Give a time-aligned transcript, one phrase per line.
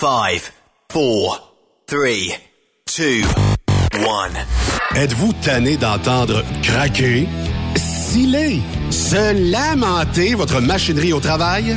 [0.00, 0.40] 5,
[0.88, 1.52] 4,
[1.86, 2.38] 3,
[2.86, 3.22] 2,
[4.94, 4.96] 1.
[4.96, 7.28] Êtes-vous tanné d'entendre craquer,
[7.76, 11.76] sciller, se lamenter votre machinerie au travail?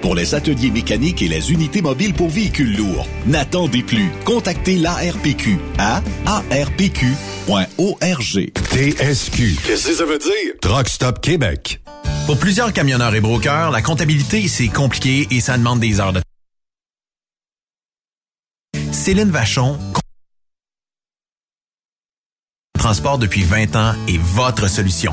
[0.00, 3.06] pour les ateliers mécaniques et les unités mobiles pour véhicules lourds.
[3.26, 4.10] N'attendez plus.
[4.24, 7.00] Contactez l'ARPQ à arpq.org.
[8.70, 9.56] TSQ.
[9.66, 10.54] Qu'est-ce que ça veut dire?
[10.60, 11.80] Truck Stop Québec.
[12.26, 16.20] Pour plusieurs camionneurs et brokers, la comptabilité, c'est compliqué et ça demande des heures de
[18.92, 19.78] Céline Vachon,
[22.78, 25.12] transport depuis 20 ans est votre solution.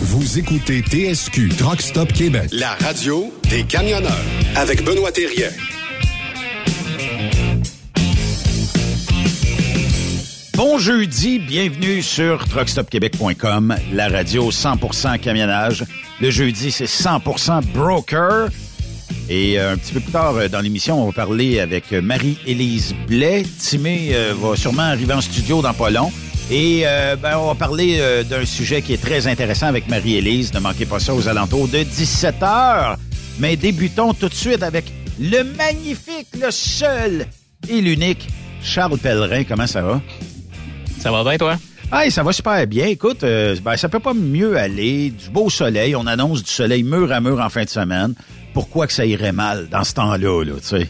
[0.00, 4.24] Vous écoutez TSQ Truck Stop Québec, la radio des camionneurs
[4.56, 5.50] avec Benoît Thérien.
[10.56, 15.84] Bon jeudi, bienvenue sur truckstopquebec.com, la radio 100% camionnage.
[16.20, 18.48] Le jeudi, c'est 100% broker.
[19.28, 22.96] Et euh, un petit peu plus tard euh, dans l'émission, on va parler avec Marie-Élise
[23.06, 23.44] Blais.
[23.60, 26.10] Timé euh, va sûrement arriver en studio dans pas long.
[26.50, 30.52] Et euh, ben, on va parler euh, d'un sujet qui est très intéressant avec Marie-Élise.
[30.52, 32.96] Ne manquez pas ça aux alentours de 17 heures.
[33.38, 34.84] Mais débutons tout de suite avec
[35.18, 37.26] le magnifique, le seul
[37.68, 38.28] et l'unique
[38.62, 39.44] Charles Pellerin.
[39.44, 40.02] Comment ça va?
[41.00, 41.56] Ça va bien, toi?
[41.90, 42.86] Hey, ça va super bien.
[42.86, 45.10] Écoute, euh, ben, ça peut pas mieux aller.
[45.10, 45.96] Du beau soleil.
[45.96, 48.14] On annonce du soleil mur à mur en fin de semaine.
[48.52, 50.88] Pourquoi que ça irait mal dans ce temps-là, là, tu sais?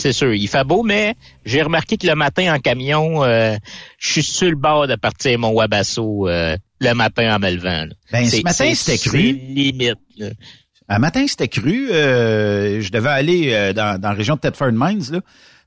[0.00, 1.14] C'est sûr, il fait beau, mais
[1.44, 3.56] j'ai remarqué que le matin en camion, euh,
[3.98, 7.86] je suis sur le bord de partir mon Wabasso euh, le matin en me levant.
[8.10, 9.18] Ben, ce matin, c'était cru.
[9.18, 9.98] limite.
[10.16, 10.30] là.
[10.88, 11.90] Un matin, c'était cru.
[11.92, 15.20] euh, je devais aller euh, dans, dans la région de Thetford Mines, là.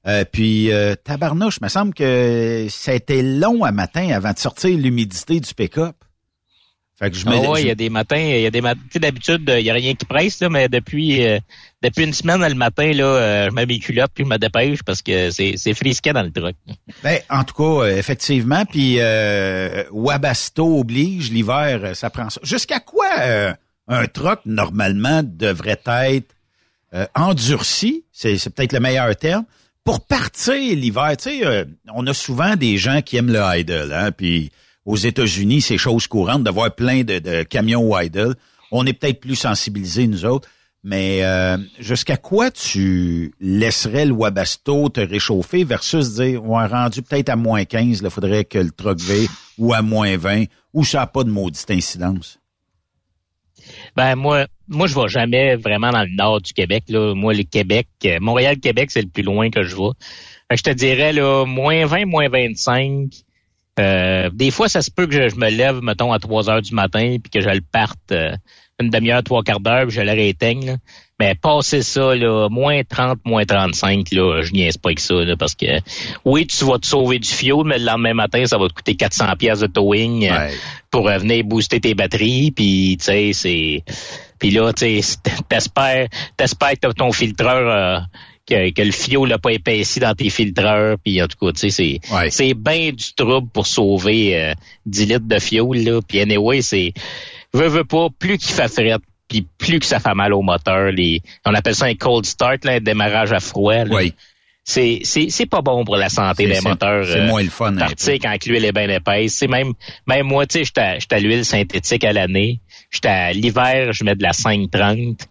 [0.06, 4.38] Euh, puis euh, tabarnouche, me semble que ça a été long à matin avant de
[4.38, 5.96] sortir l'humidité du pick-up.
[7.00, 8.80] Fait que je Ah ouais, il y a des matins, il y a des matins,
[8.84, 11.40] tu sais, d'habitude, il y a rien qui presse, là, mais depuis, euh,
[11.82, 14.84] depuis une semaine, le matin, là, euh, je mets mes culottes puis je me dépêche
[14.84, 16.56] parce que c'est, c'est frisquet dans le truc.
[17.04, 22.40] Ben, en tout cas, euh, effectivement, puis euh, Wabasto oblige, l'hiver, euh, ça prend ça.
[22.44, 23.54] Jusqu'à quoi euh,
[23.88, 26.36] un truck, normalement, devrait être
[26.94, 29.46] euh, endurci, c'est, c'est peut-être le meilleur terme,
[29.84, 31.18] pour partir l'hiver.
[31.18, 34.52] Tu sais, euh, on a souvent des gens qui aiment le idle, hein, puis
[34.86, 38.36] aux États-Unis, c'est chose courante de voir plein de, de camions idle.
[38.72, 40.50] On est peut-être plus sensibilisés, nous autres,
[40.84, 47.02] mais euh, jusqu'à quoi tu laisserais le Wabasto te réchauffer versus dire, on est rendu
[47.02, 49.28] peut-être à moins 15, il faudrait que le truck V
[49.58, 52.40] ou à moins 20, ou ça n'a pas de maudite incidence?
[53.96, 56.84] Ben moi, moi je vais jamais vraiment dans le nord du Québec.
[56.90, 57.14] Là.
[57.16, 57.88] Moi, le Québec,
[58.20, 59.92] Montréal-Québec, c'est le plus loin que je vais.
[60.52, 63.08] Je te dirais là, moins 20, moins 25.
[63.80, 66.62] Euh, des fois, ça se peut que je, je me lève, mettons, à 3 heures
[66.62, 68.32] du matin, puis que je le parte euh,
[68.80, 70.66] une demi-heure, trois quarts d'heure, puis je le rééteigne.
[70.66, 70.76] là.
[71.20, 75.36] Mais passer ça, là, moins 30, moins 35, là, je niaise pas avec ça, là,
[75.38, 75.66] parce que
[76.26, 78.96] oui, tu vas te sauver du fioul, mais le lendemain matin, ça va te coûter
[78.96, 80.52] 400 pièces de towing euh, Ouais.
[80.92, 83.84] pour euh, venir booster tes batteries, puis tu sais, c'est...
[84.40, 85.18] Puis là, tu sais,
[85.50, 88.06] t'espères, t'espères que ton filtreur...
[88.52, 91.52] euh, que, que le fioul n'a pas épaissi dans tes filtreurs, puis en tout cas,
[91.54, 92.30] tu sais, c'est Ouais.
[92.32, 94.54] c'est bien du trouble pour sauver euh,
[94.86, 96.00] 10 litres de fioul, là.
[96.08, 96.94] Puis anyway, c'est...
[97.54, 98.98] Veux, veux pas, plus qu'il fait fret,
[99.30, 102.66] puis plus que ça fait mal au moteur, les, on appelle ça un cold start,
[102.66, 103.74] là, un démarrage à froid.
[103.86, 103.96] là.
[103.96, 104.14] Oui.
[104.66, 107.06] C'est, c'est, c'est pas bon pour la santé des moteurs.
[107.06, 109.34] c'est euh, moins le fun, un Partir quand l'huile est bien épaisse.
[109.34, 109.74] C'est même,
[110.08, 112.62] même moi, tu sais, j'étais j'étais à l'huile synthétique à l'année.
[112.90, 115.28] J'étais à l'hiver, je mets de la 530.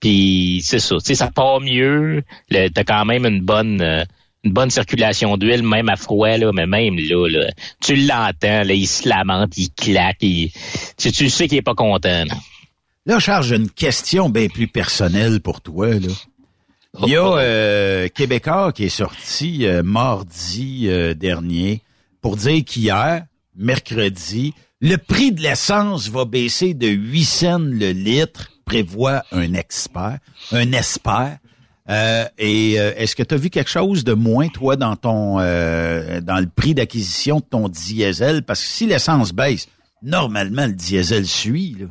[0.00, 2.22] Puis c'est ça, tu sais, ça part mieux.
[2.50, 4.04] T'as quand même une bonne euh,
[4.44, 7.50] une bonne circulation d'huile, même à froid, là, mais même là, là
[7.80, 10.52] tu l'entends, là, il se lamente, il claque, il,
[10.96, 12.24] tu, tu sais qu'il est pas content.
[12.24, 12.34] là.
[13.06, 15.94] Là, Charles, j'ai une question bien plus personnelle pour toi.
[15.94, 16.08] Là.
[17.02, 21.82] Il y a euh, Québécois qui est sorti euh, mardi euh, dernier
[22.20, 28.50] pour dire qu'hier, mercredi, le prix de l'essence va baisser de 8 cents le litre,
[28.66, 30.18] prévoit un expert,
[30.52, 31.38] un expert.
[31.88, 35.38] Euh, et euh, est-ce que tu as vu quelque chose de moins, toi, dans ton
[35.38, 38.42] euh, dans le prix d'acquisition de ton diesel?
[38.42, 39.68] Parce que si l'essence baisse,
[40.02, 41.76] normalement, le diesel suit.
[41.78, 41.86] Là.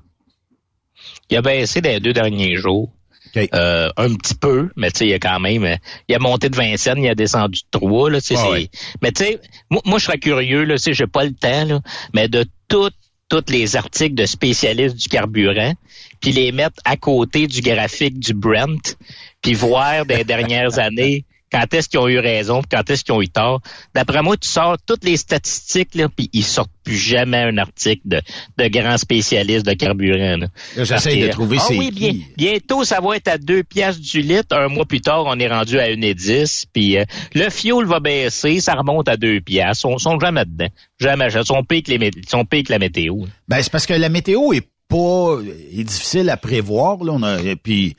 [1.29, 2.91] Il a baissé les deux derniers jours.
[3.35, 3.49] OK.
[3.53, 5.77] Euh, un petit peu, mais tu sais, il a quand même,
[6.07, 8.69] il a monté de 20 cents, il a descendu de 3, là, Ah ouais.
[9.01, 11.81] mais tu sais, moi, moi, je serais curieux, là, sais, j'ai pas le temps, là,
[12.13, 12.91] mais de tout,
[13.29, 15.73] tous les articles de spécialistes du carburant,
[16.21, 18.97] puis les mettre à côté du graphique du Brent,
[19.41, 21.25] puis voir des dernières années
[21.55, 23.61] quand est-ce qu'ils ont eu raison, puis quand est-ce qu'ils ont eu tort.
[23.93, 28.01] D'après moi, tu sors toutes les statistiques, là, puis ils sortent plus jamais un article
[28.05, 28.21] de,
[28.57, 30.47] de grands spécialistes de carburant.
[30.75, 34.21] J'essaie de trouver ah c'est oui, bien, bientôt, ça va être à 2 piastres du
[34.21, 34.55] litre.
[34.55, 36.65] Un mois plus tard, on est rendu à 1,10.
[36.73, 39.87] Puis euh, le fioul va baisser, ça remonte à 2 piastres.
[39.89, 40.67] Ils sont jamais dedans.
[40.99, 41.27] Jamais.
[41.33, 43.15] Ils sont pires que, les, mé- ils sont pires que la météo.
[43.47, 45.37] Ben, c'est parce que la météo est pas
[45.71, 47.03] est difficile à prévoir.
[47.03, 47.13] Là.
[47.13, 47.95] On a, et puis,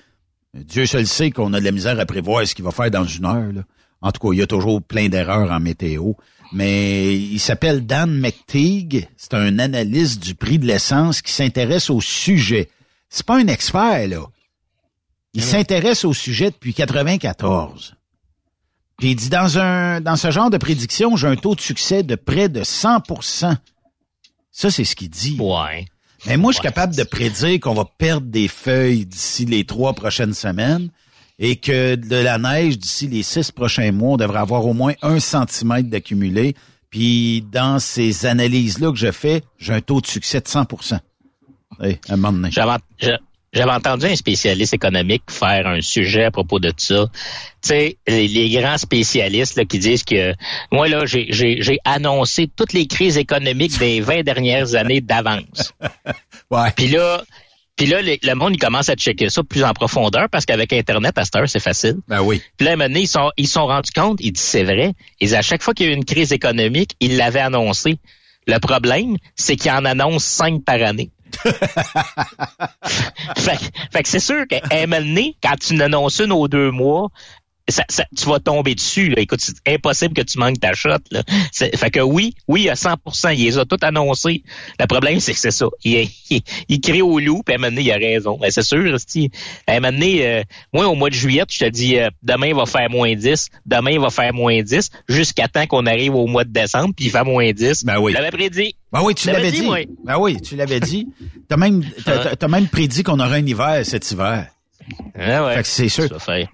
[0.64, 3.05] Dieu seul sait qu'on a de la misère à prévoir ce qu'il va faire dans
[3.05, 3.53] une heure.
[3.53, 3.62] Là.
[4.00, 6.12] En tout cas, il y a toujours plein d'erreurs en météo.
[6.53, 9.08] Mais il s'appelle Dan McTeague.
[9.17, 12.70] C'est un analyste du prix de l'essence qui s'intéresse au sujet.
[13.08, 14.23] C'est pas un expert, là.
[15.35, 17.94] Il s'intéresse au sujet depuis 94.
[18.97, 22.02] Puis il dit dans un dans ce genre de prédiction, j'ai un taux de succès
[22.02, 23.56] de près de 100%
[24.50, 25.37] Ça, c'est ce qu'il dit.
[25.38, 25.85] Ouais.
[26.26, 29.92] Mais moi, je suis capable de prédire qu'on va perdre des feuilles d'ici les trois
[29.92, 30.90] prochaines semaines
[31.38, 34.95] et que de la neige d'ici les six prochains mois, on devrait avoir au moins
[35.02, 36.54] un centimètre d'accumulé.
[36.90, 40.99] Puis dans ces analyses-là que je fais, j'ai un taux de succès de 100%
[41.83, 42.50] hey, à un moment donné.
[42.50, 43.18] J'avais j'a-
[43.53, 47.07] j'avais entendu un spécialiste économique faire un sujet à propos de ça.
[47.62, 50.35] Tu sais, les, les grands spécialistes là, qui disent que
[50.71, 55.73] moi, là, j'ai- j'ai j'ai annoncé toutes les crises économiques des 20 dernières années d'avance.
[56.50, 56.71] Ouais.
[56.76, 57.25] Puis là,
[57.76, 61.19] puis là, le, monde, il commence à checker ça plus en profondeur parce qu'avec Internet,
[61.19, 61.97] à cette heure, c'est facile.
[62.07, 62.41] Ben oui.
[62.57, 64.93] Puis là, maintenant, ils sont, ils sont rendus compte, ils disent c'est vrai.
[65.21, 67.99] Ils disent, à chaque fois qu'il y a eu une crise économique, ils l'avaient annoncé.
[68.47, 71.11] Le problème, c'est qu'ils en annoncent cinq par année.
[73.37, 74.47] fait, que- que c'est sûr
[74.87, 77.09] moment donné, quand tu en annonces une aux deux mois,
[77.68, 79.08] ça, ça, tu vas tomber dessus.
[79.08, 79.20] Là.
[79.20, 80.99] Écoute, c'est impossible que tu manques ta shot.
[81.11, 81.23] Là.
[81.52, 82.94] Fait que oui, oui, à 100
[83.32, 84.42] il les a tout annoncés.
[84.78, 85.66] Le problème, c'est que c'est ça.
[85.85, 88.38] Il, il, il crie au loup, puis à un moment donné, il a raison.
[88.40, 89.30] Ben, c'est sûr, esti.
[89.66, 90.42] à un moment donné, euh,
[90.73, 93.49] moi, au mois de juillet, je te dis, euh, demain, il va faire moins 10,
[93.66, 97.06] demain, il va faire moins 10, jusqu'à temps qu'on arrive au mois de décembre, puis
[97.06, 97.85] il fait moins 10.
[97.85, 98.12] Ben oui.
[98.12, 98.76] Je l'avais prédit.
[98.92, 99.66] Ben oui, tu l'avais dit, dit.
[99.66, 99.78] moi.
[100.04, 101.08] Ben oui, tu l'avais dit.
[101.49, 104.46] T'as même, t'as, t'as- t'as même prédit qu'on aurait un hiver cet hiver.
[105.16, 105.54] Ouais.
[105.56, 106.09] Que c'est sûr.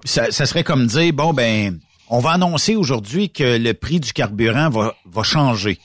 [0.05, 4.69] Ça serait comme dire, bon, ben, on va annoncer aujourd'hui que le prix du carburant
[4.71, 5.79] va, va changer.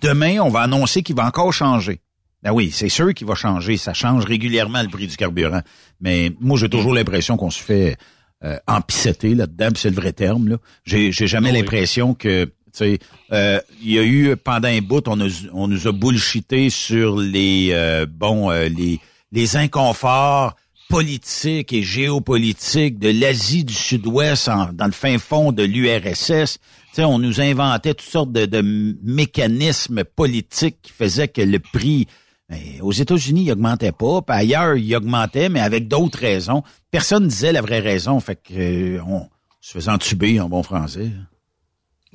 [0.00, 2.00] Demain, on va annoncer qu'il va encore changer.
[2.42, 3.76] Ben oui, c'est sûr qu'il va changer.
[3.78, 5.62] Ça change régulièrement le prix du carburant.
[6.00, 7.96] Mais moi, j'ai toujours l'impression qu'on se fait
[8.42, 10.48] euh, empisseter là-dedans, c'est le vrai terme.
[10.48, 10.56] Là.
[10.84, 11.58] J'ai, j'ai jamais Oui.
[11.58, 12.98] l'impression que, tu sais,
[13.32, 17.16] euh, il y a eu pendant un bout, on, a, on nous a bullshité sur
[17.16, 19.00] les, euh, bon, euh, les,
[19.32, 20.54] les inconforts
[20.94, 26.58] politiques et géopolitiques de l'Asie du Sud-Ouest dans le fin fond de l'URSS.
[26.98, 28.62] On nous inventait toutes sortes de, de
[29.02, 32.06] mécanismes politiques qui faisaient que le prix
[32.48, 36.62] ben, aux États-Unis, il augmentait pas, puis ailleurs, il augmentait, mais avec d'autres raisons.
[36.92, 39.28] Personne disait la vraie raison, fait que euh, on
[39.60, 41.10] se faisait entuber en bon français.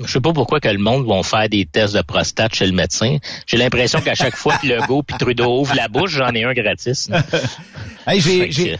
[0.06, 2.72] Je sais pas pourquoi que le monde vont faire des tests de prostate chez le
[2.72, 3.18] médecin.
[3.46, 6.53] J'ai l'impression qu'à chaque fois que Legault puis Trudeau ouvre la bouche, j'en ai un
[6.53, 7.10] gratis.
[8.08, 8.22] Hey,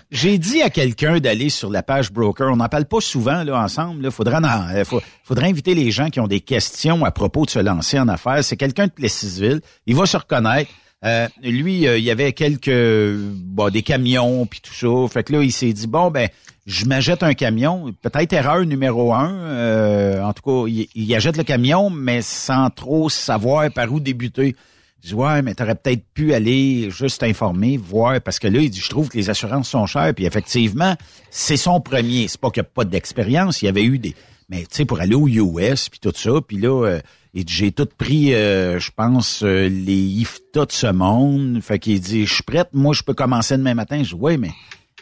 [0.10, 2.52] j'ai, dit à quelqu'un d'aller sur la page Broker.
[2.52, 4.02] On n'en parle pas souvent là ensemble.
[4.04, 4.12] Là.
[4.12, 7.52] Faudrait, en- euh, faut- faudrait inviter les gens qui ont des questions à propos de
[7.52, 8.44] se lancer en affaires.
[8.44, 9.62] C'est quelqu'un de Plessisville.
[9.86, 10.72] Il va se reconnaître.
[11.06, 15.12] Euh, lui, euh, il y avait quelques bon, des camions puis tout ça.
[15.12, 16.28] Fait que là, il s'est dit bon ben,
[16.66, 17.94] je m'achète un camion.
[18.02, 19.34] Peut-être erreur numéro un.
[19.34, 24.00] Euh, en tout cas, il, il achète le camion, mais sans trop savoir par où
[24.00, 24.56] débuter.
[25.02, 28.70] Je dis, ouais, mais t'aurais peut-être pu aller juste t'informer, voir, parce que là, il
[28.70, 30.94] dit, je trouve que les assurances sont chères, puis effectivement,
[31.32, 32.28] c'est son premier.
[32.28, 34.14] C'est pas qu'il n'y a pas d'expérience, il y avait eu des...
[34.50, 37.00] Mais tu sais, pour aller aux US, puis tout ça, puis là,
[37.34, 41.62] dit, j'ai tout pris, euh, je pense, euh, les IFTA de ce monde.
[41.62, 44.04] Fait qu'il dit, je suis prête, moi, je peux commencer demain matin.
[44.04, 44.52] Je dis, ouais, mais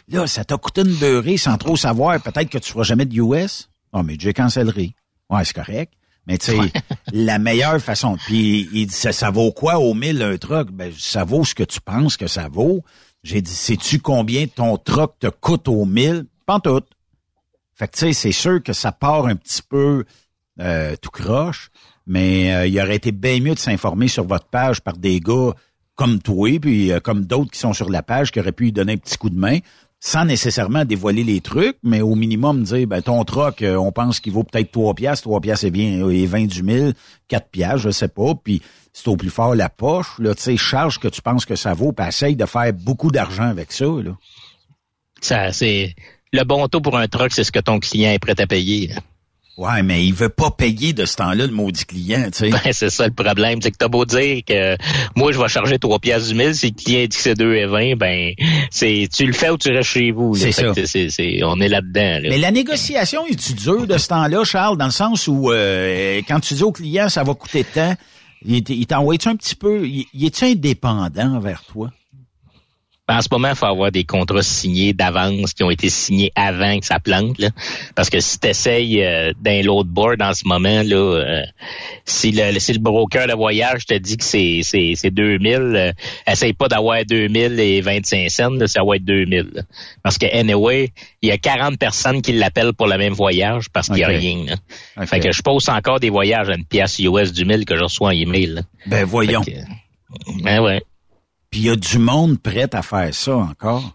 [0.08, 2.20] là, ça t'a coûté une beurrée sans trop savoir.
[2.20, 3.68] Peut-être que tu feras jamais de US.
[3.92, 4.94] Non, mais j'ai cancellerai.
[5.30, 5.92] Ouais, c'est correct.
[6.26, 6.72] Mais tu sais,
[7.12, 8.16] la meilleure façon.
[8.26, 10.70] Puis il dit ça, ça vaut quoi au mille un truck?
[10.70, 12.84] Ben, ça vaut ce que tu penses que ça vaut.
[13.22, 16.26] J'ai dit, sais-tu combien ton truck te coûte au mille?
[16.64, 16.82] Tout.
[17.74, 20.04] Fait que tu sais, c'est sûr que ça part un petit peu
[20.60, 21.70] euh, tout croche,
[22.08, 25.52] mais euh, il aurait été bien mieux de s'informer sur votre page par des gars
[25.94, 28.72] comme toi, puis euh, comme d'autres qui sont sur la page qui auraient pu lui
[28.72, 29.58] donner un petit coup de main,
[30.00, 34.20] sans nécessairement dévoiler les trucs, mais au minimum dire, ben ton troc, euh, on pense
[34.20, 36.94] qu'il vaut peut-être 3 piastres, 3 piastres est bien, et 20 du mille,
[37.28, 38.62] 4 piastres, je sais pas, puis
[38.92, 41.74] c'est au plus fort la poche, là, tu sais, charge que tu penses que ça
[41.74, 44.16] vaut, puis essaye de faire beaucoup d'argent avec ça, là.
[45.20, 45.96] Ça, c'est
[46.32, 48.92] le bon taux pour un truck, c'est ce que ton client est prêt à payer.
[49.58, 52.50] Ouais, mais il veut pas payer de ce temps-là, le maudit client, tu sais.
[52.50, 54.76] Ben, c'est ça le problème, c'est que t'as beau dire que
[55.16, 57.54] moi je vais charger 3 piastres du mille, si le client dit que c'est 2
[57.56, 58.34] et 20, ben
[58.70, 60.36] c'est tu le fais ou tu restes chez vous.
[60.36, 60.72] C'est ça.
[60.72, 62.20] que c'est- c'est- on est là-dedans.
[62.22, 62.28] là.
[62.30, 66.38] Mais la négociation est-tu dure de ce temps-là, Charles, dans le sens où euh, quand
[66.38, 67.94] tu dis au client ça va coûter tant,
[68.46, 71.90] il, t'envoie-tu un petit peu, il est-tu indépendant envers toi?
[73.08, 76.30] Ben, en ce moment, il faut avoir des contrats signés d'avance qui ont été signés
[76.34, 77.38] avant que ça plante.
[77.38, 77.48] Là.
[77.94, 79.02] Parce que si tu essayes
[79.40, 81.42] d'un l'autre board en ce moment, là, euh,
[82.04, 85.92] si, le, si le broker de voyage te dit que c'est, c'est, c'est 2000, euh,
[86.26, 89.50] essaye pas d'avoir 2000 et 25 cents, là, ça va être 2000.
[89.54, 89.62] là.
[90.02, 90.90] Parce que anyway,
[91.22, 94.08] il y a 40 personnes qui l'appellent pour le même voyage parce qu'il n'y a
[94.08, 94.44] rien.
[94.96, 95.06] là.
[95.06, 97.82] Fait que je pose encore des voyages à une pièce US du 1000 que je
[97.84, 98.46] reçois en email.
[98.46, 98.62] là.
[98.86, 99.42] Ben voyons.
[99.42, 99.50] Que,
[100.42, 100.82] ben ouais.
[101.50, 103.94] Puis il y a du monde prêt à faire ça encore.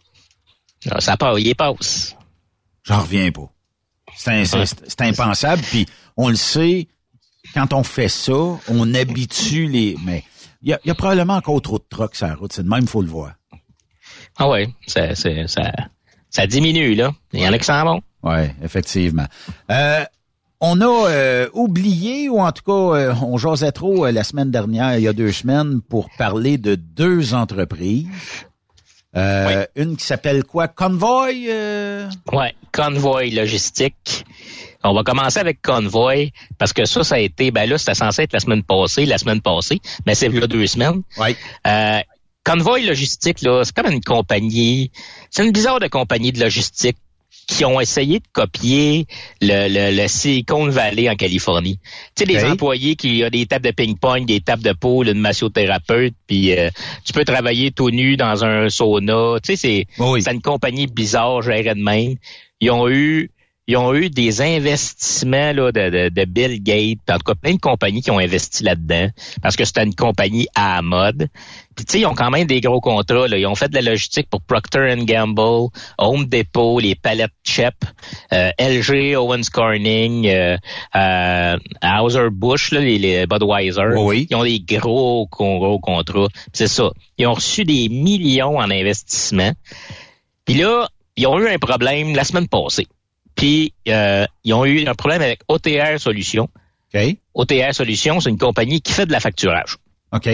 [0.90, 2.16] Ah, Ça part, il passe.
[2.84, 3.50] J'en reviens pas.
[4.16, 4.66] C'est un- c'est- Ouais.
[4.88, 5.62] c'est impensable.
[5.64, 5.86] Puis
[6.18, 6.88] on le sait,
[7.54, 8.34] quand on fait ça,
[8.68, 9.96] on habitue les.
[10.04, 10.24] Mais
[10.62, 12.52] il y a, y a probablement encore trop de trucks sur la route.
[12.54, 13.34] C'est de même, faut le voir.
[14.38, 15.72] Ah ouais, ça, ça, ça,
[16.30, 17.12] ça diminue, là.
[17.34, 18.02] Il y en a qui s'en vont.
[18.24, 19.28] Oui, effectivement.
[19.70, 20.04] Euh,
[20.66, 24.50] on a euh, oublié, ou en tout cas, euh, on jasait trop euh, la semaine
[24.50, 28.08] dernière, il y a deux semaines, pour parler de deux entreprises.
[29.14, 30.70] Une qui s'appelle quoi?
[30.70, 31.50] Convoy?
[32.32, 34.26] Ouais, Convoy Logistique.
[34.86, 38.24] On va commencer avec Convoy, parce que ça, ça a été, ben là, c'était censé
[38.24, 41.02] être la semaine passée, la semaine passée, mais c'est là deux semaines.
[41.18, 41.36] Oui.
[42.46, 44.92] Convoy Logistique, là, c'est comme une compagnie,
[45.30, 46.98] c'est une bizarre de compagnie de logistique
[47.48, 49.06] qui ont essayé de copier
[49.42, 51.80] le, le, le Silicon Valley en Californie.
[52.16, 55.20] Tu sais, les employés qui ont des tables de ping-pong, des tables de poule, une
[55.20, 56.70] massothérapeute, puis euh,
[57.04, 59.36] tu peux travailler tout nu dans un sauna.
[59.44, 60.24] Tu sais, c'est Oui.
[60.32, 62.16] une compagnie bizarre, gérée de même.
[62.62, 63.30] Ils ont eu
[63.68, 67.54] ils ont eu des investissements là, de, de, de Bill Gates, en tout cas plein
[67.54, 69.08] de compagnies qui ont investi là-dedans,
[69.42, 71.30] parce que c'était une compagnie à la mode.
[71.76, 73.28] Puis tu sais, ils ont quand même des gros contrats.
[73.28, 73.38] Là.
[73.38, 77.74] Ils ont fait de la logistique pour Procter Gamble, Home Depot, les palettes Chep,
[78.34, 80.58] euh, LG, Owens Corning, euh,
[80.96, 83.96] euh, Hauser Busch, là, les, les Budweiser.
[83.96, 84.28] Oui.
[84.30, 86.28] Ils ont des gros, gros, gros contrats.
[86.52, 86.92] C'est ça.
[87.18, 89.54] Ils ont reçu des millions en investissement.
[90.46, 92.88] Puis là, ils ont eu un problème la semaine passée.
[93.36, 96.50] Puis euh, ils ont eu un problème avec OTR Solutions.
[96.94, 97.18] OK.
[97.34, 99.78] OTR Solutions, c'est une compagnie qui fait de la facturage.
[100.12, 100.30] OK.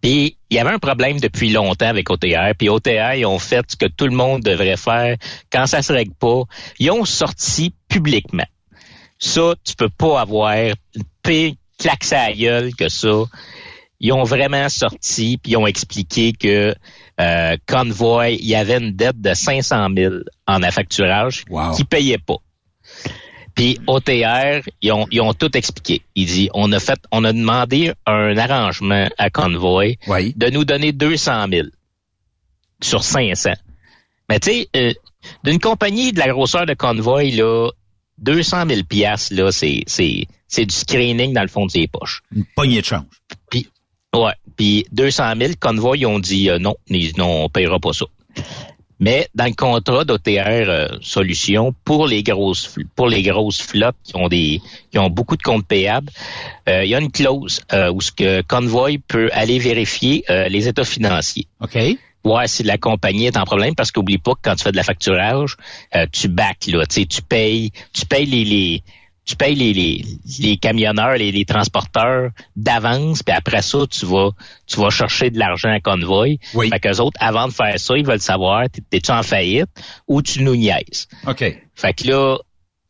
[0.00, 2.54] Puis il y avait un problème depuis longtemps avec OTR.
[2.58, 5.16] Puis OTR, ils ont fait ce que tout le monde devrait faire
[5.52, 6.42] quand ça se règle pas.
[6.78, 8.46] Ils ont sorti publiquement.
[9.18, 10.74] Ça, tu peux pas avoir une
[11.22, 13.24] pire claque à la gueule que ça.
[14.00, 16.74] Ils ont vraiment sorti puis ils ont expliqué que
[17.20, 20.14] euh, Convoy, il y avait une dette de 500 000
[20.46, 21.72] en affacturage Wow.
[21.76, 22.36] qui payait pas.
[23.54, 26.02] Puis OTR, ils ont, ils ont tout expliqué.
[26.16, 30.32] Il dit, on a fait, on a demandé un arrangement à Convoy Oui.
[30.36, 31.68] de nous donner 200 000
[32.82, 33.52] sur 500.
[34.28, 34.92] Mais tu sais, euh,
[35.44, 37.70] d'une compagnie de la grosseur de Convoy, là,
[38.18, 42.22] 200 000 piastres, là, c'est, c'est, c'est du screening dans le fond de ses poches.
[42.34, 43.04] Une poignée de change.
[43.50, 43.68] Puis,
[44.14, 44.32] ouais.
[44.56, 48.06] Puis 200 000, Convoy, ils ont dit euh, non, ils- non, on paiera pas ça.
[49.00, 54.14] Mais dans le contrat d'OTR euh, Solutions, pour les grosses pour les grosses flottes qui
[54.16, 54.60] ont des
[54.92, 56.10] qui ont beaucoup de comptes payables,
[56.68, 60.48] euh, il y a une clause euh, où ce que Convoy peut aller vérifier euh,
[60.48, 61.48] les états financiers.
[61.60, 61.76] OK.
[62.22, 64.76] voir si la compagnie est en problème parce qu'oublie pas que quand tu fais de
[64.76, 65.56] la facturage,
[65.96, 68.82] euh, tu back là, tu payes, tu payes les, les
[69.24, 70.04] tu payes les, les,
[70.40, 74.30] les camionneurs, les, les transporteurs d'avance, puis après ça, tu vas
[74.66, 76.38] tu vas chercher de l'argent à convoy.
[76.54, 76.68] Oui.
[76.70, 79.68] Fait qu'eux autres, avant de faire ça, ils veulent savoir, t'es- t'es-tu en faillite
[80.06, 81.08] ou tu nous niaises.
[81.26, 81.42] OK.
[81.74, 82.38] Fait que là,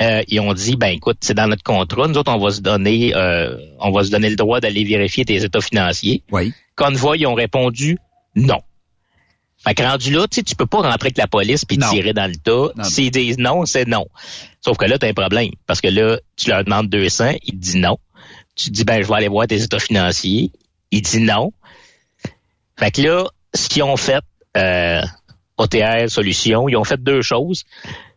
[0.02, 2.60] euh, ils ont dit, ben écoute, c'est dans notre contrat, nous autres, on va se
[2.60, 6.24] donner, euh, on va se donner le droit d'aller vérifier tes états financiers.
[6.32, 6.52] Oui.
[6.74, 7.98] Convoy, ils ont répondu
[8.34, 8.60] non.
[9.64, 12.12] Fait que rendu là, tu sais, tu peux pas rentrer avec la police puis tirer
[12.12, 12.84] dans le tas.
[12.84, 14.06] S'ils disent non, c'est non.
[14.60, 15.50] Sauf que là, tu as un problème.
[15.66, 17.98] Parce que là, tu leur demandes 200, ils te disent non.
[18.56, 20.52] Tu dis, ben, je vais aller voir tes états financiers.
[20.90, 21.52] Ils disent non.
[22.78, 24.22] Fait que là, ce qu'ils ont fait,
[24.56, 25.02] euh,
[25.56, 27.64] OTR Solutions, ils ont fait deux choses.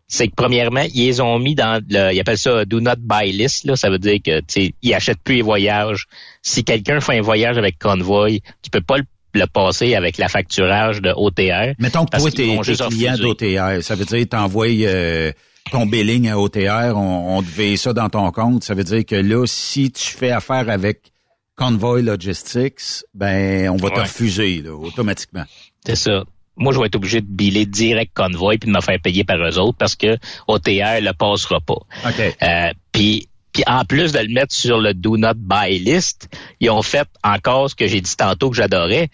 [0.08, 3.32] C'est que premièrement, ils les ont mis dans le, ils appellent ça do not buy
[3.32, 3.76] list, là.
[3.76, 6.08] Ça veut dire que, tu ils achètent plus les voyages.
[6.42, 9.04] Si quelqu'un fait un voyage avec Convoy, tu peux pas le,
[9.38, 11.76] le passer avec la facturage de OTR.
[11.80, 12.58] Mettons que toi, t'es
[12.90, 13.84] client d'OTR.
[13.84, 15.32] Ça veut dire que t'envoies euh,
[15.72, 18.64] ton billing à OTR, on, on veille ça dans ton compte.
[18.64, 21.12] Ça veut dire que là, si tu fais affaire avec
[21.56, 25.44] Convoy Logistics, ben on va te refuser là, automatiquement.
[25.86, 26.24] C'est ça.
[26.56, 29.38] Moi, je vais être obligé de biler direct Convoy puis de me faire payer par
[29.38, 31.82] eux autres parce que OTR le passera pas.
[32.06, 32.38] OK.
[32.42, 33.28] Euh, puis,
[33.68, 37.70] en plus de le mettre sur le Do Not Buy list, ils ont fait encore
[37.70, 39.10] ce que j'ai dit tantôt que j'adorais,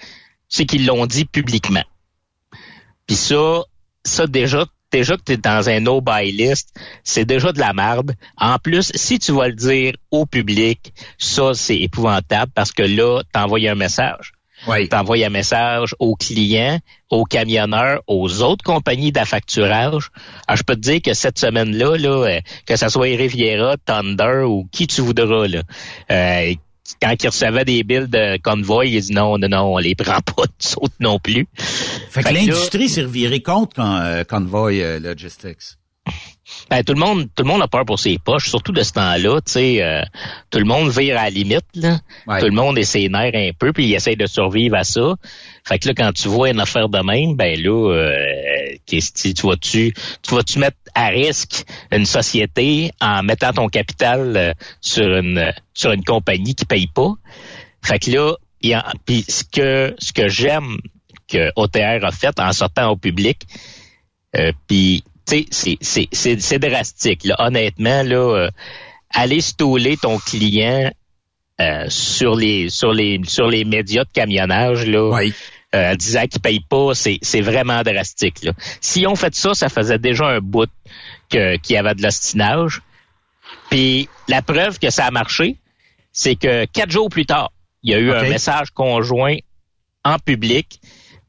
[0.50, 1.84] c'est qu'ils l'ont dit publiquement.
[3.08, 3.64] Puis ça,
[4.04, 7.74] ça déjà, déjà que tu es dans un no buy list, c'est déjà de la
[7.74, 8.16] merde.
[8.38, 13.22] En plus, si tu vas le dire au public, ça c'est épouvantable parce que là,
[13.34, 14.34] t'envoies un message
[14.68, 14.88] Oui.
[14.90, 20.10] t'envoies un message aux clients, aux camionneurs, aux autres compagnies d'affacturage.
[20.48, 24.44] Alors, je peux te dire que cette semaine-là, là, euh, que ça soit Riviera, Thunder
[24.46, 25.62] ou qui tu voudras, là,
[26.12, 26.54] euh,
[27.02, 30.20] quand ils recevaient des billes de convoy, ils disent non, non, non, on les prend
[30.22, 30.44] pas
[30.78, 31.48] autres non plus.
[31.58, 35.78] Fait que Fait que là- l'industrie s'est revirée contre quand, euh, Convoy euh, Logistics.
[36.70, 38.94] Ben, tout le monde, tout le monde a peur pour ses poches, surtout de ce
[38.94, 40.02] temps-là, tu sais, euh,
[40.50, 42.00] tout le monde vire à la limite, là.
[42.28, 42.40] Ouais.
[42.40, 45.16] Tout le monde est ses nerfs un peu, puis il essaie de survivre à ça.
[45.66, 49.40] Fait que là, quand tu vois une affaire de même, ben là, euh, qu'est-ce que
[49.40, 55.08] tu vas-tu, tu vas-tu mettre à risque une société en mettant ton capital euh, sur
[55.16, 57.14] une sur une compagnie qui paye pas?
[57.82, 60.78] Fait que là, y a, puis ce que ce que j'aime
[61.28, 63.42] que OTR a fait en sortant au public,
[64.36, 65.46] euh, puis c'est
[65.82, 67.24] c'est c'est c'est drastique.
[67.26, 67.36] Là.
[67.40, 68.50] Honnêtement, là, euh,
[69.10, 70.92] aller stouler ton client
[71.62, 75.34] euh, sur les sur les sur les médias de camionnage là, Oui.
[75.76, 78.44] euh, disant qu'ils payent pas, c'est c'est vraiment drastique.
[78.44, 78.54] Là.
[78.82, 80.70] Si on fait ça, ça faisait déjà un bout
[81.30, 82.82] que qu'il y avait de l'ostinage.
[83.70, 85.58] Puis la preuve que ça a marché,
[86.12, 89.38] c'est que quatre jours plus tard, il y a eu un message conjoint
[90.06, 90.80] en public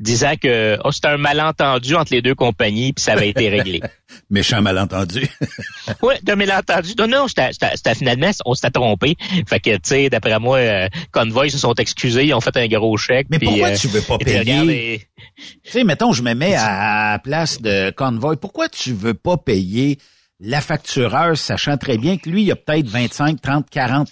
[0.05, 3.81] disant que oh, c'était un malentendu entre les deux compagnies puis ça avait été réglé.
[4.31, 5.27] Méchant malentendu.
[6.03, 6.93] Ouais, de malentendu.
[6.99, 9.17] Non, non, c'était finalement, on s'était trompé.
[9.47, 12.67] Fait que, tu sais, d'après moi, euh, Convoy se sont excusés, ils ont fait un
[12.69, 13.27] gros chèque.
[13.31, 15.07] Mais pourquoi euh, tu veux pas payer?
[15.37, 18.37] Tu sais, mettons, je me mets à la place de Convoy.
[18.37, 19.99] Pourquoi tu veux pas payer
[20.41, 24.09] l'affactureur, sachant très bien que lui, il a peut-être 25, 30, 40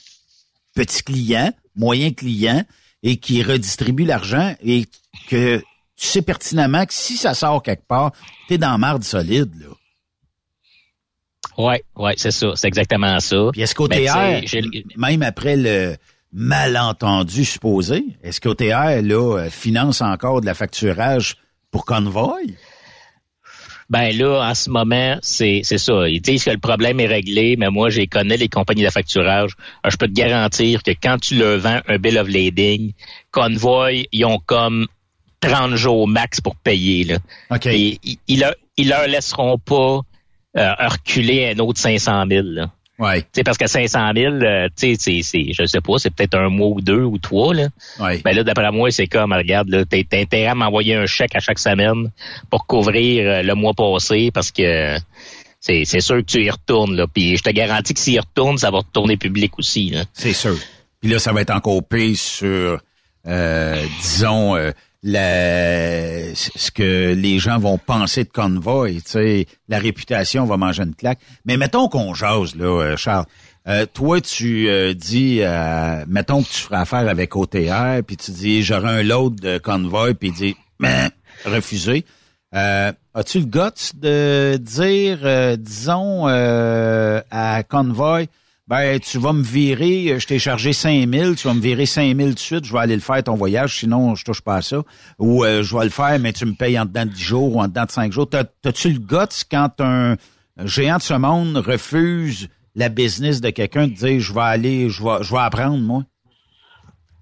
[0.74, 2.64] petits clients, moyens clients,
[3.02, 4.85] et qui redistribue l'argent et
[5.28, 5.62] que
[6.03, 8.11] tu sais pertinemment que si ça sort quelque part,
[8.49, 9.69] t'es dans marde solide, là.
[11.59, 12.53] Ouais, ouais, c'est ça.
[12.57, 13.51] C'est exactement ça.
[13.53, 14.43] Puis est-ce qu'OTR,
[14.97, 15.97] même après le
[16.33, 21.37] malentendu supposé, est-ce qu'OTR, là, euh, finance encore de la facturage
[21.71, 22.57] pour Convoy?
[23.88, 26.09] Ben là, en ce moment, c'est c'est ça.
[26.09, 29.53] Ils disent que le problème est réglé, mais moi, j'ai connais les compagnies de facturage.
[29.87, 32.93] Euh, je peux te garantir que quand tu leur vends un bill of lading,
[33.31, 34.88] Convoy, ils ont comme
[35.42, 37.05] 30 jours max pour payer.
[37.05, 37.18] Là.
[37.50, 37.66] OK.
[37.66, 40.00] Et, ils, ils leur, ils leur laisseront pas
[40.57, 42.42] euh, reculer un autre 500 000.
[42.44, 42.70] Là.
[42.98, 43.26] Ouais.
[43.44, 46.68] parce que 500 000, euh, tu sais, c'est, je sais pas, c'est peut-être un mois
[46.68, 47.68] ou deux ou trois, là.
[47.98, 48.20] Ouais.
[48.24, 51.35] Ben là, d'après moi, c'est comme, regarde, là, t'as t'as intérêt à m'envoyer un chèque
[51.35, 52.11] à chaque semaine
[52.48, 54.96] pour couvrir euh, le mois passé parce que
[55.59, 57.07] c'est, c'est sûr que tu y retournes, là.
[57.12, 60.05] Puis je te garantis que s'il y retourne, ça va retourner public aussi, là.
[60.12, 60.57] C'est sûr.
[61.00, 62.78] Puis là, ça va être encore pire sur,
[63.26, 64.70] euh, disons, euh,
[65.05, 69.03] ce que les gens vont penser de Convoy.
[69.03, 71.19] Tu sais, la réputation va manger une claque.
[71.45, 73.27] Mais mettons qu'on jase, là, euh, Charles.
[73.69, 78.33] Euh, toi, tu euh, dis, euh, mettons que tu feras affaire avec OTR, puis tu
[78.33, 81.11] dis, j'aurai un load de Convoy, puis il dit, mais
[81.45, 82.05] refusé.
[82.53, 88.29] As-tu le guts de dire, disons, à Convoy,
[88.72, 92.35] ben, tu vas me virer, je t'ai chargé 5000, tu vas me virer 5000 tout
[92.37, 94.82] de suite, je vais aller le faire ton voyage, sinon je touche pas à ça.
[95.18, 97.56] Ou euh, je vais le faire, mais tu me payes en dedans de 10 jours
[97.56, 98.30] ou en dedans de 5 jours.
[98.30, 100.16] T'as- T'as-tu le guts quand un
[100.64, 105.02] géant de ce monde refuse la business de quelqu'un de dire je vais aller, je
[105.02, 106.04] vais, apprendre, moi?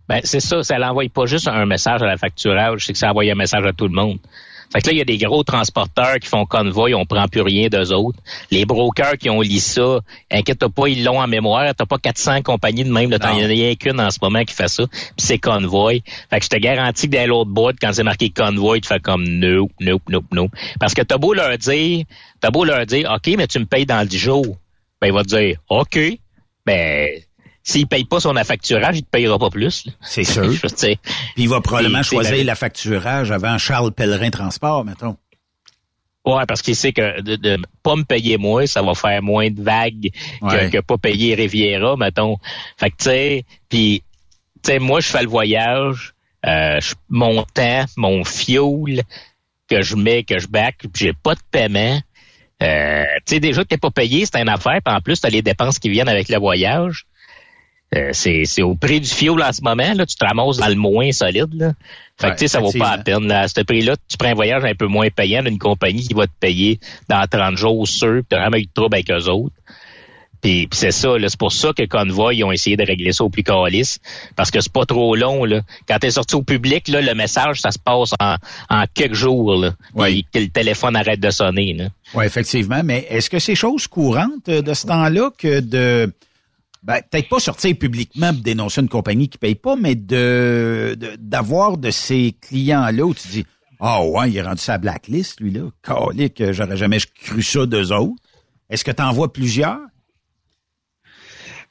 [0.08, 3.10] Ben, c'est ça, ça n'envoie pas juste un message à la facturage, c'est que ça
[3.10, 4.20] envoie un message à tout le monde.
[4.72, 7.40] Fait que là, il y a des gros transporteurs qui font convoy, on prend plus
[7.40, 8.18] rien d'eux autres.
[8.50, 11.74] Les brokers qui ont lu ça, inquiète pas, ils l'ont en mémoire.
[11.74, 14.18] T'as pas 400 compagnies de même, là, t'en y en a rien qu'une en ce
[14.22, 14.86] moment qui fait ça.
[14.86, 16.02] Puis c'est convoy.
[16.30, 19.00] Fait que je te garantis que dans l'autre boîte, quand c'est marqué convoy, tu fais
[19.00, 20.52] comme nope, nope, nope, nope.
[20.78, 22.04] Parce que t'as beau leur dire,
[22.40, 24.56] t'as beau leur dire, OK, mais tu me payes dans 10 jours.
[25.00, 25.98] Ben, il va te dire, OK.
[26.64, 27.08] Ben,
[27.62, 29.86] s'il paye pas son affacturage, il te payera pas plus.
[30.00, 30.48] C'est sûr.
[30.50, 30.98] Puis
[31.36, 35.16] il va probablement choisir la- la facturage avant Charles Pellerin Transport, mettons.
[36.24, 39.50] Ouais, parce qu'il sait que de, de pas me payer moins, ça va faire moins
[39.50, 40.70] de vagues que, Ouais.
[40.70, 42.36] que pas payer Riviera, mettons.
[42.76, 44.02] Fait que tu sais, puis
[44.62, 46.12] tu sais, moi je fais le voyage,
[46.46, 49.02] euh, mon temps, mon fuel
[49.68, 52.00] que je mets, que je back, puis j'ai pas de paiement.
[52.62, 55.30] Euh, tu sais, déjà que t'es pas payé, c'est une affaire, puis en plus, t'as
[55.30, 57.06] les dépenses qui viennent avec le voyage.
[57.96, 60.68] Euh, c'est, c'est au prix du fuel en ce moment, là, tu te ramasses dans
[60.68, 61.52] le moins solide.
[61.54, 61.72] Là.
[62.20, 63.26] Fait Ouais, que tu sais, ça vaut pas la peine.
[63.26, 63.40] là.
[63.40, 66.26] À ce prix-là, tu prends un voyage un peu moins payant d'une compagnie qui va
[66.28, 69.54] te payer dans 30 jours sûr, t'as vraiment eu de trouble avec eux autres.
[70.42, 73.12] Puis, puis c'est ça, là, c'est pour ça que Convoy, ils ont essayé de régler
[73.12, 73.98] ça au plus calice,
[74.36, 75.44] parce que c'est pas trop long.
[75.44, 75.60] Là.
[75.86, 78.36] Quand t'es sorti au public, là, le message, ça se passe en,
[78.70, 79.56] en quelques jours.
[79.56, 80.24] Là, Oui.
[80.32, 81.76] Que le téléphone arrête de sonner.
[82.14, 82.80] Oui, effectivement.
[82.82, 86.10] Mais est-ce que c'est chose courante euh, de ce temps-là que de
[86.82, 91.76] ben, peut-être pas sortir publiquement pour dénoncer une compagnie qui paye pas, mais de d'avoir
[91.76, 93.46] de, ces clients-là où tu dis
[93.80, 95.70] Ah ouais, il est rendu sa blacklist, lui-là.
[95.82, 98.14] Calique, euh, j'aurais jamais cru ça d'eux autres.
[98.70, 99.80] Est-ce que tu en vois plusieurs?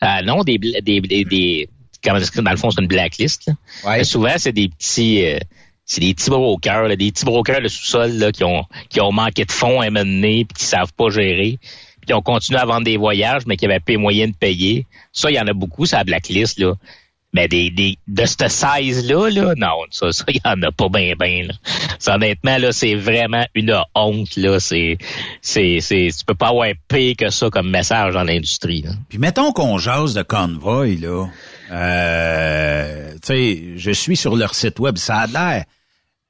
[0.02, 1.70] Ah non, des, des, des, des
[2.04, 3.52] comment est-ce que dans le fond, c'est une blacklist.
[3.86, 4.04] Ouais.
[4.04, 5.40] Souvent, c'est des petits euh,
[5.86, 9.12] c'est des petits brokers, là, des petits brokers de sous-sol là, qui ont qui ont
[9.12, 11.58] manqué de fonds à donné, puis qui savent pas gérer,
[12.10, 14.88] qui ont continué à vendre des voyages, mais qui avaient pas les moyens de payer.
[15.14, 16.74] Ça, il y en a beaucoup, ça blacklist, là.
[17.34, 20.90] Mais des, des de ce size-là, là, non, ça, ça, il y en a pas
[20.90, 21.48] bien, bien.
[22.00, 24.60] Ça, honnêtement, là, c'est vraiment une honte, là.
[24.60, 24.98] C'est,
[25.44, 28.84] c'est, c'est, tu peux pas avoir pire que ça comme message dans l'industrie.
[29.08, 31.28] Puis mettons qu'on jase de Convoy, là.
[31.72, 35.66] Euh, tu sais, je suis sur leur site web, ça a l'air...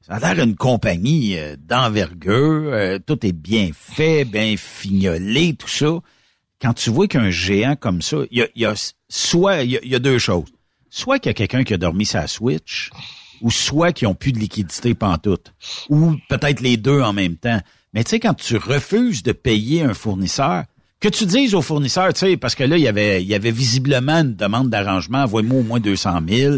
[0.10, 6.00] Ça a une compagnie euh, d'envergure, euh, tout est bien fait, bien fignolé, tout ça.
[6.60, 8.74] Quand tu vois qu'un géant comme ça, il y a,
[9.08, 10.50] soit il y y a deux choses.
[10.90, 12.90] Soit qu'il y a quelqu'un qui a dormi sa Switch,
[13.42, 15.54] ou soit qu'ils ont plus de liquidité pantoute.
[15.90, 17.60] Ou peut-être les deux en même temps.
[17.94, 20.64] Mais tu sais, quand tu refuses de payer un fournisseur,
[21.00, 23.52] que tu dises au fournisseur, tu sais, parce que là, il y avait, y avait
[23.52, 26.58] visiblement une demande d'arrangement, envoie-moi au moins 200 000,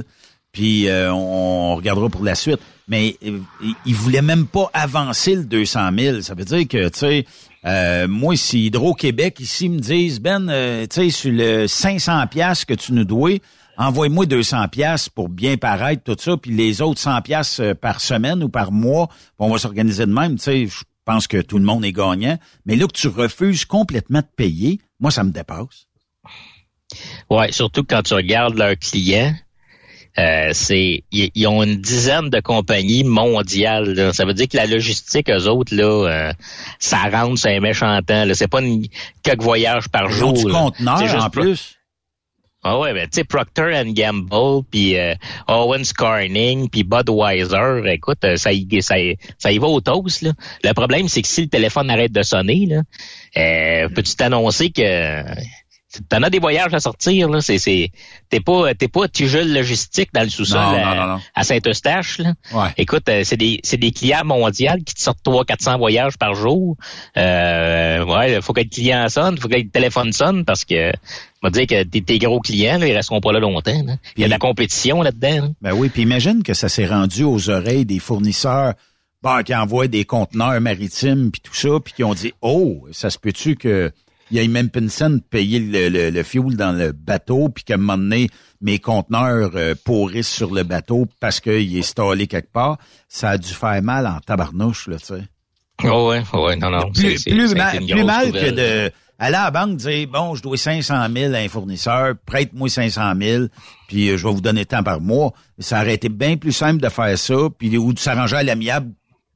[0.51, 2.59] puis euh, on, regardera pour la suite.
[2.87, 6.21] Mais euh, il, il voulait même pas avancer le 200 000.
[6.21, 7.25] Ça veut dire que, tu sais,
[7.65, 12.65] euh, moi, si Hydro-Québec, ici, me disent, Ben, euh, tu sais, sur le 500 pièces
[12.65, 13.37] que tu nous dois,
[13.77, 18.43] envoie-moi 200 pièces pour bien paraître, tout ça, puis les autres 100 pièces par semaine
[18.43, 19.07] ou par mois,
[19.39, 22.37] on va s'organiser de même, tu sais, je pense que tout le monde est gagnant.
[22.65, 25.87] Mais là que tu refuses complètement de payer, moi, ça me dépasse.
[27.29, 29.33] Ouais, surtout quand tu regardes leurs clients.
[30.19, 33.93] Euh, c'est ils, ont une dizaine de compagnies mondiales.
[33.93, 34.11] là.
[34.13, 36.33] Ça veut dire que la logistique, eux autres, là, euh,
[36.79, 38.25] ça rentre, c'est un méchant temps.
[38.33, 38.85] C'est pas une,
[39.23, 40.29] quelques voyages par Ils jour.
[40.29, 41.77] ont du conteneur C'est juste en plus.
[42.63, 45.15] Ah ouais, ben tu sais Procter and Gamble, puis euh,
[45.47, 50.21] Owens Corning, puis Budweiser, écoute, euh, ça y, ça, y- ça y va au toast
[50.21, 50.31] là.
[50.63, 52.81] Le problème c'est que si le téléphone arrête de sonner là,
[53.37, 55.23] euh, peux-tu t'annoncer que
[56.09, 57.91] t'en as des voyages à sortir là, c'est c'est
[58.29, 62.33] t'es pas t'es pas tijole logistique dans le sous-sol à, Saint-Eustache là.
[62.53, 62.69] Ouais.
[62.77, 66.35] Écoute, euh, c'est des c'est des clients mondiaux qui te sortent 3 400 voyages par
[66.35, 66.77] jour.
[67.17, 70.91] Euh, ouais, faut que le client sonne, faut que le téléphone sonne parce que
[71.43, 73.83] on va dire que tes, tes gros clients, là, ils resteront pas là longtemps.
[73.85, 73.95] là.
[74.15, 75.47] Il y a de la compétition là-dedans.
[75.47, 75.49] là.
[75.61, 78.73] Ben oui, puis imagine que ça s'est rendu aux oreilles des fournisseurs
[79.23, 83.09] bon, qui envoient des conteneurs maritimes puis tout ça, puis qui ont dit Oh, ça
[83.09, 83.91] se peut-tu que
[84.31, 87.75] il y ait même de payer le, le, le fuel dans le bateau, puis qu'à
[87.75, 88.29] un moment donné,
[88.61, 93.37] mes conteneurs euh, pourrissent sur le bateau parce qu'il est stallé quelque part, ça a
[93.37, 95.23] dû faire mal en tabarnouche, là, tu sais.
[95.83, 96.91] Oh ouais, ouais, non, non.
[96.91, 98.91] Plus, plus a mal, plus mal que de
[99.21, 103.13] aller à la banque dire bon, je dois 500 000 à un fournisseur, prête-moi 500
[103.19, 103.45] 000,
[103.87, 105.33] puis euh, je vais vous donner tant par mois.
[105.59, 108.93] Ça aurait été bien plus simple de faire ça, puis ou de s'arranger à l'amiable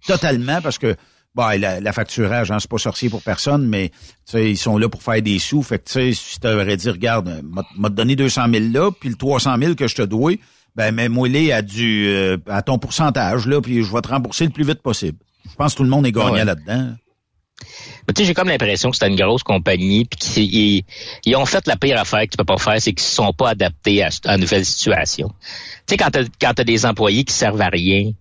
[0.07, 0.95] totalement parce que
[1.35, 3.95] bon, la, la facturage, hein, c'est pas sorcier pour personne, mais tu
[4.25, 5.61] sais, ils sont là pour faire des sous.
[5.61, 7.41] Fait que tu sais, si tu aurais dit regarde,
[7.77, 10.33] m'a donné 200 000 là, puis le 300 000 que je te dois,
[10.75, 14.45] ben mets-moi les à du euh, à ton pourcentage là, puis je vais te rembourser
[14.45, 15.17] le plus vite possible.
[15.49, 16.45] Je pense que tout le monde est gagnant Ouais.
[16.45, 16.95] là-dedans.
[18.07, 20.83] Mais tu sais, j'ai comme l'impression que c'était une grosse compagnie, puis qu'ils
[21.25, 23.31] ils ont fait la pire affaire que tu peux pas faire, c'est qu'ils se sont
[23.33, 25.29] pas adaptés à, à une nouvelle situation.
[25.87, 28.11] Tu sais, quand t'as quand t'as des employés qui servent à rien,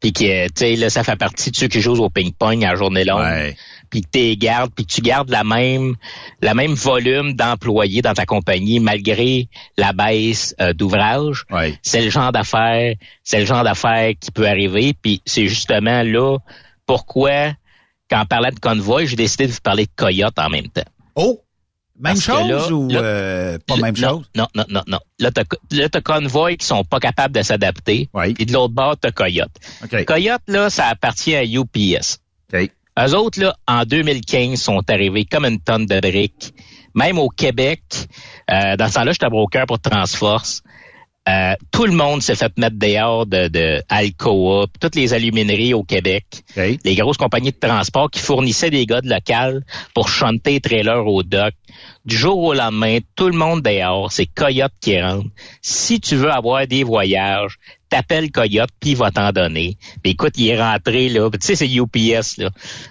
[0.00, 2.64] puis qui, euh, tu sais, là, ça fait partie de ceux qui jouent au ping-pong
[2.64, 3.54] à journée longue, Ouais.
[3.90, 5.94] puis que tu gardes, puis que tu gardes la même
[6.40, 11.44] la même volume d'employés dans ta compagnie malgré la baisse euh, d'ouvrage.
[11.50, 11.78] Ouais.
[11.82, 16.38] C'est le genre d'affaires, c'est le genre d'affaires qui peut arriver, puis c'est justement là
[16.86, 17.52] pourquoi
[18.10, 20.82] quand on parlait de convoy, j'ai décidé de vous parler de Coyote en même temps.
[21.14, 21.40] Oh!
[22.00, 24.24] Même Parce chose là- ou là- euh, pas Là- même chose?
[24.34, 24.98] Non, non, non, non.
[25.18, 28.08] Là, t'as, Convoy qui sont pas capables de s'adapter.
[28.14, 28.32] Oui.
[28.32, 29.50] Puis de l'autre bord, t'as Coyote.
[29.84, 30.04] OK.
[30.06, 32.18] Coyote, là, ça appartient à UPS.
[32.54, 32.70] OK.
[32.98, 36.54] Eux autres, là, en 2015, sont arrivés comme une tonne de briques.
[36.94, 37.82] Même au Québec,
[38.50, 40.62] euh, dans ce temps-là, j'étais broker pour Transforce.
[41.28, 45.84] Euh, tout le monde s'est fait mettre dehors de, de Alcoa, toutes les alumineries au
[45.84, 46.24] Québec,
[46.56, 49.62] les grosses compagnies de transport qui fournissaient des gars de local
[49.94, 51.52] pour chanter les trailers au dock.
[52.06, 55.28] Du jour au lendemain, tout le monde dehors, c'est Coyote qui rentre.
[55.60, 57.58] Si tu veux avoir des voyages,
[57.90, 59.76] t'appelles Coyote, puis il va t'en donner.
[60.02, 61.28] Puis écoute, il est rentré, là.
[61.30, 62.50] Tu sais, c'est UPS, là.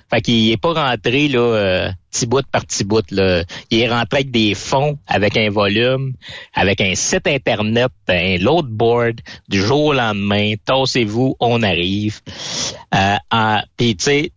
[0.09, 3.43] Fait qu'il est pas rentré, là, euh, petit bout par petit bout, là.
[3.71, 6.13] Il est rentré avec des fonds, avec un volume,
[6.53, 10.53] avec un site Internet, un load board, du jour au lendemain.
[10.65, 12.19] Tassez-vous, on arrive.
[12.93, 14.31] Euh, en- Puis, tu sais,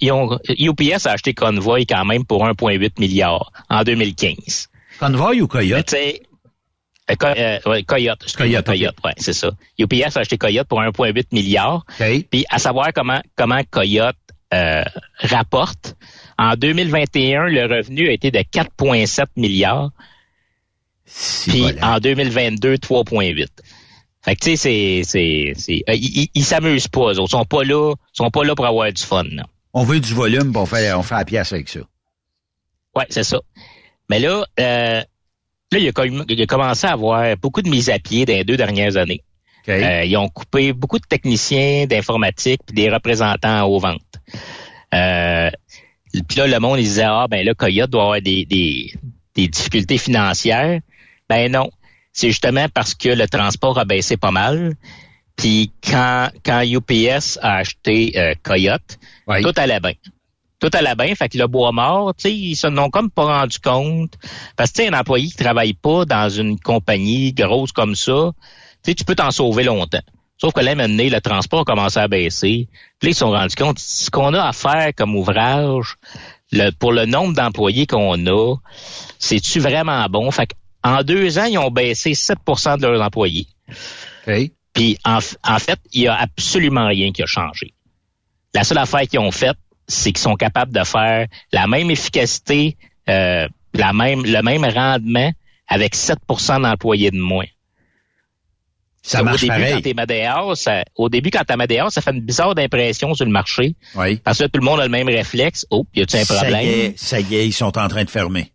[0.00, 4.68] ils ont- UPS a acheté Convoy quand même pour 1,8 milliard en 2015.
[4.98, 5.94] Convoy ou Coyote?
[7.10, 8.24] Euh, euh, ouais, Coyote.
[8.36, 8.64] Coyote.
[8.66, 9.50] Coyote, ouais, c'est ça.
[9.78, 11.84] UPS a acheté Coyote pour 1,8 milliard.
[12.00, 12.26] OK.
[12.30, 14.16] Puis à savoir comment comment Coyote
[14.52, 14.84] euh,
[15.20, 15.96] rapporte.
[16.38, 19.90] En 2021, le revenu a été de 4,7 milliards.
[21.06, 21.94] Si Puis voilà.
[21.94, 23.46] en 2022, 3,8.
[24.22, 27.12] Fait que tu sais, c'est c'est c'est euh, ils ils- ils s'amusent pas.
[27.12, 29.24] Eux autres sont pas là, sont pas là pour avoir du fun.
[29.24, 29.44] non.
[29.74, 31.80] On veut du volume, puis on fait, on fait la pièce avec ça.
[32.94, 33.40] Ouais, c'est ça.
[34.08, 35.02] Mais là, euh,
[35.74, 38.32] là, il a, com- il a commencé à avoir beaucoup de mises à pied dans
[38.34, 39.22] les deux dernières années.
[39.68, 44.00] Euh, ils ont coupé beaucoup de techniciens d'informatique puis des représentants aux ventes.
[44.92, 45.50] Euh,
[46.28, 48.92] puis là, le monde, il disait, ah, ben là, Coyote doit avoir des, des,
[49.34, 50.80] des difficultés financières.
[51.28, 51.70] Ben non.
[52.12, 54.74] C'est justement parce que le transport a baissé pas mal.
[55.36, 58.98] Puis quand, quand UPS a acheté euh, Coyote,
[59.42, 59.94] tout allait bien.
[60.64, 63.40] Tout allait bien, fait que le bois mort, tu sais, ils se n'ont comme pas
[63.40, 64.14] rendu compte.
[64.56, 68.32] Parce que tu sais, un employé qui travaille pas dans une compagnie grosse comme ça,
[68.82, 70.00] tu sais, tu peux t'en sauver longtemps.
[70.38, 72.68] Sauf que là, maintenant, le transport a commencé à baisser.
[72.98, 75.96] Puis là, ils se sont rendus compte, ce qu'on a à faire comme ouvrage,
[76.50, 78.56] le, pour le nombre d'employés qu'on a,
[79.18, 80.30] c'est-tu vraiment bon?
[80.30, 80.48] Fait
[80.82, 83.48] en deux ans, ils ont baissé 7% de leurs employés.
[84.72, 87.74] Puis en, en fait, il y a absolument rien qui a changé.
[88.54, 92.76] La seule affaire qu'ils ont faite, c'est qu'ils sont capables de faire la même efficacité,
[93.08, 95.30] euh, la même, le même rendement
[95.68, 97.46] avec 7% d'employés de moins.
[99.02, 99.82] Ça au marche début, pareil.
[99.82, 101.44] quand Madéas, ça, au début, quand
[101.90, 103.76] ça fait une bizarre d'impression sur le marché.
[103.96, 104.16] Oui.
[104.16, 105.66] Parce que là, tout le monde a le même réflexe.
[105.70, 106.60] Oh, y a-tu un Ça y problème?
[106.66, 108.50] est, ça y est, ils sont en train de fermer.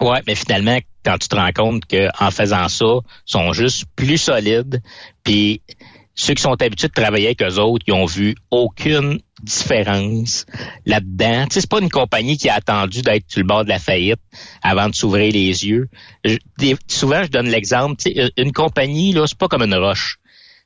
[0.00, 4.18] Ouais, mais finalement, quand tu te rends compte qu'en faisant ça, ils sont juste plus
[4.18, 4.80] solides,
[5.24, 5.60] puis
[6.14, 10.46] ceux qui sont habitués de travailler avec eux autres, ils ont vu aucune différence
[10.86, 11.44] là-dedans.
[11.44, 13.78] Tu sais, c'est pas une compagnie qui a attendu d'être sur le bord de la
[13.78, 14.20] faillite
[14.62, 15.88] avant de s'ouvrir les yeux.
[16.88, 20.18] Souvent, je donne l'exemple, tu sais, une compagnie, là, c'est pas comme une roche.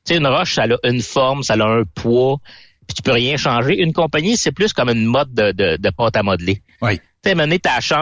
[0.05, 2.37] Tu sais, une roche, ça a une forme, ça a un poids,
[2.87, 3.81] puis tu peux rien changer.
[3.81, 6.61] Une compagnie, c'est plus comme une mode de, de, de pâte à modeler.
[6.81, 6.99] Oui.
[7.27, 7.59] Tu à un moment donné,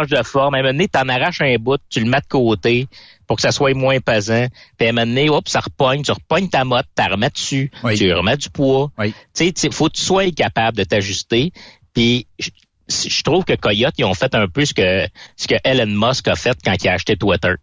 [0.08, 0.54] de forme.
[0.54, 2.88] À un moment donné, t'en arraches un bout, tu le mets de côté
[3.28, 4.48] pour que ça soit moins pesant.
[4.78, 6.04] Puis à un moment donné, hop, ça repogne.
[6.04, 7.72] Tu repognes ta motte, tu la remets dessus.
[7.84, 7.98] Oui.
[7.98, 8.92] Tu remets du poids.
[8.98, 9.12] Oui.
[9.12, 11.52] Tu sais, tu sais, faut que tu sois capable de t'ajuster.
[11.94, 12.50] Puis je,
[12.88, 15.08] je trouve que Coyote, ils ont fait un peu ce que,
[15.38, 17.54] ce que Elon Musk a fait quand il a acheté Twitter.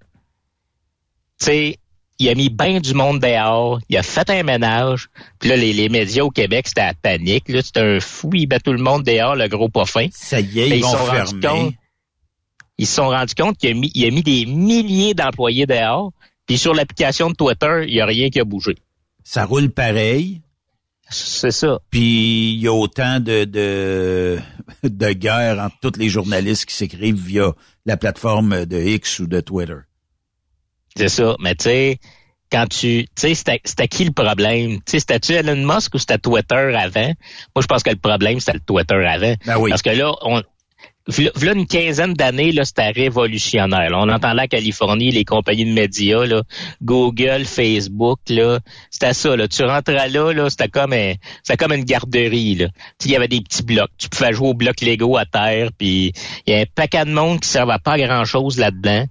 [1.39, 1.79] Tu sais,
[2.23, 5.09] il a mis bien du monde dehors, il a fait un ménage.
[5.41, 7.49] Puis là, les, les médias au Québec, c'était la panique.
[7.49, 10.07] Là, c'était un fou, il bat tout le monde dehors, le gros pas fin.
[10.13, 11.65] Ça y est, ils ils vont sont rendus fermer.
[11.65, 11.75] compte.
[12.79, 16.13] Ils se sont rendus compte qu'il a mis, il a mis des milliers d'employés dehors.
[16.47, 18.77] Puis sur l'application de Twitter, il n'y a rien qui a bougé.
[19.25, 20.43] Ça roule pareil.
[21.11, 21.81] C'est ça.
[21.91, 24.39] Puis il y a autant de, de,
[24.85, 27.53] de guerre entre tous les journalistes qui s'écrivent via
[27.85, 29.79] la plateforme de X ou de Twitter.
[30.97, 31.37] C'est ça.
[31.41, 31.99] Mais tu sais,
[32.51, 34.77] quand tu, tu sais, c'était qui le problème?
[34.77, 37.13] Tu sais, c'était-tu Elon Musk ou c'était Twitter avant?
[37.55, 39.35] Moi, je pense que le problème, c'était le Twitter avant.
[39.47, 39.71] Ben oui.
[39.71, 40.43] Parce que là, on,
[41.09, 43.91] v'là une quinzaine d'années, là, c'était révolutionnaire.
[43.91, 43.99] là.
[43.99, 46.43] On entend la Californie, les compagnies de médias, là,
[46.83, 49.37] Google, Facebook, là, c'était ça.
[49.37, 49.49] Là.
[49.49, 52.55] Tu rentrais là, là, c'était comme un, c'était comme une garderie.
[52.55, 52.69] Là.
[53.05, 53.91] Il y avait des petits blocs.
[53.99, 56.13] Tu pouvais jouer au bloc Lego à terre, puis
[56.47, 59.07] il y a un paquet de monde qui ne servait pas à grand-chose là-dedans.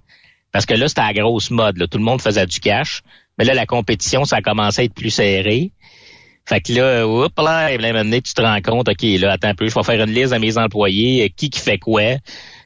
[0.52, 1.76] Parce que là, c'était la grosse mode.
[1.90, 3.02] Tout le monde faisait du cash.
[3.38, 5.72] Mais là, la compétition, ça a commencé à être plus serré.
[6.44, 9.48] Fait que là, oups, là, et moment donné, tu te rends compte, OK, là, attends
[9.48, 12.02] un peu, je vais faire une liste à mes employés, euh, qui qui fait quoi.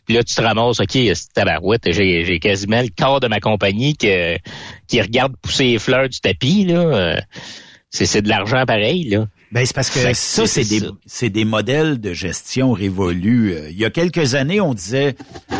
[0.06, 3.38] Puis là, tu te ramasses, OK, c'est tabarouette, j'ai, j'ai quasiment le corps de ma
[3.38, 6.78] compagnie qui regarde pousser les fleurs du tapis, là.
[6.78, 7.20] Euh,
[7.90, 9.26] C'est, c'est de l'argent pareil, là.
[9.52, 13.54] Ben, c'est parce que ça, c'est des, c'est des modèles de gestion révolus.
[13.54, 15.14] Euh, Il y a quelques années, on disait,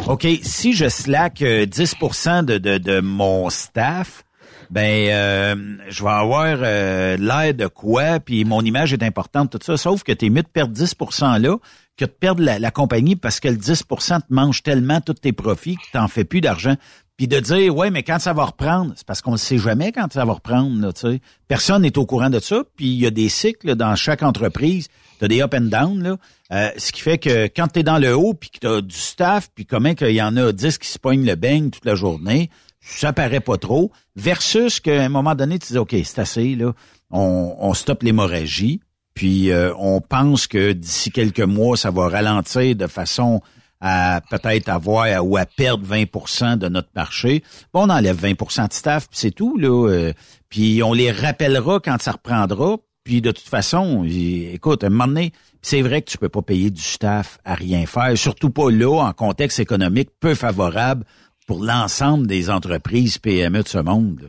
[0.09, 4.25] OK, si je slack euh, 10% de, de, de mon staff,
[4.71, 9.61] ben euh, je vais avoir euh, l'air de quoi, puis mon image est importante, tout
[9.63, 9.77] ça.
[9.77, 11.57] Sauf que tu es mieux de perdre 10% là
[11.97, 15.33] que de perdre la, la compagnie parce que le 10% te mange tellement tous tes
[15.33, 16.75] profits que tu n'en fais plus d'argent.
[17.17, 19.91] Puis de dire, ouais, mais quand ça va reprendre, c'est parce qu'on ne sait jamais
[19.91, 20.79] quand ça va reprendre.
[20.81, 21.19] Là.
[21.49, 22.63] Personne n'est au courant de ça.
[22.77, 24.89] Puis il y a des cycles dans chaque entreprise.
[25.19, 26.03] Tu as des up and down.
[26.03, 26.17] Là.
[26.53, 28.95] Euh, ce qui fait que quand tu dans le haut, puis que tu as du
[28.95, 31.95] staff, puis comment qu'il y en a 10 qui se pognent le beigne toute la
[31.95, 32.51] journée,
[32.81, 33.91] ça paraît pas trop.
[34.15, 36.75] Versus qu'à un moment donné, tu dis, OK, c'est assez, là.
[37.11, 38.81] On, on stoppe l'hémorragie.
[39.15, 43.41] Puis euh, on pense que d'ici quelques mois, ça va ralentir de façon
[43.81, 47.43] à peut-être avoir ou à perdre 20% de notre marché.
[47.73, 49.57] Bon, on enlève 20% de staff, puis c'est tout.
[49.59, 49.89] là.
[49.89, 50.13] euh,
[50.49, 52.77] puis on les rappellera quand ça reprendra.
[53.05, 56.43] Puis de toute façon, écoute, à un moment donné, c'est vrai que tu peux pas
[56.43, 61.05] payer du staff à rien faire, surtout pas là, en contexte économique peu favorable
[61.47, 64.21] pour l'ensemble des entreprises PME de ce monde.
[64.23, 64.29] là.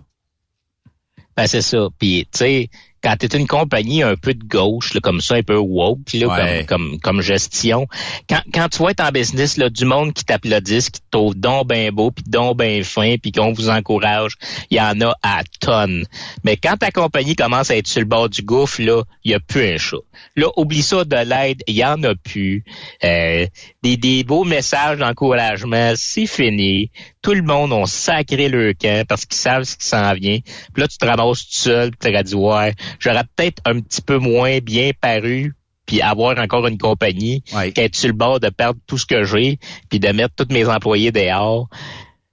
[1.35, 1.87] Ben, c'est ça.
[1.99, 2.69] Puis, tu sais,
[3.03, 6.13] quand tu es une compagnie un peu de gauche, là, comme ça, un peu woke,
[6.13, 6.65] là, Ouais.
[6.67, 7.87] comme, comme, comme gestion,
[8.29, 11.67] quand, quand tu vas être en business, là, du monde qui t'applaudisse, qui te donc
[11.67, 14.33] ben beau, puis donc ben fin, puis qu'on vous encourage,
[14.69, 16.05] il y en a à tonnes.
[16.43, 19.33] Mais quand ta compagnie commence à être sur le bord du gouffre, là, il y
[19.33, 19.97] a plus un chat.
[20.35, 22.63] Là, oublie ça de l'aide, il y en a plus.
[23.03, 23.45] Euh,
[23.83, 26.91] des, des beaux messages d'encouragement, c'est fini.
[27.27, 30.39] Tout le monde a sacré leur camp parce qu'ils savent ce qui s'en vient.
[30.39, 33.81] Puis là, tu te ramasses tout seul, puis tu aurais dit, ouais, j'aurais peut-être un
[33.81, 35.53] petit peu moins bien paru
[35.85, 37.73] puis avoir encore une compagnie Ouais.
[37.73, 39.59] qu'être sur le bord de perdre tout ce que j'ai
[39.89, 41.67] puis de mettre tous mes employés dehors.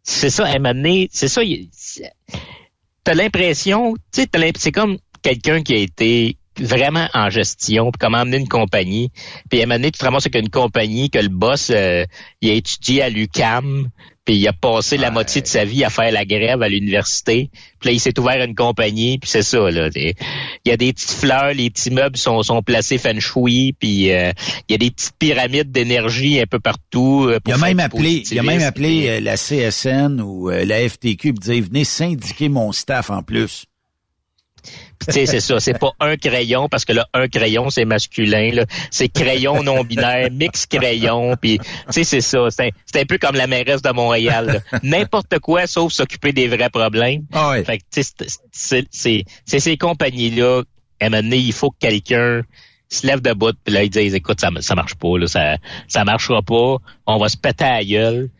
[0.04, 1.42] C'est ça, à un c'est ça,
[3.02, 8.18] t'as l'impression, tu sais, c'est comme quelqu'un qui a été vraiment en gestion, puis comment
[8.18, 9.10] amener une compagnie.
[9.50, 12.04] Puis à un moment donné, tu te ramasses avec une compagnie que le boss, euh,
[12.40, 13.88] il a étudié à l'UCAM,
[14.24, 17.50] puis il a passé la moitié de sa vie à faire la grève à l'université.
[17.80, 19.90] Puis là, il s'est ouvert une compagnie, puis c'est ça, là.
[19.94, 20.14] Il
[20.64, 24.32] y a des petites fleurs, les petits meubles sont, sont placés feng shui, puis euh,
[24.68, 27.26] il y a des petites pyramides d'énergie un peu partout.
[27.28, 30.50] euh, Il a pour même appelé, il a même appelé puis- euh, la CSN ou
[30.50, 33.64] euh, la FTQ et dire venez syndiquer mon staff en plus.
[35.06, 38.50] Tu sais, c'est ça, c'est pas un crayon parce que là, un crayon, c'est masculin.
[38.52, 38.64] Là.
[38.90, 41.36] C'est crayon non binaire, mix crayon.
[41.40, 42.46] Puis tu sais, c'est ça.
[42.50, 44.62] C'est un, c'est un peu comme la mairesse de Montréal.
[44.72, 44.78] là.
[44.82, 47.22] N'importe quoi sauf s'occuper des vrais problèmes.
[47.32, 47.64] Ah ouais.
[47.64, 48.12] Fait que tu sais,
[48.52, 50.62] c'est- c'est c'est- ces compagnies-là.
[51.00, 52.42] À un moment donné, il faut que quelqu'un
[52.88, 55.56] se lève debout puis là ils disent écoute ça ça marche pas là ça
[55.88, 58.30] ça marchera pas on va se péter à la gueule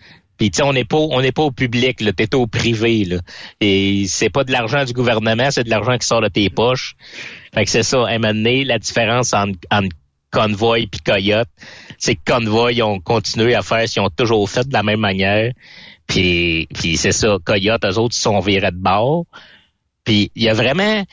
[0.45, 2.13] puis tu sais on n'est pas on n'est pas au public là.
[2.13, 3.17] T'es au privé là.
[3.63, 6.97] Et c'est pas de l'argent du gouvernement c'est de l'argent qui sort de tes poches.
[7.55, 8.07] Fait que c'est ça.
[8.07, 9.97] À la différence entre, entre
[10.31, 11.49] Convoy et Coyote
[11.97, 14.83] c'est que Convoy ils ont continué à faire ce qu'ils ont toujours fait de la
[14.83, 15.51] même manière.
[16.07, 17.39] Puis puis c'est ça.
[17.43, 19.25] Coyote eux autres ils sont virés de bord.
[20.05, 21.07] Puis il y a vraiment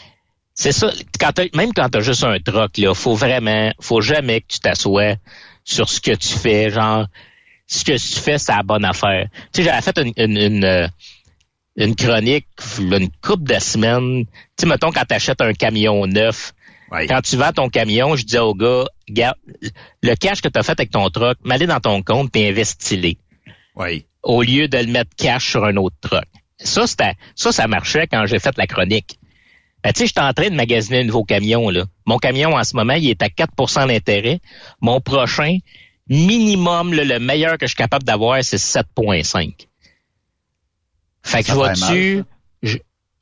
[0.54, 4.02] c'est ça, quand t'as- même quand tu as juste un troc, là, faut vraiment, faut
[4.02, 5.16] jamais que tu t'assoies
[5.64, 7.08] sur ce que tu fais, genre,
[7.80, 9.28] ce que tu fais, c'est la bonne affaire.
[9.54, 10.88] Tu sais, j'avais fait une, une, une, euh,
[11.78, 12.48] une chronique,
[12.80, 14.26] une couple de semaines.
[14.26, 16.54] Tu sais, mettons, quand tu achètes un camion neuf,
[16.92, 17.08] Ouais.
[17.08, 20.74] quand tu vends ton camion, je disais au gars, le cash que tu as fait
[20.74, 23.14] avec ton truck, mets-le dans ton compte et investis-le
[23.78, 24.06] Oui.
[24.24, 26.26] au lieu de le mettre cash sur un autre truck.
[26.58, 29.18] Ça, c'était, ça, ça marchait quand j'ai fait la chronique.
[29.84, 31.86] Ben, tu sais, j'étais en train de magasiner un nouveau camion, là.
[32.06, 34.42] Mon camion, en ce moment, il est à 4% d'intérêt.
[34.82, 35.58] Mon prochain,
[36.10, 39.68] minimum, là, le meilleur que je suis capable d'avoir, c'est 7,5.
[41.24, 41.54] Fait que Ça
[41.94, 42.24] je
[42.64, 42.78] je,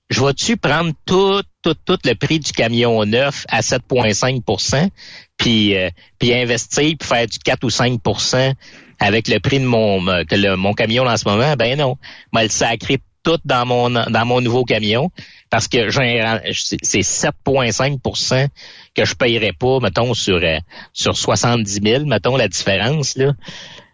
[0.10, 4.90] je vais-tu prendre tout, tout, tout le prix du camion neuf à 7,5
[5.38, 8.54] puis, euh, puis investir, puis faire du 4 ou 5%
[9.00, 11.98] avec le prix de mon euh, que le- mon camion en ce moment, ben non.
[12.34, 15.12] Moi, le sacré tout dans mon dans mon nouveau camion
[15.50, 18.48] parce que c'est c'est 7,5%
[18.96, 20.58] que je payerais pas, mettons, sur euh,
[20.94, 23.34] sur 70 000, mettons la différence, là.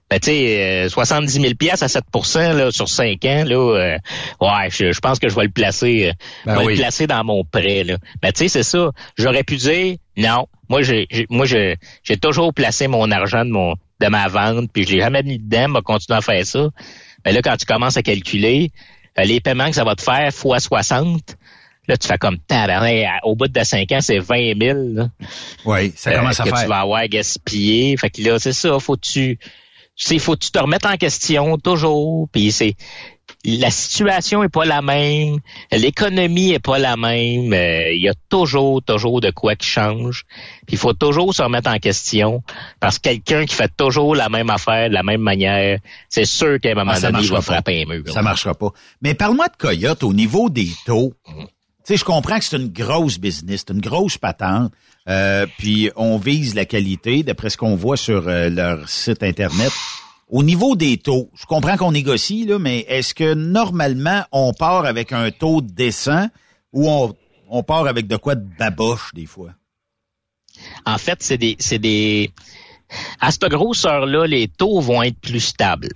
[0.08, 2.04] Ben, tu sais, euh, 70 000 pièces à 7
[2.36, 3.98] là, sur 5 ans, là, euh,
[4.40, 6.12] ouais, je, je pense que je vais le placer, euh,
[6.46, 6.74] Ben je vais oui.
[6.74, 7.98] le placer dans mon prêt, là.
[8.22, 8.92] Ben, tu sais, c'est ça.
[9.18, 13.74] J'aurais pu dire, non, moi, j'ai, moi, j'ai, j'ai toujours placé mon argent de mon,
[14.00, 16.70] de ma vente, puis je l'ai jamais mis dedans, m'a continué à faire ça.
[17.24, 18.72] Ben là, quand tu commences à calculer,
[19.24, 21.38] les paiements que ça va te faire fois 60,
[21.88, 25.09] là, tu fais comme, tabarnak, au bout de 5 ans, c'est 20 000, là
[25.66, 26.68] Oui, ça euh, commence à que tu faire.
[26.68, 27.95] vas avoir gaspillé.
[27.97, 29.39] Fait que là, c'est ça, faut que tu
[29.95, 32.28] c'est faut que tu te remettes en question toujours.
[32.32, 32.76] Puis c'est
[33.46, 35.38] la situation est pas la même,
[35.72, 37.54] l'économie est pas la même.
[37.54, 40.24] euh, Il y a toujours, toujours de quoi qui change.
[40.66, 42.41] Puis il faut toujours se remettre en question
[42.80, 45.80] parce que quelqu'un qui fait toujours la même affaire de la même manière,
[46.10, 47.54] c'est sûr qu'à un moment Ah, ça donné, il va marchera pas.
[47.62, 48.04] frapper un mur.
[48.12, 48.70] Ça marchera pas.
[49.02, 51.14] Mais parle-moi de Coyote au niveau des taux.
[51.28, 51.46] Mhm.
[51.46, 54.72] Tu sais, je comprends que c'est une grosse business, c'est une grosse patente.
[55.08, 59.72] Euh, puis on vise la qualité, d'après ce qu'on voit sur euh, leur site internet.
[60.28, 64.86] Au niveau des taux, je comprends qu'on négocie, là, mais est-ce que normalement on part
[64.86, 66.28] avec un taux décent
[66.74, 67.16] ou on,
[67.50, 69.52] on part avec de quoi de baboche des fois?
[70.86, 72.32] En fait, c'est des, c'est des,
[73.20, 75.90] à cette grosseur-là, les taux vont être plus stables.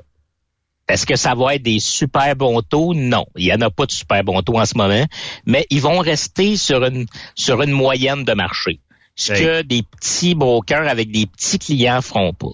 [0.87, 2.93] Est-ce que ça va être des super bons taux?
[2.93, 3.25] Non.
[3.35, 5.05] Il n'y en a pas de super bons taux en ce moment,
[5.45, 7.05] mais ils vont rester sur une,
[7.35, 8.79] sur une moyenne de marché.
[9.15, 12.53] Ce que des petits brokers avec des petits clients feront pas.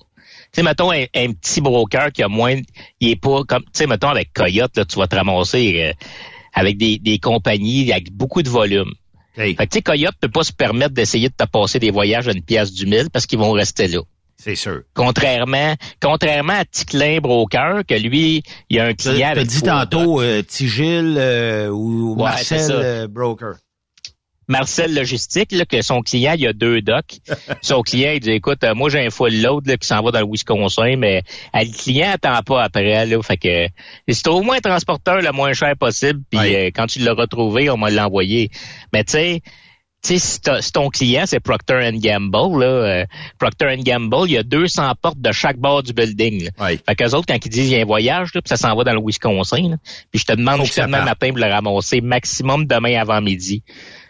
[0.55, 2.55] Tu sais, mettons, un, un petit broker qui a moins,
[3.01, 5.93] il est pas comme, tu sais, mettons, avec Coyote, là, tu vas te ramasser euh,
[6.53, 8.89] avec des, des compagnies avec beaucoup de volume.
[9.35, 11.91] Hey, Fait que, tu sais, Coyote peut pas se permettre d'essayer de te passer des
[11.91, 13.99] voyages à une pièce du mille parce qu'ils vont rester là.
[14.37, 14.83] c'est sûr.
[14.93, 19.47] Contrairement, contrairement à Ticlin Broker, que lui, il y a un Tu client as avec
[19.47, 23.55] dit tantôt euh, Tigil euh, ou Ouais, Marcel euh, Broker.
[24.47, 27.19] Marcel Logistique, là, que son client, il y a deux docks.
[27.61, 30.11] son client, il dit, écoute, euh, moi, j'ai un full load là, qui s'en va
[30.11, 31.23] dans le Wisconsin, mais
[31.55, 33.05] euh, le client attend pas après.
[33.05, 33.67] Là, fait que
[34.07, 36.21] c'est au moins un transporteur le moins cher possible.
[36.29, 38.49] Puis euh, quand tu l'as retrouvé, on m'a l'envoyé.
[38.93, 39.41] Mais tu sais,
[40.05, 43.05] si, si ton client, c'est Procter Gamble, là, euh,
[43.39, 46.43] Procter Gamble, il y a 200 portes de chaque bord du building.
[46.43, 46.65] Là.
[46.65, 46.79] Ouais.
[46.85, 48.75] Fait qu'eux autres, quand ils disent il y a un voyage, là, puis ça s'en
[48.75, 49.77] va dans le Wisconsin, là,
[50.11, 51.05] puis je te demande demain parte.
[51.05, 53.63] matin pour le ramasser maximum demain avant midi.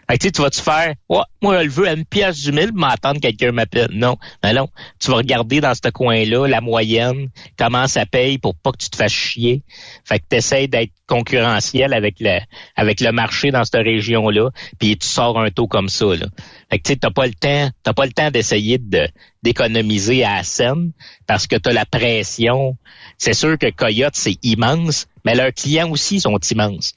[0.08, 3.16] Fait que, tu vas-tu faire, moi, je le veux à une pièce du mille, m'attendre
[3.16, 3.88] que quelqu'un m'appelle.
[3.92, 4.68] Non, non, non.
[5.00, 7.28] Tu vas regarder dans ce coin-là la moyenne,
[7.58, 9.62] comment ça paye pour pas que tu te fasses chier.
[10.04, 12.38] Fait que tu essaies d'être concurrentiel avec le,
[12.76, 16.26] avec le marché dans cette région-là, puis tu sors un taux comme ça, là.
[16.70, 19.08] Fait que tu sais, t'as pas le temps, t'as pas le temps d'essayer de
[19.42, 20.90] d'économiser à la scène
[21.28, 22.76] parce que tu as la pression.
[23.16, 26.94] C'est sûr que Coyote, c'est immense, mais leurs clients aussi sont immenses.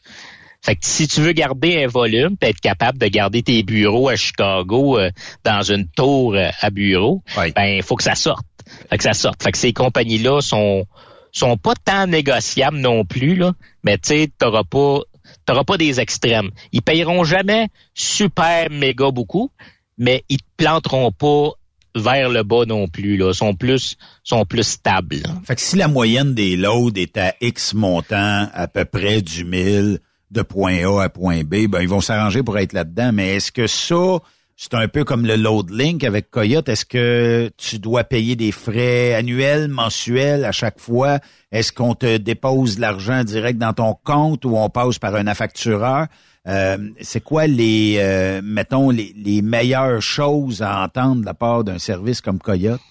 [0.61, 4.09] Fait que si tu veux garder un volume, puis être capable de garder tes bureaux
[4.09, 5.09] à Chicago euh,
[5.43, 7.51] dans une tour euh, à bureau, Ouais.
[7.55, 8.45] ben il faut que ça sorte.
[8.89, 9.41] Fait que ça sorte.
[9.41, 10.85] Fait que ces compagnies-là sont
[11.31, 13.53] sont pas tant négociables non plus là,
[13.83, 14.99] mais tu sais, t'auras pas
[15.45, 16.49] t'auras pas des extrêmes.
[16.71, 19.51] Ils payeront jamais super méga beaucoup,
[19.97, 21.51] mais ils te planteront pas
[21.95, 23.17] vers le bas non plus.
[23.17, 23.33] Là.
[23.33, 25.21] sont plus sont plus stables.
[25.45, 29.45] Fait que si la moyenne des loads est à X montant, à peu près du
[29.45, 29.99] 1000
[30.31, 33.11] de point A à point B, ben ils vont s'arranger pour être là-dedans.
[33.13, 34.19] Mais est-ce que ça,
[34.61, 36.67] c'est un peu comme le load link avec Coyote.
[36.67, 41.19] Est-ce que tu dois payer des frais annuels, mensuels à chaque fois?
[41.51, 46.07] Est-ce qu'on te dépose l'argent direct dans ton compte ou on passe par un affactureur?
[46.47, 51.63] Euh, c'est quoi les, euh, mettons, les, les, meilleures choses à entendre de la part
[51.63, 52.81] d'un service comme Coyote?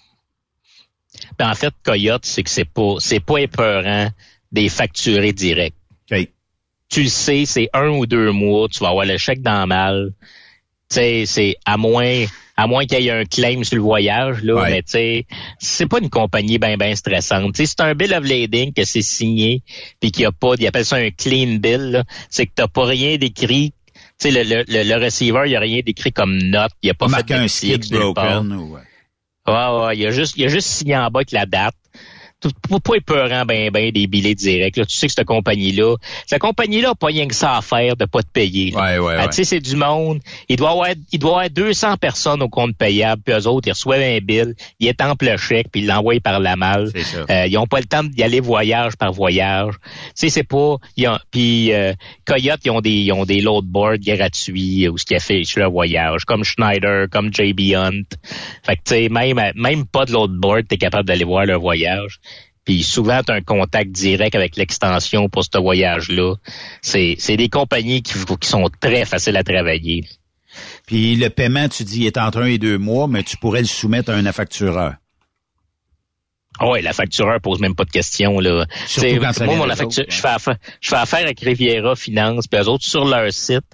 [1.38, 4.08] Ben, en fait, Coyote, c'est que c'est pas, c'est pas épeurant
[4.52, 5.74] des facturés directs.
[6.88, 10.12] Tu le sais, c'est un ou deux mois, tu vas avoir le chèque dans mal.
[10.90, 12.24] Tu sais, c'est à moins
[12.58, 15.26] à moins qu'il y ait un claim sur le voyage, là, mais tu sais,
[15.60, 17.54] c'est pas une compagnie bien ben stressante.
[17.54, 19.62] Tu c'est un bill of lading que c'est signé,
[20.00, 22.84] puis qu'il y a pas, ils appellent ça un clean bill, c'est que t'as pas
[22.84, 23.72] rien d'écrit.
[23.94, 26.90] Tu sais, le, le, le, receiver, il y a rien d'écrit comme note, il y
[26.90, 28.52] a pas fait un skid broken.
[28.52, 28.80] Ouais.
[29.46, 31.46] ouais, ouais, il y a juste, il y a juste signé en bas avec la
[31.46, 31.76] date
[32.40, 34.76] pas, pas épeurant ben ben des billets directs.
[34.76, 34.86] Là.
[34.86, 38.04] Tu sais que cette compagnie-là, cette compagnie-là n'a pas rien que ça à faire de
[38.04, 38.74] pas te payer.
[38.74, 40.20] Ouais, ouais, ah, Tu sais, c'est du monde.
[40.48, 43.72] Il doit avoir, il doit avoir 200 personnes au compte payable, puis eux autres, ils
[43.72, 46.92] reçoivent un bill, ils étampent le chèque, puis ils l'envoient par la malle.
[47.30, 49.74] Euh, ils ont pas le temps d'y aller voyage par voyage.
[49.82, 50.76] Tu sais, c'est pas...
[51.30, 51.92] Puis euh,
[52.24, 55.60] Coyote, ils ont des ils ont des loadboards gratuits ou ce qui a fait sur
[55.60, 58.02] le voyage, comme Schneider, comme JB Hunt.
[58.64, 62.20] Fait que tu sais, même, même pas de loadboard, t'es capable d'aller voir leur voyage.
[62.68, 66.34] Puis souvent, tu as un contact direct avec l'extension pour ce voyage-là.
[66.82, 70.04] C'est, des compagnies qui, qui sont très faciles à travailler.
[70.86, 73.66] Puis le paiement, tu dis, est entre un et deux mois, mais tu pourrais le
[73.66, 74.96] soumettre à un affactureur.
[76.58, 78.38] Ah oui, la factureur pose même pas de questions.
[78.38, 78.66] Là.
[78.86, 82.48] Surtout quand ça moi, mon facture, je, fais affaire, je fais affaire avec Riviera Finance,
[82.48, 83.64] puis eux autres, sur leur site,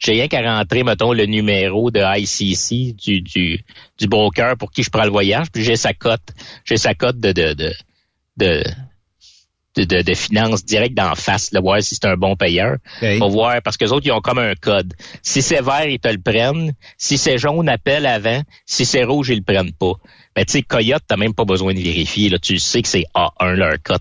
[0.00, 3.64] j'ai rien qu'à rentrer, mettons, le numéro de ICC du, du,
[3.96, 6.32] du broker pour qui je prends le voyage, puis j'ai sa cote.
[6.64, 7.72] J'ai sa cote de, de, de,
[8.40, 8.64] de,
[9.76, 12.76] de, de, finances directes d'en face, là, voir si c'est un bon payeur.
[13.18, 14.94] Pour voir, parce que les autres, ils ont comme un code.
[15.22, 16.72] Si c'est vert, ils te le prennent.
[16.98, 18.42] Si c'est jaune, appelle avant.
[18.66, 19.92] Si c'est rouge, ils le prennent pas.
[20.36, 22.28] Mais tu sais, Coyote, t'as même pas besoin de vérifier.
[22.28, 22.38] Là.
[22.38, 24.00] Tu sais que c'est A1 leur code.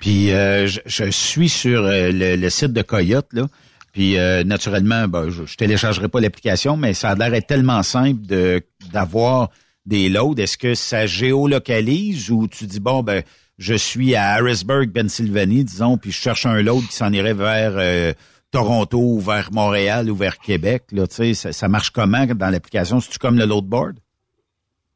[0.00, 3.46] Puis euh, je, suis sur euh, le, site de Coyote, là.
[3.92, 8.24] Puis euh, naturellement, ben, je, je téléchargerai pas l'application, mais ça a l'air tellement simple
[8.26, 9.50] de d'avoir
[9.84, 10.36] des loads.
[10.38, 13.22] Est-ce que ça géolocalise ou tu dis bon ben
[13.58, 17.72] je suis à Harrisburg, Pennsylvanie, disons, puis je cherche un load qui s'en irait vers
[17.76, 18.12] euh,
[18.50, 20.84] Toronto ou vers Montréal ou vers Québec.
[20.92, 23.00] Là, ça, ça marche comment dans l'application?
[23.00, 23.98] C'est-tu comme le loadboard?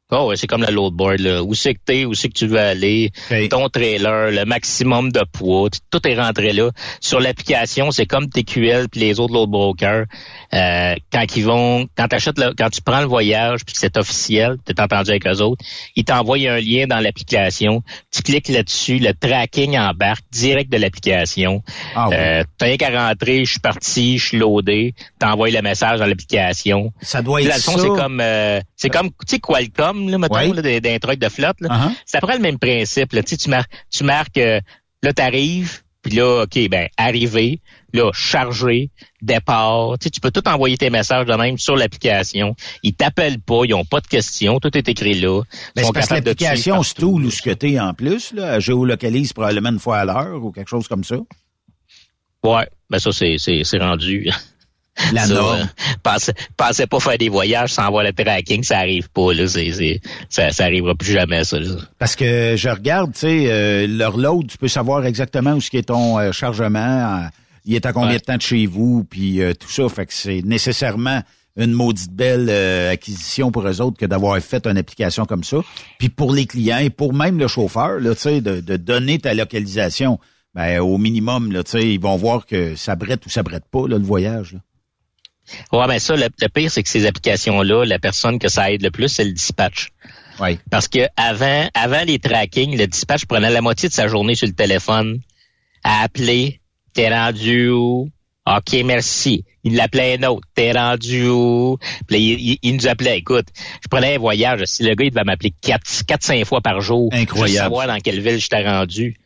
[0.09, 1.19] Oh, ouais, c'est comme le loadboard.
[1.19, 1.43] Là.
[1.43, 3.11] Où c'est que t'es, où c'est que tu veux aller,
[3.49, 6.69] ton trailer, le maximum de poids, tout est rentré là.
[7.01, 10.05] Sur l'application, c'est comme TQL puis les autres load brokers.
[10.53, 13.97] Euh, quand ils vont, quand t'achètes, le, quand tu prends le voyage puis que c'est
[13.97, 15.65] officiel, t'es entendu avec eux autres,
[15.97, 17.83] ils t'envoient un lien dans l'application.
[18.09, 21.63] Tu cliques là-dessus, le tracking embarque direct de l'application.
[21.95, 25.99] Ah, euh, T'as rien qu'à rentrer, je suis parti, je suis loadé, t'envoies le message
[25.99, 26.93] dans l'application.
[27.01, 27.73] Ça doit être ça.
[27.77, 31.59] c'est comme, euh, c'est comme, tu sais, Qualcomm là, mettons, d'un truc de flotte.
[31.61, 31.69] Là.
[31.69, 31.91] Uh-huh.
[32.05, 33.13] C'est après le même principe.
[33.13, 33.23] Là.
[33.23, 34.59] Tu, marques, tu marques, euh,
[35.03, 37.59] là, t'arrives, puis là, OK, ben, arriver,
[37.93, 38.91] là, charger,
[39.21, 39.97] départ.
[39.99, 42.55] Tu, tu peux tout envoyer tes messages de même sur l'application.
[42.83, 45.41] Ils t'appellent pas, ils ont pas de questions, tout est écrit là.
[45.75, 49.33] Mais c'est parce que l'application se tout ou ce que t'es en plus, là, géolocalise
[49.33, 51.17] probablement une fois à l'heure ou quelque chose comme ça.
[52.43, 54.29] Ouais, ben ça, c'est rendu.
[55.13, 55.69] La norme.
[56.03, 59.33] pensez, pas faire des voyages sans avoir le tracking, ça arrive pas.
[59.33, 61.57] Là, c'est, ça, ça arrivera plus jamais, ça.
[61.99, 65.83] Parce que je regarde, tu sais, euh, leur load, tu peux savoir exactement où est
[65.83, 67.27] ton euh, chargement,
[67.65, 69.87] il est à combien de temps de chez vous, puis euh, tout ça.
[69.89, 71.21] Fait que c'est nécessairement
[71.57, 72.51] une maudite belle
[72.91, 75.57] acquisition pour eux autres que d'avoir fait une application comme ça.
[75.97, 79.17] Puis pour les clients et pour même le chauffeur, là, tu sais, de, de donner
[79.17, 80.19] ta localisation.
[80.53, 83.65] Ben, au minimum, là, tu sais, ils vont voir que ça brette ou ça brette
[83.69, 84.53] pas, là, le voyage.
[84.53, 84.59] Là.
[85.71, 88.91] Ouais, mais ça, le, pire, c'est que ces applications-là, la personne que ça aide le
[88.91, 89.89] plus, c'est le dispatch.
[90.39, 90.59] Oui.
[90.69, 94.47] Parce que avant, avant les trackings, le dispatch prenait la moitié de sa journée sur
[94.47, 95.19] le téléphone
[95.83, 96.59] à appeler.
[96.93, 98.09] T'es rendu où?
[98.47, 99.43] OK, merci.
[99.63, 100.47] Il l'appelait un autre.
[100.55, 101.77] T'es rendu où?
[102.07, 103.17] Puis il, nous appelait.
[103.17, 103.47] Écoute,
[103.83, 104.63] je prenais un voyage.
[104.65, 107.09] Si le gars, il devait m'appeler quatre, quatre, cinq fois par jour.
[107.11, 107.69] Incroyable.
[107.69, 109.17] Pour savoir dans quelle ville j'étais rendu.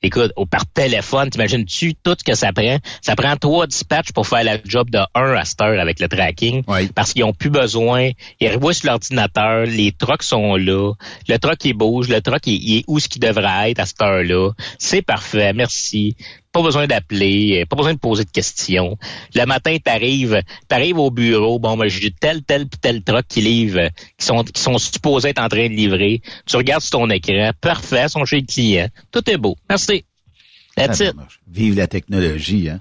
[0.00, 2.78] Écoute, au par téléphone, t'imagines-tu tout ce que ça prend?
[3.02, 6.06] Ça prend trois dispatchs pour faire la job de un à cette heure avec le
[6.06, 6.62] tracking.
[6.94, 8.10] Parce qu'ils ont plus besoin.
[8.38, 10.92] Ils revoient sur l'ordinateur, les trucks sont là,
[11.28, 14.00] le truck il bouge, le truck il, est où ce qu'il devrait être à cette
[14.00, 14.52] heure-là.
[14.78, 16.16] C'est parfait, merci.
[16.52, 18.96] Pas besoin d'appeler, pas besoin de poser de questions.
[19.34, 23.88] Le matin, t'arrives, t'arrives au bureau, bon, ben, j'ai tel, tel, tel truck qui livre,
[24.16, 26.22] qui sont, qui sont supposés être en train de livrer.
[26.46, 28.88] Tu regardes sur ton écran, parfait, sont chez le client.
[29.10, 29.56] Tout est beau.
[29.68, 30.04] Merci.
[30.76, 31.14] That's it.
[31.46, 32.80] Vive la technologie, hein.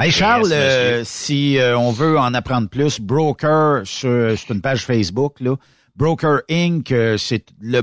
[0.00, 5.40] Hey Charles, euh, si euh, on veut en apprendre plus, Broker, c'est une page Facebook,
[5.40, 5.56] là.
[5.96, 7.82] Broker Inc., euh, c'est le,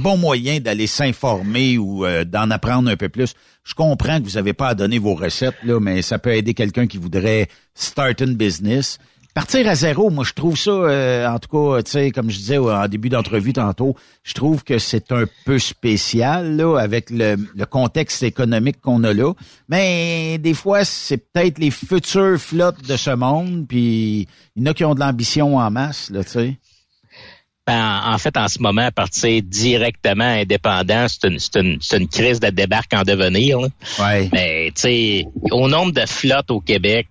[0.00, 3.34] bon moyen d'aller s'informer ou d'en apprendre un peu plus.
[3.64, 6.54] Je comprends que vous n'avez pas à donner vos recettes, là, mais ça peut aider
[6.54, 8.98] quelqu'un qui voudrait start une business.
[9.34, 12.36] Partir à zéro, moi je trouve ça, euh, en tout cas, tu sais, comme je
[12.36, 17.36] disais en début d'entrevue tantôt, je trouve que c'est un peu spécial là, avec le,
[17.68, 19.32] contexte économique qu'on a là.
[19.68, 24.70] Mais des fois, c'est peut-être les futures flottes de ce monde, puis il y en
[24.70, 26.58] a qui ont de l'ambition en masse, là, tu sais.
[27.66, 32.50] Ben, en fait, en ce moment, partir directement indépendant, c'est une, une, une, crise de
[32.50, 33.58] débarque en devenir.
[33.98, 34.28] Ouais.
[34.32, 37.06] Mais tu sais, au nombre de flottes au Québec,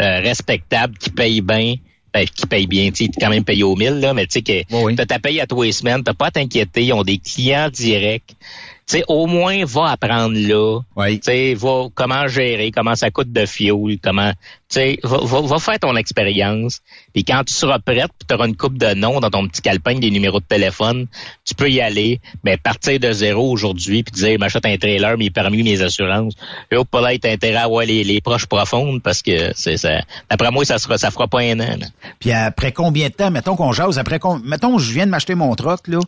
[0.00, 1.74] euh, respectable, qui paye bien,
[2.14, 4.42] ben, qui paye bien, tu sais, quand même payé au mille, là, mais tu sais
[4.42, 4.96] que oui.
[4.96, 7.68] t'as ta paye à tous les semaines, t'as pas à t'inquiéter, ils ont des clients
[7.68, 8.34] directs.
[8.88, 10.80] Sais, au moins, va apprendre là.
[10.96, 11.20] Oui.
[11.20, 14.32] Tu sais, va comment gérer, comment ça coûte de fioul, comment...
[14.70, 16.80] Sais, va, va, va, faire ton expérience.
[17.12, 19.60] Puis quand tu seras prête, puis tu auras une coupe de noms dans ton petit
[19.60, 21.06] calepin des numéros de téléphone,
[21.44, 25.28] tu peux y aller, mais partir de zéro aujourd'hui, puis dire, m'achète un trailer, mais
[25.28, 26.32] permis mes assurances.
[26.70, 30.00] Et au là, t'as intérêt à avoir les, les proches profondes, parce que c'est ça.
[30.30, 31.78] Après moi, ça sera, ça fera pas un an.
[32.20, 35.54] Puis après combien de temps, mettons qu'on jase, après mettons, je viens de m'acheter mon
[35.56, 35.98] troc, là,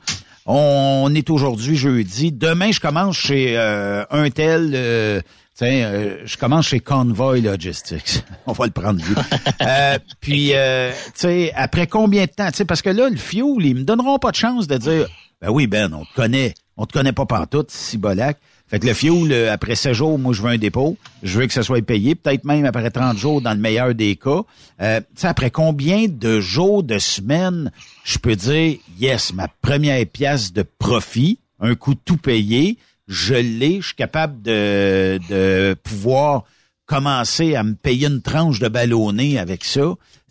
[0.47, 2.33] on est aujourd'hui jeudi.
[2.33, 4.73] Demain, je commence chez euh, un tel.
[4.75, 5.21] Euh,
[5.63, 8.25] euh, je commence chez Convoy Logistics.
[8.47, 9.15] on va le prendre vu.
[9.63, 12.49] euh, puis, euh, tu sais, après combien de temps?
[12.67, 15.07] Parce que là, le fuel, ils me donneront pas de chance de dire,
[15.41, 16.55] ben oui, Ben, on te connaît.
[16.77, 18.39] On te connaît pas partout, si bolac.
[18.71, 20.97] Fait que le fioul, euh, après 7 jours, moi, je veux un dépôt.
[21.25, 24.15] Je veux que ça soit payé, peut-être même après 30 jours dans le meilleur des
[24.15, 24.43] cas.
[24.81, 27.73] Euh, après combien de jours, de semaines,
[28.05, 32.79] je peux dire, yes, ma première pièce de profit, un coup tout payé,
[33.09, 36.45] je l'ai, je suis capable de, de pouvoir
[36.87, 39.81] commencer à me payer une tranche de ballonné avec ça.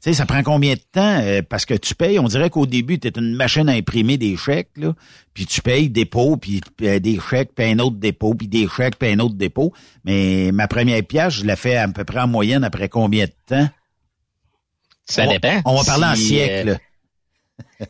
[0.02, 1.20] Tu sais, ça prend combien de temps?
[1.22, 4.18] Euh, parce que tu payes, on dirait qu'au début, tu es une machine à imprimer
[4.18, 4.94] des chèques, là,
[5.34, 8.98] puis tu payes dépôt, puis euh, des chèques, puis un autre dépôt, puis des chèques,
[8.98, 9.74] puis un autre dépôt.
[10.06, 13.34] Mais ma première pièce, je la fais à peu près en moyenne après combien de
[13.46, 13.70] temps?
[15.06, 15.62] Ça on, dépend.
[15.66, 16.70] On va parler en Si, siècle.
[16.70, 16.78] euh,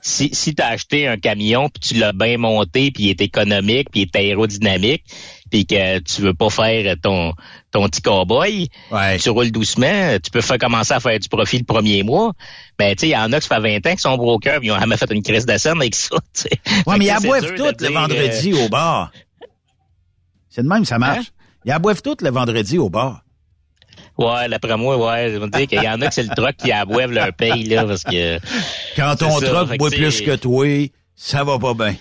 [0.02, 3.22] si si tu as acheté un camion puis tu l'as bien monté puis il est
[3.22, 5.04] économique puis il est aérodynamique
[5.50, 7.34] puis que tu veux pas faire ton
[7.72, 9.18] ton petit cowboy, Ouais.
[9.18, 12.34] tu roules doucement, tu peux faire commencer à faire du profit le premier mois.
[12.78, 14.60] Ben tu sais, il y en a qui ça fait 20 ans qui sont brokers,
[14.60, 16.50] puis ils ont jamais fait une crise de scène avec ça, tu sais.
[16.86, 19.12] Ouais, mais que ils c'est boivent dur de tout le vendredi euh, au bar.
[20.50, 21.28] C'est de même, ça marche.
[21.66, 21.74] Hein?
[21.78, 23.24] Ils boivent tout le vendredi au bar.
[24.20, 26.56] Ouais, d'après moi, ouais, je veux dire qu'il y en a que c'est le truck
[26.58, 28.38] qui aboive leur paye là parce que
[28.96, 30.68] Quand ton truck boit plus que toi,
[31.16, 31.96] ça va pas bien.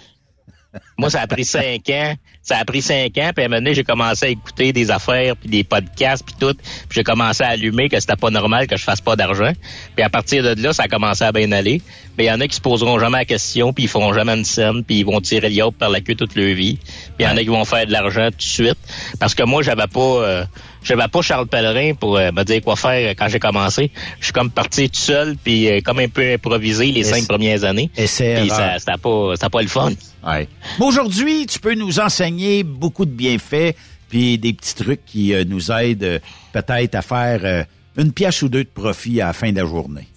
[0.98, 2.14] Moi, ça a pris cinq ans.
[2.42, 4.90] Ça a pris cinq ans, puis à un moment donné, j'ai commencé à écouter des
[4.90, 6.54] affaires, puis des podcasts, puis tout.
[6.54, 9.52] Puis j'ai commencé à allumer que c'était pas normal que je fasse pas d'argent.
[9.94, 11.82] Puis à partir de là, ça a commencé à bien aller.
[12.16, 14.34] Mais il y en a qui se poseront jamais la question, puis ils feront jamais
[14.34, 16.78] une scène, puis ils vont tirer yacht par la queue toute leur vie.
[16.82, 18.78] Puis il y en a qui vont faire de l'argent tout de suite.
[19.20, 20.00] Parce que moi, j'avais pas...
[20.00, 20.44] euh,
[20.88, 23.90] j'avais pas Charles Pellerin pour euh, me dire quoi faire quand j'ai commencé.
[24.18, 27.64] Je suis comme parti tout seul, puis euh, comme un peu improvisé les cinq premières
[27.64, 27.90] années.
[27.94, 28.48] Puis erreur.
[28.48, 29.92] ça, c'était pas, c'était pas le fun.
[30.26, 30.48] Ouais.
[30.80, 33.74] Aujourd'hui, tu peux nous enseigner beaucoup de bienfaits
[34.08, 36.18] puis des petits trucs qui euh, nous aident euh,
[36.52, 37.64] peut-être à faire euh,
[37.96, 40.08] une pièce ou deux de profit à la fin de la journée.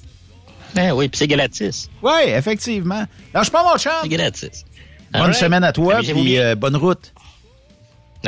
[0.73, 1.89] Ben oui, puis c'est gratis.
[2.01, 3.03] Oui, effectivement.
[3.33, 3.89] Lâche pas mon champ.
[4.03, 4.65] C'est gratis.
[5.11, 7.13] Bonne semaine à toi puis euh, bonne route.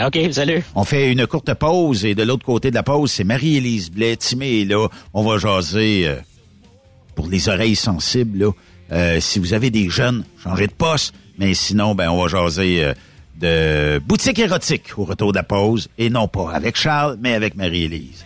[0.02, 0.64] OK, salut.
[0.76, 4.16] On fait une courte pause et de l'autre côté de la pause, c'est Marie-Élise Blais.
[4.18, 4.88] Timé là.
[5.14, 6.16] On va jaser euh,
[7.16, 8.40] pour les oreilles sensibles.
[8.40, 8.52] Là.
[8.92, 11.14] Euh, si vous avez des jeunes, changez de poste.
[11.38, 12.94] Mais sinon, ben on va jaser euh,
[13.40, 15.90] de boutique érotique au retour de la pause.
[16.00, 18.26] Et non pas avec Charles, mais avec Marie-Élise.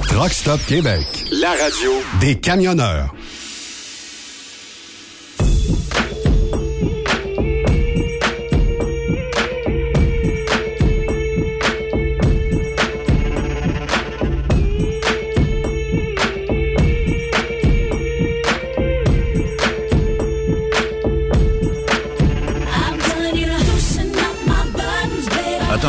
[0.00, 1.90] Truck Stop Québec, la radio
[2.20, 3.14] des camionneurs.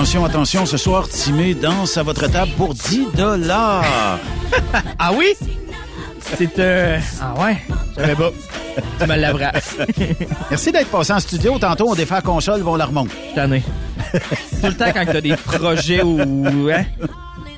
[0.03, 3.85] Attention, attention, ce soir, Timé danse à votre table pour 10 dollars.
[4.99, 5.33] ah oui?
[6.19, 6.99] C'est euh...
[7.21, 7.57] Ah ouais?
[7.95, 8.31] J'avais pas.
[8.99, 9.57] Tu me l'apprends.
[10.49, 11.57] Merci d'être passé en studio.
[11.57, 13.15] Tantôt, on défait la console, vont la remonter.
[13.33, 13.63] Tanné.
[14.11, 16.69] Tout le temps quand t'as des projets ou...
[16.69, 16.83] Hein?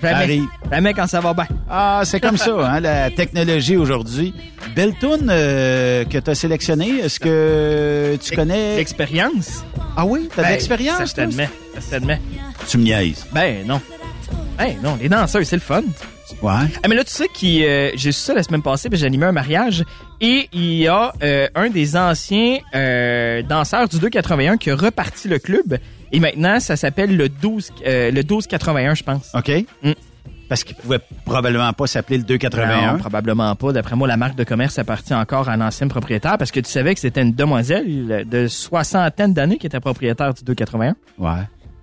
[0.01, 0.13] Jamais.
[0.15, 0.45] Arrive.
[0.71, 1.47] Jamais quand ça va bien.
[1.69, 4.33] Ah, c'est comme ça, hein, la technologie aujourd'hui.
[4.75, 6.99] Belle toune euh, que tu as sélectionnée.
[6.99, 8.77] Est-ce que tu connais...
[8.77, 9.63] L'expérience?
[9.97, 10.29] Ah oui?
[10.35, 12.19] T'as de Ben, l'expérience, se t'admet.
[12.67, 13.25] Tu me niaises.
[13.33, 13.81] Ben non.
[14.57, 15.83] Ben non, les danseurs, c'est le fun.
[16.41, 16.51] Ouais.
[16.83, 19.05] Ah, mais là, tu sais qui euh, j'ai su ça la semaine passée, puis j'ai
[19.05, 19.83] animé un mariage
[20.21, 25.27] et il y a euh, un des anciens euh, danseurs du 281 qui a reparti
[25.27, 25.77] le club
[26.15, 29.31] et maintenant ça s'appelle le 12 euh, le 1281 je pense.
[29.33, 29.51] OK.
[29.83, 29.91] Mm.
[30.47, 32.93] Parce qu'il pouvait probablement pas s'appeler le 281.
[32.93, 33.71] Non, probablement pas.
[33.73, 36.93] D'après moi, la marque de commerce appartient encore à l'ancien propriétaire parce que tu savais
[36.93, 40.95] que c'était une demoiselle de soixantaine d'années qui était propriétaire du 281.
[41.17, 41.31] Ouais.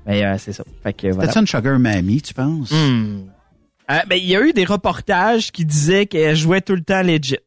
[0.07, 0.62] Mais euh, c'est ça.
[0.85, 1.22] Fait que voilà.
[1.22, 2.72] C'était-tu une sugar mamie, tu penses?
[2.72, 3.18] Euh,
[4.09, 7.39] ben, il y a eu des reportages qui disaient qu'elle jouait tout le temps legit.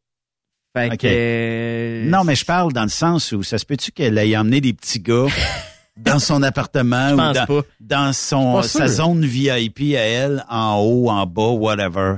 [0.75, 0.97] Fait Ok.
[0.97, 4.59] que, Non, mais je parle dans le sens où ça se peut-tu qu'elle ait emmené
[4.59, 5.27] des petits gars
[5.97, 11.49] dans son appartement ou dans, son, sa zone VIP à elle, en haut, en bas,
[11.49, 12.15] whatever.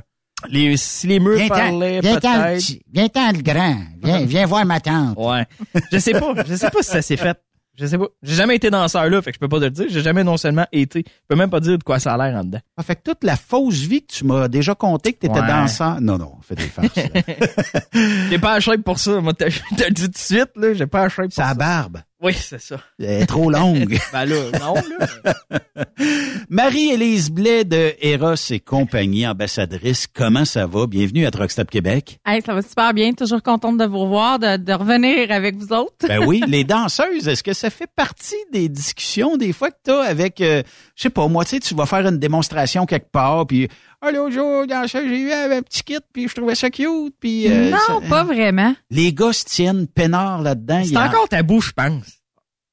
[0.49, 2.63] Les, si les murs parlaient, peut-être.
[2.93, 3.77] Viens-t'en le grand.
[4.03, 5.17] Viens, viens voir ma tante.
[5.17, 5.45] Ouais.
[5.91, 6.33] Je sais pas.
[6.47, 7.37] Je sais pas si ça s'est fait.
[7.79, 8.07] Je sais pas.
[8.23, 9.85] J'ai jamais été danseur là, fait que je peux pas te le dire.
[9.89, 11.03] J'ai jamais non seulement été.
[11.07, 12.59] Je peux même pas dire de quoi ça a l'air en dedans.
[12.75, 15.47] Ah, fait que toute la fausse vie que tu m'as déjà conté que t'étais Ouais.
[15.47, 16.01] danseur.
[16.01, 16.87] Non, non, fais des farces.
[18.29, 19.21] J'ai pas la shape pour ça.
[19.21, 19.49] Moi, t'as
[19.91, 20.73] dit tout de suite, là.
[20.73, 21.53] J'ai pas la shape pour Sa ça.
[21.53, 21.97] barbe.
[22.19, 22.77] Oui, c'est ça.
[22.97, 23.99] Elle est trop longue.
[24.11, 25.85] Ben là, non, là.
[26.49, 30.07] Marie-Élise Blais de Eros et compagnie, ambassadrice.
[30.07, 30.87] Comment ça va?
[30.87, 32.19] Bienvenue à Truck Stop Québec.
[32.25, 33.13] Hey, ça va super bien.
[33.13, 36.07] Toujours contente de vous revoir, de, de revenir avec vous autres.
[36.07, 39.91] Ben oui, les danseuses, est-ce que ça fait partie des discussions des fois que tu
[39.91, 40.63] as avec, euh,
[40.95, 43.67] je sais pas, moi, tu sais, tu vas faire une démonstration quelque part, puis
[44.07, 47.47] ah, l'autre jour, danseuse, j'ai eu un petit kit, puis je trouvais ça cute, puis...
[47.51, 48.73] euh, non, ça- pas vraiment.
[48.89, 50.81] Les gars se tiennent peinards là-dedans.
[50.83, 52.05] C'est y a- encore tabou, je pense.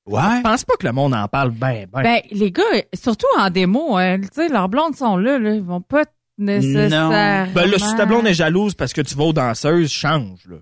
[0.06, 0.20] Ouais.
[0.38, 2.02] Je pense pas que le monde en parle ben, ben.
[2.02, 2.62] Ben, les gars,
[2.94, 5.54] surtout en démo, hein, tu sais, leurs blondes sont là, là.
[5.54, 6.04] Ils vont pas
[6.36, 7.46] nécessairement.
[7.54, 10.56] Ben là, si ta blonde est jalouse parce que tu vas aux danseuses, change, là.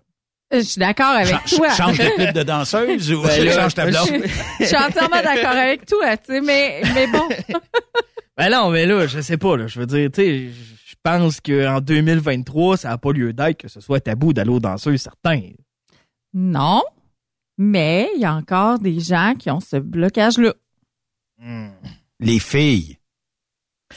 [0.54, 1.70] Je suis d'accord avec Ch- toi.
[1.70, 4.22] change de clip de danseuse ou Ben là, change ta blonde?
[4.60, 7.26] Je suis entièrement d'accord avec toi, tu sais, mais, mais bon.
[8.36, 9.66] Ben non, mais là, je sais pas, là.
[9.66, 13.68] Je veux dire, tu sais, je pense qu'en 2023, ça n'a pas lieu d'être que
[13.68, 15.50] ce soit tabou d'aller aux danseuses, certains.
[16.32, 16.82] Non.
[17.58, 20.54] Mais il y a encore des gens qui ont ce blocage-là.
[22.20, 22.98] Les filles.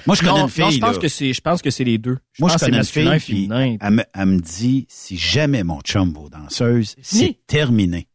[0.06, 0.64] Moi, je connais non, une fille.
[0.64, 1.02] non, je pense là.
[1.02, 2.18] que c'est, je pense que c'est les deux.
[2.40, 3.78] Moi, je que connais une fille, puis féminin.
[3.80, 8.08] elle me, elle me dit, si jamais mon chum va aux danseuses, c'est terminé.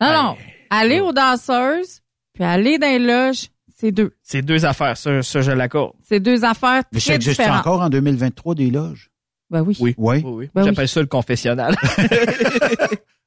[0.00, 0.36] Non, non.
[0.70, 2.00] Aller aux danseuses,
[2.32, 3.48] puis aller dans les loges,
[3.80, 4.12] c'est deux.
[4.22, 5.92] C'est deux affaires, ça, ça je l'accorde.
[6.02, 7.60] C'est deux affaires Mais ça très existe différentes.
[7.60, 9.10] encore en 2023 des loges?
[9.48, 9.76] Ben oui.
[9.80, 9.94] Oui.
[9.96, 10.22] Oui?
[10.22, 10.50] Oui, oui.
[10.54, 11.76] Ben J'appelle ça le confessionnal.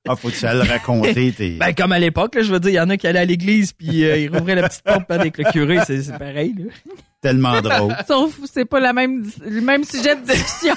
[0.05, 1.31] Ah, faut que tu ailles le raconter.
[1.31, 1.51] Tes...
[1.51, 3.25] ben, comme à l'époque, là, je veux dire, il y en a qui allaient à
[3.25, 6.65] l'église puis euh, ils rouvraient la petite porte avec le curé, c'est, c'est pareil, là.
[7.21, 7.95] Tellement drôle.
[8.05, 10.75] Sauf que c'est pas la même, le même sujet de discussion.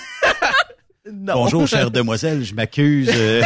[1.12, 3.42] Bonjour, chère demoiselle, je m'accuse euh,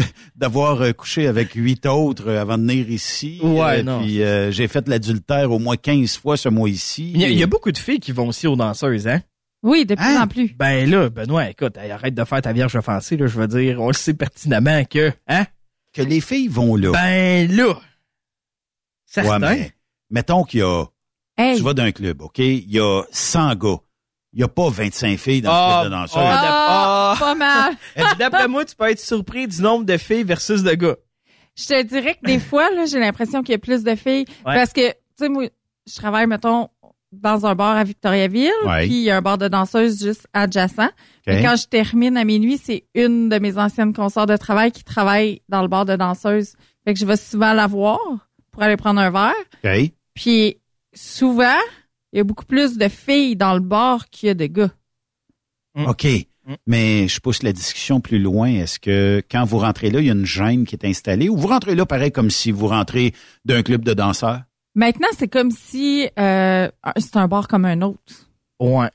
[0.36, 3.40] d'avoir euh, couché avec huit autres euh, avant de venir ici.
[3.42, 4.00] Ouais, Euh, non.
[4.00, 7.12] Puis euh, j'ai fait l'adultère au moins 15 fois ce mois-ci.
[7.14, 9.22] Il y, a, il y a beaucoup de filles qui vont aussi aux danseuses, hein?
[9.62, 10.22] Oui, de plus Hein?
[10.22, 10.54] en plus.
[10.54, 13.88] Ben là, Benoît, écoute, arrête de faire ta vierge offensée, là, je veux dire, on
[13.88, 15.46] le sait pertinemment que, hein?
[15.92, 16.92] Que les filles vont là.
[16.92, 17.74] Ben là, ouais,
[19.06, 19.38] certain.
[19.40, 19.72] mais
[20.10, 20.84] mettons qu'il y a...
[21.36, 21.56] Hey.
[21.56, 22.38] Tu vas d'un club, OK?
[22.38, 23.76] Il y a 100 gars.
[24.38, 26.22] Il n'y a pas 25 filles dans Ah, le club de danseuses.
[26.24, 27.16] Ah, Ah.
[27.18, 27.72] pas mal.
[27.96, 30.94] Et puis, D'après moi, tu peux être surpris du nombre de filles versus de gars.
[31.56, 34.26] Je te dirais que des fois, là, j'ai l'impression qu'il y a plus de filles.
[34.46, 34.54] Ouais.
[34.54, 35.48] Parce que, tu sais, moi,
[35.88, 36.68] je travaille, mettons,
[37.10, 38.84] dans un bar à Victoriaville, Ouais.
[38.86, 40.88] puis il y a un bar de danseuses juste adjacent.
[41.26, 45.42] Quand je termine à minuit, c'est une de mes anciennes consorts de travail qui travaille
[45.48, 46.52] dans le bar de danseuses.
[46.84, 47.98] Fait que je vais souvent la voir
[48.52, 49.90] pour aller prendre un verre.
[50.14, 50.58] Puis
[50.94, 51.58] souvent,
[52.12, 54.70] il y a beaucoup plus de filles dans le bar qu'il y a de gars.
[55.74, 55.86] Mm.
[55.86, 56.06] OK.
[56.66, 58.48] Mais je pousse la discussion plus loin.
[58.48, 61.36] Est-ce que quand vous rentrez là, il y a une gêne qui est installée ou
[61.36, 63.12] vous rentrez là pareil comme si vous rentrez
[63.44, 64.40] d'un club de danseurs?
[64.74, 68.30] Maintenant, c'est comme si euh, c'est un bar comme un autre.
[68.60, 68.88] Ouais.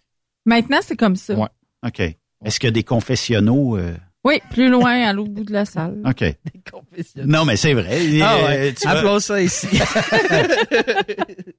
[0.45, 1.35] Maintenant, c'est comme ça.
[1.35, 1.49] Ouais.
[1.85, 1.99] OK.
[1.99, 3.77] Est-ce qu'il y a des confessionnaux?
[3.77, 3.95] euh?
[4.25, 5.97] Oui, plus loin, à l'autre bout de la salle.
[6.05, 6.19] OK.
[6.19, 6.37] Des
[6.71, 7.29] confessionnels.
[7.29, 7.99] Non, mais c'est vrai.
[8.21, 8.73] Ah Euh, ouais.
[8.73, 9.67] tu vas- Appelons ça ici.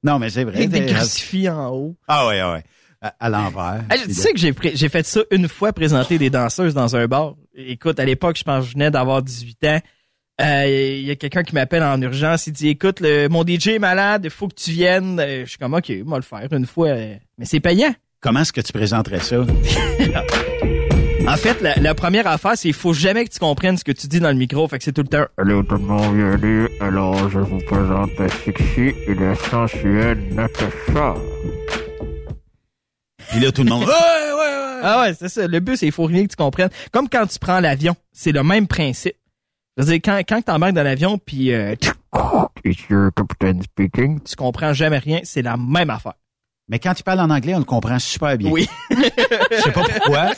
[0.03, 0.57] Non, mais c'est vrai.
[0.57, 1.95] Avec des crucifix en haut.
[2.07, 2.63] Ah ouais, ouais.
[3.01, 3.83] À, à l'envers.
[3.89, 7.35] Ah, tu sais que j'ai fait ça une fois, présenter des danseuses dans un bar.
[7.55, 9.79] Écoute, à l'époque, je pense que je venais d'avoir 18 ans.
[10.41, 12.47] Euh, Il y a quelqu'un qui m'appelle en urgence.
[12.47, 15.19] Il dit, écoute, le, mon DJ est malade, il faut que tu viennes.
[15.19, 16.89] Euh, Je suis comme, OK, moi le faire une fois.
[16.89, 17.93] euh, Mais c'est payant.
[18.21, 19.37] Comment est-ce que tu présenterais ça?
[21.27, 23.91] En fait, la, la première affaire, c'est qu'il faut jamais que tu comprennes ce que
[23.91, 24.67] tu dis dans le micro.
[24.67, 25.25] Fait que c'est tout le temps.
[25.37, 26.69] Allô, tout le monde, bienvenue.
[26.79, 31.15] Alors, je vous présente la sexy et la sensuelle Natacha.
[33.29, 33.85] Puis là, tout le monde.
[33.87, 34.79] Ouais, ouais, ouais.
[34.83, 35.47] Ah ouais, c'est ça.
[35.47, 36.69] Le but, c'est qu'il faut rien que tu comprennes.
[36.91, 39.15] Comme quand tu prends l'avion, c'est le même principe.
[39.77, 41.73] Je veux dire, quand, quand tu embarques dans l'avion, puis euh,
[42.63, 46.13] It's your captain speaking, tu comprends jamais rien, c'est la même affaire.
[46.67, 48.49] Mais quand tu parles en anglais, on le comprend super bien.
[48.51, 48.67] Oui.
[48.89, 50.31] Je sais pas pourquoi.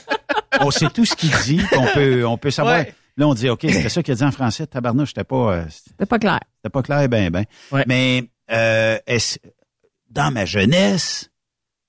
[0.59, 2.79] On sait tout ce qu'il dit, qu'on peut, on peut savoir.
[2.79, 2.93] Ouais.
[3.15, 4.67] Là, on dit, OK, c'était ça qu'il a dit en français.
[4.67, 5.65] Tabarnouche, c'était pas, euh,
[5.99, 6.39] C'est pas clair.
[6.57, 7.45] c'était pas clair, ben, ben.
[7.71, 7.83] Ouais.
[7.87, 9.39] Mais, euh, est-ce-
[10.09, 11.29] dans ma jeunesse,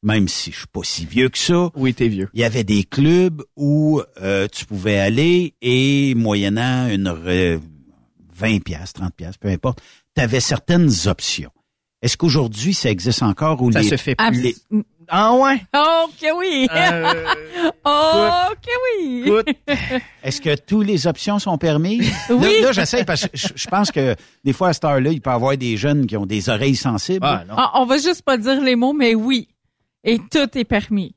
[0.03, 2.31] même si je suis pas si vieux que ça, Oui, t'es vieux.
[2.33, 7.61] il y avait des clubs où euh, tu pouvais aller et moyennant une re-
[8.35, 9.81] 20 pièces, 30 pièces, peu importe,
[10.15, 11.51] tu avais certaines options.
[12.01, 14.55] Est-ce qu'aujourd'hui ça existe encore ou Ça les se fait plus.
[15.11, 15.61] Ah ouais?
[15.75, 16.69] Oh, que oui!
[16.71, 17.15] Euh,
[17.85, 19.23] oh, que oui!
[19.25, 19.49] écoute,
[20.23, 22.13] Est-ce que toutes les options sont permises?
[22.29, 22.61] Oui.
[22.61, 25.23] Là, là, j'essaie parce que je, je pense que des fois à cette heure-là, il
[25.23, 27.25] peut y avoir des jeunes qui ont des oreilles sensibles.
[27.25, 27.55] ah Ah, non.
[27.57, 29.49] Ah, on va juste pas dire les mots, mais oui.
[30.05, 31.15] Et tout est permis.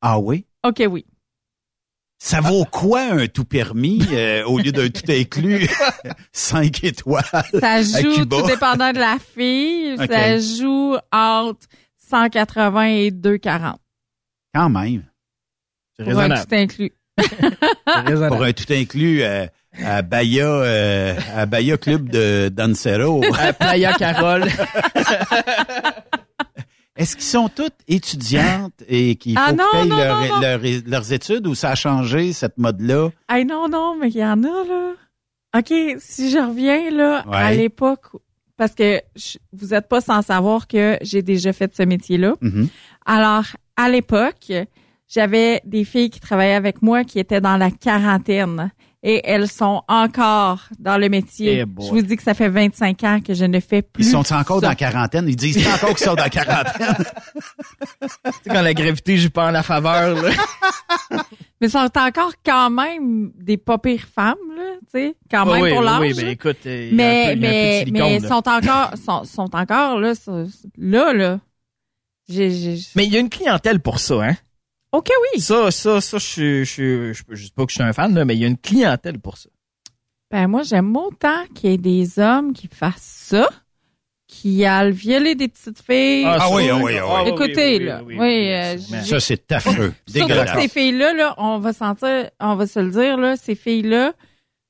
[0.00, 0.46] Ah oui?
[0.66, 1.04] OK, oui.
[2.22, 5.66] Ça vaut quoi un tout permis euh, au lieu d'un tout inclus?
[6.32, 7.24] Cinq étoiles.
[7.58, 8.36] Ça à joue, Cuba.
[8.36, 11.66] tout dépendant de la fille, ça joue entre
[12.10, 13.80] 180 et 240
[14.54, 15.04] Quand même.
[15.96, 16.92] C'est pour un tout inclus.
[18.28, 19.46] Pour un tout inclus euh,
[19.82, 23.22] à Bahia, euh, à Bahia Club de Dancero.
[23.38, 24.48] À Playa Carole.
[27.00, 30.34] Est-ce qu'ils sont toutes étudiantes et qu'il faut Ah non, qu'ils payent non, leur- non,
[30.34, 30.40] non.
[30.40, 33.08] leur- leurs études ou ça a changé, cette mode-là?
[33.28, 34.92] Hey, non, non, mais il y en a, là.
[35.58, 37.36] OK, si je reviens, là, Ouais.
[37.36, 38.04] à l'époque,
[38.58, 42.34] parce que je- vous êtes pas sans savoir que j'ai déjà fait ce métier-là.
[42.42, 42.68] Mhm.
[43.06, 43.44] Alors,
[43.76, 44.52] à l'époque,
[45.08, 48.70] j'avais des filles qui travaillaient avec moi qui étaient dans la quarantaine
[49.02, 51.60] et elles sont encore dans le métier.
[51.60, 54.04] Eh je vous dis que ça fait 25 ans que je ne fais plus.
[54.04, 54.62] Ils sont encore ça.
[54.62, 55.26] dans la quarantaine?
[55.28, 56.96] Ils disent encore qu'ils sont dans la quarantaine?
[58.00, 60.30] Tu sais, quand la gravité joue pas en la faveur, là.
[61.60, 65.70] Mais sont encore quand même des pas pires femmes, là, tu sais, quand même oui,
[65.70, 66.00] pour oui, l'âge.
[66.00, 67.36] oui, ben écoute, euh, il y a un mais peu- il y a un peu
[67.36, 68.28] de mais silicone, mais là.
[68.28, 71.40] sont encore sont, sont encore là là
[72.96, 74.36] Mais il y a une clientèle pour ça, hein?
[74.92, 75.40] OK oui.
[75.40, 78.14] Ça, ça, ça, je suis, je je, je dis pas que je suis un fan,
[78.14, 79.48] là, mais il y a une clientèle pour ça.
[80.32, 83.48] Ben moi j'aime autant qu'il y ait des hommes qui fassent ça
[84.28, 86.24] qui a violé des petites filles.
[86.24, 87.30] Ah, oui, ah oui, ah oui.
[87.30, 88.02] Écoutez, oui, oui, là.
[88.04, 89.92] oui, Oui, oui, euh, Ça, c'est affreux.
[90.06, 90.52] Surtout Dégueulasse.
[90.52, 94.12] que ces filles-là, là, on va sentir, on va se le dire, là, ces filles-là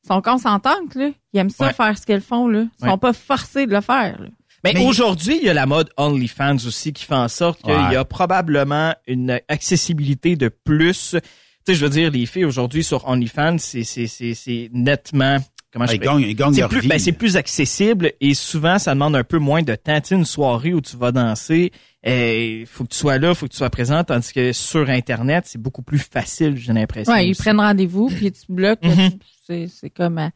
[0.08, 1.10] sont consentantes, là.
[1.34, 1.72] Ils aiment ça Ouais.
[1.74, 2.64] faire ce qu'elles font, là.
[2.80, 2.96] Ils sont Ouais.
[2.96, 4.28] pas forcés de le faire, là.
[4.64, 7.72] Mais, Mais- aujourd'hui, il y a la mode OnlyFans aussi qui fait en sorte qu'il
[7.72, 11.10] y a probablement une accessibilité de plus.
[11.12, 11.20] Tu
[11.66, 15.38] sais, je veux dire, les filles aujourd'hui sur OnlyFans, c'est, c'est, c'est, c'est nettement,
[15.72, 16.88] comment je gagnent, ils gagnent c'est leur plus, vie.
[16.88, 20.00] ben, c'est plus accessible et souvent, ça demande un peu moins de temps.
[20.00, 21.70] Tu sais, une soirée où tu vas danser,
[22.04, 25.44] il faut que tu sois là, faut que tu sois présent, tandis que sur Internet,
[25.46, 27.12] c'est beaucoup plus facile, j'ai l'impression.
[27.12, 28.82] Ouais, ils prennent rendez-vous, puis tu bloques.
[28.82, 29.10] Mhm.
[29.46, 30.28] C'est, c'est comme, euh,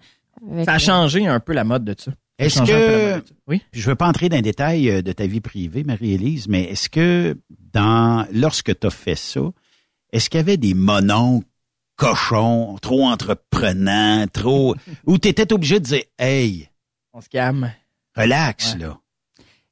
[0.53, 2.13] avec- Ça a changé un peu la mode de ça.
[2.47, 3.25] Est-ce que.
[3.47, 3.63] Oui?
[3.73, 6.89] je veux pas entrer dans les détails euh, de ta vie privée, Marie-Élise, mais est-ce
[6.89, 7.37] que
[7.73, 9.41] dans, lorsque tu as fait ça,
[10.13, 11.47] est-ce qu'il y avait des mononcles
[11.97, 14.75] cochons, trop entreprenants, trop,
[15.07, 16.69] où tu étais obligé de dire, hey,
[17.13, 17.71] On se calme.
[18.17, 18.81] relax, Ouais.
[18.81, 18.99] là.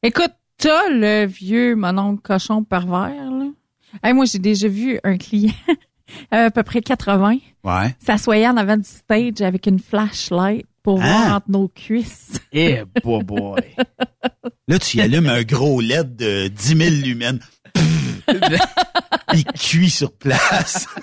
[0.02, 3.46] Écoute, t'as le vieux mononcle cochon pervers, là.
[4.02, 5.52] Hey, moi, j'ai déjà vu un client,
[6.30, 7.94] à peu près 80, Ouais.
[8.04, 11.06] s'assoyait en avant du stage avec une flashlight pour Hein?
[11.24, 12.32] voir entre nos cuisses.
[12.52, 13.60] Eh, boy, boy.
[14.68, 17.40] Là, tu y allumes un gros LED de 10 000 lumens.
[19.34, 20.86] Il cuit sur place.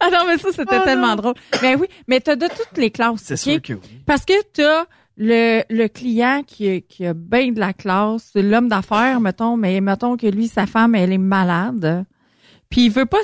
[0.00, 1.34] Ah non, mais ça, c'était tellement drôle.
[1.62, 3.80] Mais oui, mais t'as de toutes les classes, C'est sûr que oui.
[4.06, 4.84] Parce que t'as
[5.16, 9.80] le, le client qui, a- qui a bien de la classe, l'homme d'affaires, mettons, mais
[9.80, 12.04] mettons que lui, sa femme, elle est malade.
[12.70, 13.18] Puis il veut pas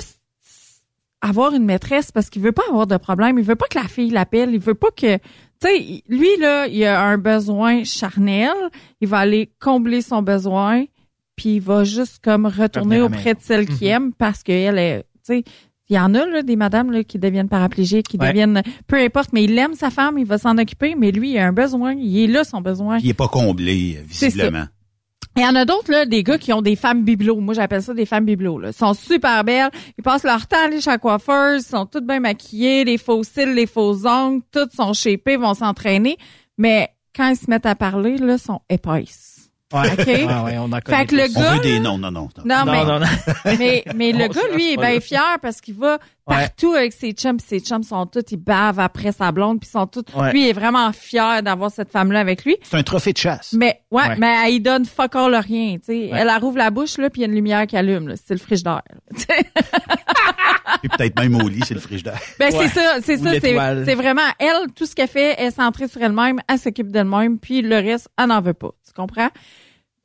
[1.23, 3.37] avoir une maîtresse parce qu'il veut pas avoir de problème.
[3.39, 4.49] Il veut pas que la fille l'appelle.
[4.53, 5.17] Il veut pas que...
[5.17, 5.21] Tu
[5.61, 8.51] sais, lui, là, il a un besoin charnel.
[9.01, 10.83] Il va aller combler son besoin.
[11.35, 13.91] Puis il va juste comme retourner auprès de celle qui Mhm.
[13.91, 15.03] aime parce qu'elle est...
[15.25, 15.43] Tu sais,
[15.89, 18.27] il y en a, là, des madames là, qui deviennent paraplégiques, qui Ouais.
[18.27, 18.61] deviennent...
[18.87, 21.47] Peu importe, mais il aime sa femme, il va s'en occuper, mais lui, il a
[21.47, 21.93] un besoin.
[21.93, 22.97] Il est là, son besoin.
[22.99, 24.65] Il est pas comblé, visiblement.
[25.35, 27.39] Il y en a d'autres, là, des gars qui ont des femmes bibelots.
[27.39, 28.69] Moi, j'appelle ça des femmes bibelots, là.
[28.69, 29.71] Ils sont super belles.
[29.97, 31.63] Ils passent leur temps à aller chez la coiffeuse.
[31.63, 32.83] Ils sont toutes bien maquillées.
[32.83, 34.43] Les faux cils, les faux ongles.
[34.51, 36.17] Toutes sont shapées, vont s'entraîner.
[36.57, 39.49] Mais quand ils se mettent à parler, là, ils sont épaisses.
[39.73, 39.91] Ouais.
[39.91, 40.05] OK?
[40.05, 41.37] Ouais, ouais, on en Fait que le tous.
[41.37, 42.29] On gars, veut des noms, non, non.
[42.37, 42.43] non.
[42.45, 43.05] non, Non, mais, non, non.
[43.57, 47.37] mais, mais le gars, lui, est bien fier parce qu'il va partout avec ses chums.
[47.37, 49.59] Puis ses chums sont tous, ils bavent après sa blonde.
[49.59, 50.31] Puis ils sont tous, Ouais.
[50.31, 52.57] lui, il est vraiment fier d'avoir cette femme-là avec lui.
[52.63, 53.53] C'est un trophée de chasse.
[53.53, 54.15] Mais ouais, Ouais.
[54.17, 56.09] mais elle, il donne fuck all rien, tu sais.
[56.13, 58.15] Elle, elle rouvre la bouche là, puis il y a une lumière qui allume là,
[58.15, 58.81] c'est le frigidaire.
[60.81, 62.19] Puis peut-être même au lit, c'est le frigidaire.
[62.39, 62.67] ben Ouais.
[62.67, 63.39] c'est ça, c'est Ou ça,
[63.85, 67.39] c'est vraiment elle tout ce qu'elle fait, elle est centrée sur elle-même, elle s'occupe d'elle-même,
[67.39, 69.29] puis le reste, elle n'en veut pas, tu comprends?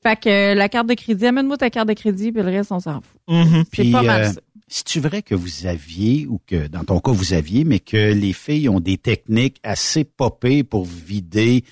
[0.02, 2.70] Fait que euh, la carte de crédit, amène-moi ta carte de crédit, puis le reste
[2.70, 3.20] on s'en fout.
[3.28, 3.64] Mhm.
[3.74, 4.40] C'est Puis, pas mal euh, ça.
[4.68, 8.34] C'est-tu vrai que vous aviez, ou que dans ton cas vous aviez, mais que les
[8.34, 11.64] filles ont des techniques assez popées pour vider?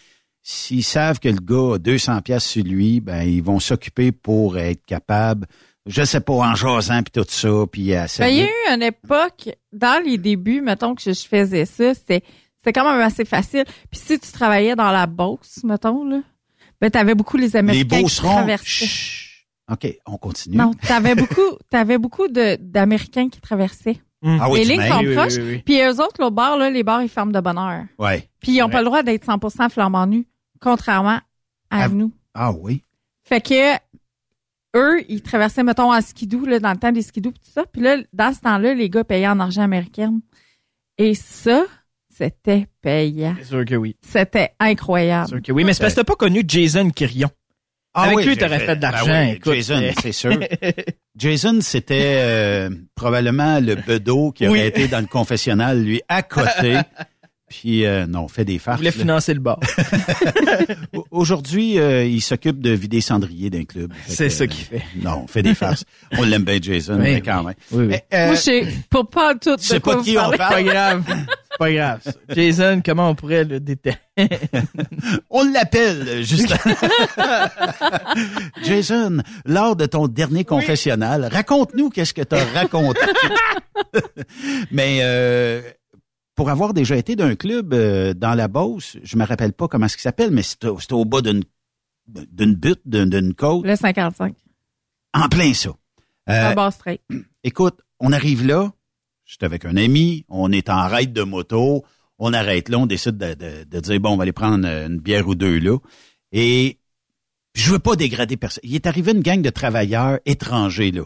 [0.42, 4.56] S'ils savent que le gars a 200 pièces sur lui, ben ils vont s'occuper pour
[4.58, 5.46] être capable,
[5.86, 8.74] je sais pas, en jasant puis tout ça, puis à Ben, il y a eu
[8.74, 12.22] une époque, dans les débuts, mettons que je faisais ça, c'était
[12.58, 13.64] c'était quand même assez facile.
[13.90, 16.22] Puis si tu travaillais dans la Beauce, mettons, là,
[16.80, 18.32] ben t'avais beaucoup les les Américains qui beaucerons.
[18.32, 18.86] traversaient.
[18.86, 19.25] Chut.
[19.70, 20.56] OK, on continue.
[20.56, 24.00] Non, t'avais beaucoup, t'avais beaucoup de d'Américains qui traversaient.
[24.24, 25.36] Ah oui, les tu lignes sont oui, proches.
[25.36, 25.62] oui, oui.
[25.64, 27.84] Puis eux autres, l'autre bord, là, les bars, ils ferment de bonne heure.
[27.98, 28.28] Ouais.
[28.40, 28.72] Puis ils ont Ouais.
[28.72, 30.26] pas le droit d'être 100% flambant nus,
[30.60, 31.20] contrairement
[31.70, 32.12] à nous.
[32.34, 32.82] Ah oui.
[33.24, 33.74] Fait que
[34.76, 37.64] eux, ils traversaient, mettons, en skidoo, là, dans le temps des skidoo, pis tout ça.
[37.66, 40.18] Puis là, dans ce temps-là, les gars payaient en argent américain.
[40.98, 41.64] Et ça,
[42.08, 43.34] c'était payant.
[43.38, 43.96] C'est sûr que oui.
[44.00, 45.28] C'était C'est incroyable.
[45.28, 45.64] sûr que oui.
[45.64, 47.30] Mais c'est parce que t'as pas connu Jason Quirion.
[47.98, 49.40] Ah Avec oui, lui, t'aurais fait de ben l'argent, oui.
[49.54, 50.38] Jason, c'est sûr.
[51.16, 54.66] Jason, c'était euh, probablement le bedeau qui aurait Oui.
[54.66, 56.78] été dans le confessionnal, lui, à côté.
[57.48, 58.78] Puis, euh, non, fait des Il farces.
[58.78, 58.96] voulait là.
[58.96, 59.60] financer le bar.
[60.92, 63.92] Au- Aujourd'hui, euh, il s'occupe de vider cendrier d'un club.
[64.08, 64.82] C'est ça euh, qu'il fait.
[65.00, 65.84] Non, on fait des farces.
[66.18, 67.22] on l'aime bien, Jason, mais oui.
[67.22, 67.54] quand même.
[67.70, 67.86] Oui, oui.
[67.88, 70.36] Mais, euh, Moi, je sais pour pas tout quoi pas qui on parlez.
[70.38, 70.64] Pas parle.
[70.64, 71.02] grave.
[71.08, 72.00] C'est pas grave.
[72.04, 72.12] ça.
[72.34, 73.96] Jason, comment on pourrait le détecter?
[75.30, 76.52] On l'appelle, juste.
[78.64, 83.00] Jason, lors de ton dernier confessionnal, raconte-nous qu'est-ce que tu as raconté.
[84.70, 85.60] Mais euh,
[86.36, 89.88] pour avoir déjà été d'un club euh, dans la Beauce, je me rappelle pas comment
[89.88, 91.42] ce qu'il s'appelle, mais c'était au bas d'une
[92.06, 94.32] d'une butte, d'une côte, Le 55.
[95.14, 95.70] en plein ça.
[96.28, 97.00] Euh, bar straight.
[97.42, 98.72] écoute, on arrive là,
[99.24, 101.84] j'étais avec un ami, on est en raid de moto,
[102.20, 105.00] on arrête là, on décide de, de- de dire, bon, on va aller prendre une
[105.00, 105.78] bière ou deux là.
[106.32, 106.78] Et
[107.54, 108.60] je veux pas dégrader personne.
[108.64, 111.02] Il est arrivé une gang de travailleurs étrangers là.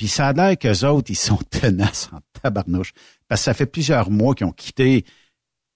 [0.00, 2.92] Puis ça a l'air qu'eux autres, ils sont tenaces en tabarnouche.
[3.28, 5.04] Parce que ça fait plusieurs mois qu'ils ont quitté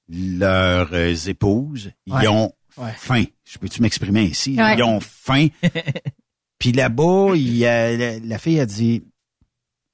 [0.08, 1.90] leurs euh, épouses.
[2.06, 2.26] Ils Ouais.
[2.28, 2.50] ont
[2.96, 3.24] faim.
[3.44, 4.56] Je peux-tu m'exprimer ici?
[4.58, 4.76] Ouais.
[4.78, 5.48] Ils ont faim.
[6.58, 9.04] Puis là-bas, il y a- la, la fille a dit,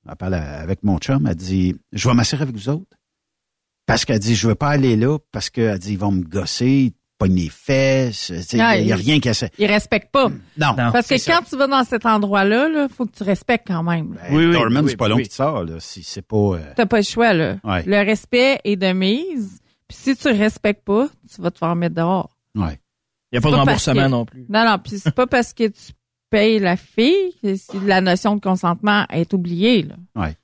[0.09, 2.97] elle parle avec mon chum, elle dit, je vais m'asseoir avec vous autres.
[3.87, 6.93] Parce qu'elle dit, je veux pas aller là parce qu'elle dit, ils vont me gosser,
[7.21, 8.33] pogner les fesses.
[8.53, 9.47] Il Ouais, n'y a rien qu'à ça.
[9.59, 10.29] Ils respectent pas.
[10.59, 10.75] Non.
[10.77, 14.19] Parce que quand tu vas dans cet endroit-là, il faut que tu respectes quand même.
[14.29, 15.75] Hey, Dorman, c'est pas long qu'il te sort, là.
[15.79, 16.37] Si c'est pas.
[16.37, 17.57] euh, T'as pas le choix, là.
[17.63, 17.85] Ouais.
[17.87, 19.61] Le respect est de mise.
[19.87, 22.31] Puis si tu respectes pas, tu vas te faire mettre dehors.
[22.57, 22.81] Ouais.
[23.33, 24.47] Il n'y a pas de remboursement que- non plus.
[24.49, 25.93] Non, non, puis c'est pas parce que tu
[26.31, 29.95] payes la fille que si la notion de consentement est oubliée, là.
[30.23, 30.35] Ouais.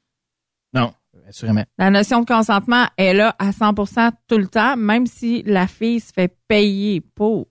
[1.28, 1.64] Assurément.
[1.78, 6.00] La notion de consentement est là à 100% tout le temps, même si la fille
[6.00, 7.46] se fait payer pour.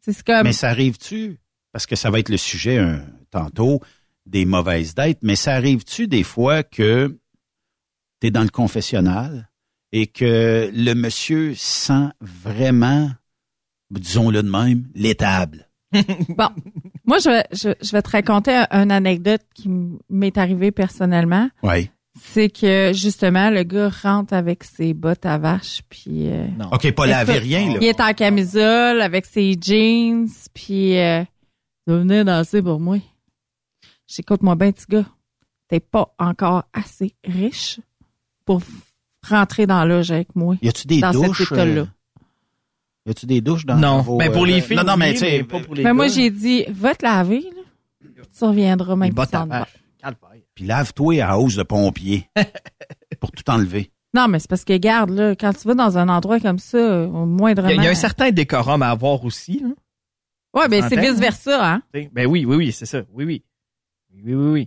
[0.00, 0.44] C'est comme...
[0.44, 1.38] Mais ça arrive-tu?
[1.72, 3.80] Parce que ça va être le sujet un, tantôt
[4.26, 7.18] des mauvaises dettes, mais ça arrive-tu des fois que
[8.20, 9.50] tu es dans le confessionnal
[9.92, 13.10] et que le monsieur sent vraiment,
[13.90, 15.68] disons-le de même, l'étable?
[16.28, 16.48] Bon,
[17.04, 19.68] moi, je, vais- je, je vais te raconter un- une anecdote qui
[20.08, 21.50] m'est arrivée personnellement.
[21.64, 21.90] Oui.
[22.22, 26.28] C'est que, justement, le gars rentre avec ses bottes à vache, puis...
[26.30, 27.78] euh, OK, pas laver rien, là.
[27.80, 30.98] Il est en camisole, avec ses jeans, puis...
[30.98, 31.24] Euh,
[31.86, 32.98] venir danser pour moi.
[34.06, 35.06] J'écoute-moi bien, petit gars.
[35.66, 37.80] T'es pas encore assez riche
[38.44, 38.60] pour
[39.28, 40.56] rentrer dans l'âge avec moi.
[40.62, 41.38] Y a-tu des dans douches?
[41.38, 41.80] Cet état-là.
[41.80, 41.86] euh,
[43.06, 44.02] y a-tu des douches dans Non.
[44.02, 45.82] vos, Ben, pour euh, les filles, Non, non, mais tu sais, mais pas pour les
[45.84, 46.12] Mais moi, gars.
[46.12, 48.12] j'ai dit, va te laver, là.
[48.38, 49.66] Tu reviendras même bottes à sans.
[50.60, 52.28] Puis lave-toi à hausse de pompier
[53.20, 53.90] pour tout enlever.
[54.12, 57.06] Non, mais c'est parce que, garde, là, quand tu vas dans un endroit comme ça,
[57.06, 57.70] au moindrement...
[57.70, 59.60] il y a un certain décorum à avoir aussi.
[59.60, 59.68] Là.
[60.52, 61.82] Ouais, ben c'est vice-versa, hein.
[61.94, 63.02] Ben oui, oui, oui, c'est ça.
[63.12, 63.42] Oui, oui.
[64.12, 64.66] Oui, oui, oui.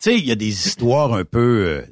[0.00, 1.86] Tu sais, il y a des histoires un peu euh,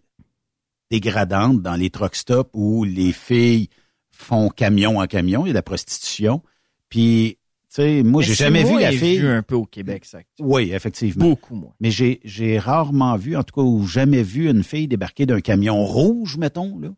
[0.91, 3.69] dégradantes dans les truck stops où les filles
[4.11, 6.41] font camion en camion, il y a de la prostitution.
[6.89, 7.39] Puis,
[7.75, 9.19] sais, moi, j'ai jamais vu la fille.
[9.19, 10.19] vu un peu au Québec, ça.
[10.41, 11.25] Oui, effectivement.
[11.31, 11.73] Beaucoup moins.
[11.81, 15.41] Mais j'ai, j'ai rarement vu, en tout cas, ou jamais vu une fille débarquer d'un
[15.41, 16.89] camion rouge, mettons, là.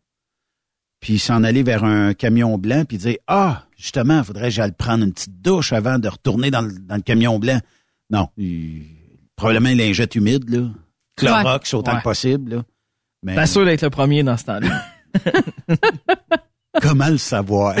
[1.01, 5.03] Puis s'en aller vers un camion blanc, puis dire Ah, justement, faudrait que j'aille prendre
[5.03, 7.59] une petite douche avant de retourner dans le, dans le camion blanc.
[8.09, 8.29] Non.
[8.37, 8.83] il-
[9.35, 10.69] probablement une lingette humide, là.
[11.17, 11.97] Clorox autant Ouais.
[11.99, 12.63] que possible, là.
[13.23, 14.85] Mais T'as sûr d'être le premier dans ce temps-là.
[16.81, 17.75] comment le savoir?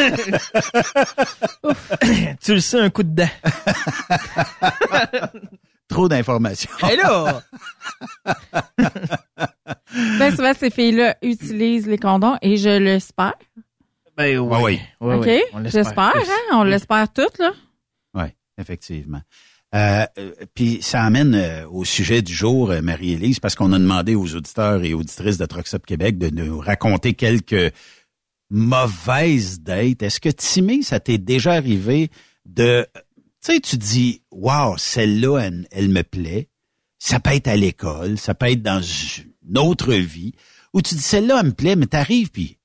[2.42, 3.28] tu le sais, un coup de dent.
[5.88, 6.70] Trop d'informations.
[6.90, 7.42] Et là!
[10.18, 13.34] Ben souvent, ces filles-là utilisent les condoms et je l'espère.
[14.16, 14.56] Ben oui.
[14.62, 14.80] oui.
[15.00, 15.24] Oui, OK?
[15.26, 15.84] oui, on l'espère.
[15.84, 16.52] J'espère, hein?
[16.52, 17.52] On l'espère toutes, là.
[18.14, 18.26] Oui,
[18.58, 19.20] effectivement.
[19.74, 23.78] Euh, euh, Puis ça amène euh, au sujet du jour, euh, Marie-Élise, parce qu'on a
[23.78, 27.72] demandé aux auditeurs et auditrices de Trucks Up Québec de nous raconter quelques
[28.50, 30.02] mauvaises dates.
[30.02, 32.10] Est-ce que Timmy, ça t'est déjà arrivé
[32.44, 32.86] de...
[33.42, 36.48] Tu sais, tu dis, wow, celle-là, elle, elle me plaît.
[36.98, 40.34] Ça peut être à l'école, ça peut être dans une autre vie.
[40.74, 42.58] Ou tu dis, celle-là, elle me plaît, mais t'arrives, puis...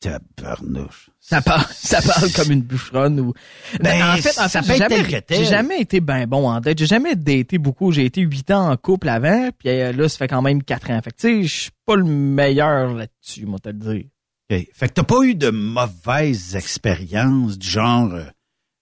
[0.00, 1.10] Tabarnouche.
[1.18, 3.34] Ça parle, ça parle comme une boucheronne ou.
[3.80, 6.78] Ben, en fait, en ça fait, j'ai jamais, j'ai jamais été ben bon en date.
[6.78, 7.90] J'ai jamais daté beaucoup.
[7.90, 10.90] J'ai été huit ans en couple avant, puis euh, là, ça fait quand même quatre
[10.90, 11.00] ans.
[11.02, 14.04] Fait que tu sais, je suis pas le meilleur là-dessus, moi te le dire.
[14.48, 18.24] Fait que t'as pas eu de mauvaises expériences du genre euh,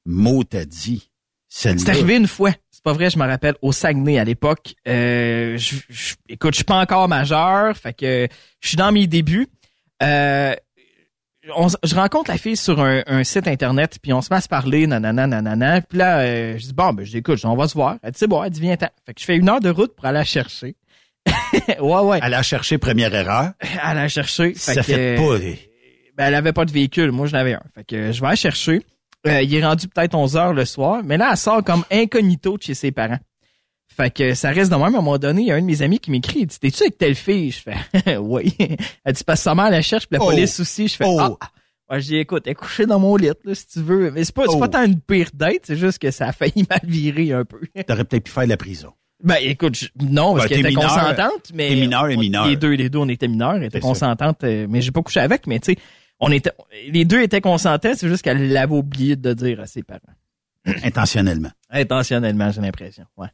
[0.05, 1.11] mot t'as dit.
[1.49, 2.53] C'est arrivé une fois.
[2.71, 4.75] C'est pas vrai, je me rappelle, au Saguenay à l'époque.
[4.87, 8.29] Euh, je, écoute, je suis pas encore majeur, fait que
[8.61, 9.49] je suis dans mes débuts.
[10.03, 10.55] Euh,
[11.57, 14.49] on je rencontre la fille sur un, site internet, puis on se met à se
[14.49, 15.81] parler, nanana, nanana.
[15.81, 17.97] Puis là, je dis, bon, ben, je dis, écoute, on va se voir.
[18.03, 18.89] Elle dit, bon, elle dit, viens-t'en.
[19.05, 20.77] Fait que je fais une heure de route pour aller la chercher.
[21.81, 22.20] ouais, ouais.
[22.22, 23.53] Elle a cherché première erreur.
[23.61, 24.55] Elle a cherché.
[24.55, 25.39] Ça fait pas.
[25.39, 25.59] les-
[26.16, 27.12] Ben, elle avait pas de véhicule.
[27.12, 27.62] Moi, j'en avais un.
[27.74, 28.83] Fait que je vais la chercher.
[29.27, 31.03] Euh, il est rendu peut-être 11 heures le soir.
[31.05, 33.18] Mais là, elle sort comme incognito de chez ses parents.
[33.89, 34.85] Fait que ça reste de même.
[34.85, 36.41] À un moment donné, il y a un de mes amis qui m'écrit.
[36.41, 37.51] Il dit, t'es-tu avec telle fille?
[37.51, 38.55] Je fais, oui.
[39.05, 40.29] Elle dit, que sa mère la cherche, puis la Oh.
[40.29, 40.87] police aussi.
[40.89, 41.18] Je fais, Oh.
[41.20, 41.49] ah.
[41.89, 44.11] Ouais, je dis, écoute, elle est couchée dans mon lit, là, si tu veux.
[44.11, 44.59] Mais c'est pas, Oh.
[44.59, 47.61] pas tant une pire date, c'est juste que ça a failli mal virer un peu.
[47.87, 48.93] T'aurais peut-être pu faire de la prison.
[49.23, 50.89] Ben, écoute, je- non, parce Ben, qu'elle était mineur.
[50.89, 51.69] consentante, mais.
[51.71, 52.47] T'es mineur et on- mineur.
[52.47, 53.89] Les deux, les deux, on était mineurs, elle était ça.
[53.89, 55.79] consentante, euh, mais j'ai pas couché avec, mais tu sais,
[56.21, 56.51] on était,
[56.89, 60.01] les deux étaient consentants, c'est juste qu'elle l'avait oublié de dire à ses parents.
[60.84, 61.51] Intentionnellement.
[61.71, 63.29] Intentionnellement, j'ai l'impression, ouais.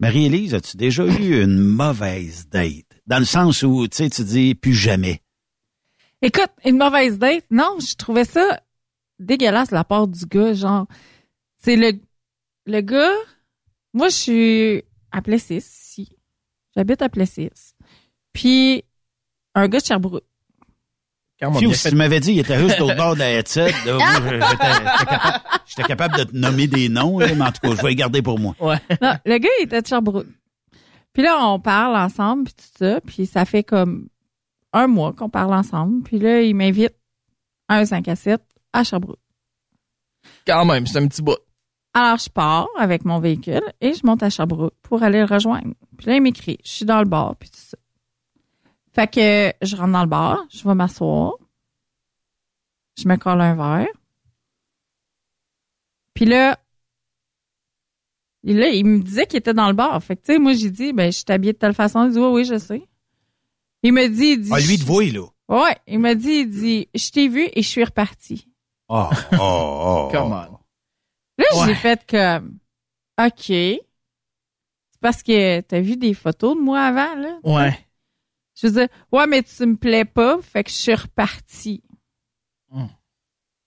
[0.00, 2.84] Marie-Élise, as-tu déjà eu une mauvaise date?
[3.06, 5.20] Dans le sens où, tu sais, tu dis plus jamais.
[6.22, 8.60] Écoute, une mauvaise date, non, je trouvais ça
[9.18, 10.86] dégueulasse de la part du gars, genre.
[11.58, 11.92] C'est le,
[12.66, 13.12] le gars,
[13.94, 14.82] moi, je suis
[15.16, 16.08] à Plessis, ici.
[16.76, 17.50] J'habite à Plessis.
[18.34, 18.84] Puis,
[19.54, 20.24] un gars de Sherbrooke.
[21.58, 25.40] Fiu, si tu m'avais dit qu'il était juste au bord de la headset, j'étais capable,
[25.66, 27.94] j'étais capable de te nommer des noms, là, mais en tout cas, je vais les
[27.94, 28.54] garder pour moi.
[28.60, 28.76] Ouais.
[29.02, 30.26] Non, le gars, il était de Sherbrooke.
[31.12, 33.00] Puis là, on parle ensemble, puis tout ça.
[33.00, 34.08] Puis ça fait comme
[34.74, 36.02] un mois qu'on parle ensemble.
[36.02, 36.94] Puis là, il m'invite
[37.68, 38.40] à un 5 à 7
[38.74, 39.18] à Sherbrooke.
[40.46, 41.38] Quand même, c'est un petit bout.
[41.96, 45.72] Alors, je pars avec mon véhicule et je monte à Sherbrooke pour aller le rejoindre.
[45.96, 47.78] Puis là, il m'écrit, je suis dans le bar, puis tout ça.
[48.92, 51.36] Fait que je rentre dans le bar, je vais m'asseoir.
[52.98, 53.88] Je me colle un verre.
[56.12, 56.58] Puis là,
[58.44, 59.98] et là, il me disait qu'il était dans le bar.
[60.02, 62.04] Fait que, tu sais, moi, j'ai dit, ben, je suis habillée de telle façon.
[62.04, 62.86] Il dit, oui, oui, je sais.
[63.82, 64.50] Il me dit, il dit.
[64.52, 65.28] Ah, lui de voix, là.
[65.48, 68.48] Ouais, il m'a dit, il dit, je t'ai vu et je suis reparti.
[68.90, 70.08] Oh, oh, oh.
[70.12, 70.55] Come on.
[71.38, 71.66] Là, Ouais.
[71.66, 72.58] j'ai fait comme,
[73.20, 73.44] OK.
[73.46, 77.38] C'est parce que t'as vu des photos de moi avant, là?
[77.44, 77.78] Ouais.
[78.60, 81.82] Je veux dire, ouais, mais tu me plais pas, fait que je suis reparti.
[82.70, 82.86] Hmm.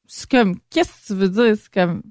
[0.08, 1.56] C'est comme, qu'est-ce que tu veux dire?
[1.56, 2.02] C'est comme,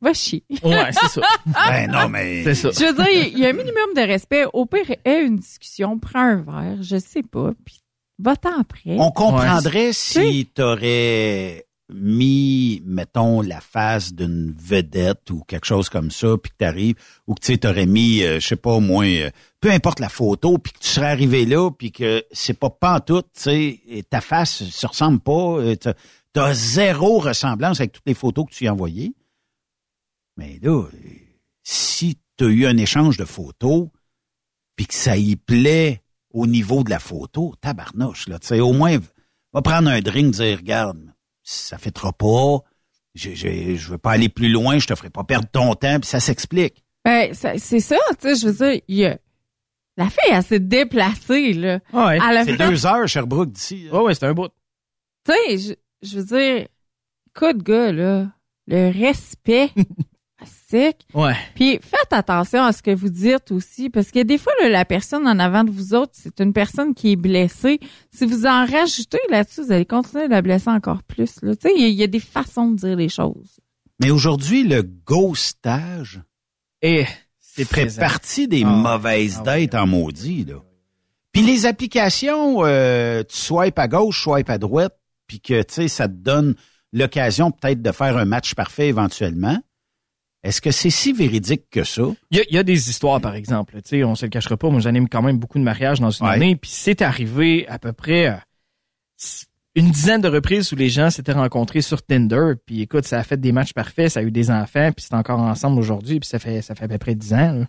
[0.00, 0.44] va chier.
[0.62, 1.20] Ouais, c'est ça.
[1.46, 2.44] Ben non, mais...
[2.44, 2.70] C'est ça.
[2.70, 4.44] Je veux dire, il y a un minimum de respect.
[4.52, 7.82] Au pire, aie une discussion, prends un verre, je sais pas, puis
[8.20, 8.96] va-t'en après.
[8.98, 16.36] On comprendrait si t'aurais mis, mettons, la face d'une vedette ou quelque chose comme ça,
[16.36, 16.96] puis que t'arrives,
[17.26, 20.08] ou que tu t'aurais mis, euh, je sais pas, au moins, euh, peu importe la
[20.08, 24.20] photo, puis que tu serais arrivé là, puis que c'est pas pantoute, tu sais, ta
[24.20, 25.94] face se ressemble pas, euh, t'as-
[26.54, 29.12] zéro ressemblance avec toutes les photos que tu as envoyées.
[30.36, 30.84] Mais là,
[31.64, 33.88] si t'as eu un échange de photos,
[34.76, 36.00] puis que ça y plaît
[36.32, 38.98] au niveau de la photo, tabarnouche, là, tu sais, au moins,
[39.52, 41.07] va prendre un drink, dire, regarde,
[41.50, 42.58] ça fêtera pas,
[43.14, 45.98] je, je, je veux pas aller plus loin, je te ferai pas perdre ton temps,
[46.00, 46.84] puis ça s'explique.
[47.04, 49.18] Ben, c'est ça, tu sais, je veux dire, il y a...
[49.96, 51.80] La fille, elle s'est déplacée, là.
[51.92, 52.16] Ouais.
[52.16, 53.88] Elle a C'est fait- deux heures, Sherbrooke, d'ici.
[53.90, 54.50] Ouais, ouais, c'est un bout.
[55.24, 55.58] Tu sais,
[56.02, 56.68] je, je veux dire,
[57.34, 58.28] écoute, gars, là,
[58.68, 59.70] le respect,
[61.14, 61.34] Ouais.
[61.54, 64.84] Puis faites attention à ce que vous dites aussi, parce que des fois, là, la
[64.84, 67.80] personne en avant de vous autres, c'est une personne qui est blessée.
[68.12, 71.36] Si vous en rajoutez là-dessus, vous allez continuer de la blesser encore plus.
[71.42, 71.56] là.
[71.56, 73.60] Tu sais, il y, a- il y a des façons de dire les choses.
[74.00, 74.82] Mais aujourd'hui, le
[75.42, 76.20] ghostage
[76.82, 77.04] Et
[77.40, 78.00] c'est fait présent.
[78.00, 80.56] partie des Ah, mauvaises ah dates en maudit, là.
[81.32, 84.96] Puis les applications, euh, tu swipes à gauche, swipe à droite,
[85.26, 86.54] puis que, tu sais, ça te donne
[86.92, 89.58] l'occasion peut-être de faire un match parfait éventuellement.
[90.44, 92.02] Est-ce que c'est si véridique que ça?
[92.30, 93.74] Il y a, il y a des histoires, par exemple.
[93.82, 94.70] Tu sais, on se le cachera pas.
[94.70, 96.32] Moi, j'anime quand même beaucoup de mariages dans une Ouais.
[96.34, 96.56] année.
[96.56, 98.36] Puis c'est arrivé à peu près euh,
[99.74, 102.52] une dizaine de reprises où les gens s'étaient rencontrés sur Tinder.
[102.66, 104.10] Puis écoute, ça a fait des matchs parfaits.
[104.10, 104.90] Ça a eu des enfants.
[104.92, 106.20] Puis c'est encore ensemble aujourd'hui.
[106.20, 107.52] Puis ça fait, ça fait à peu près dix ans.
[107.52, 107.66] là.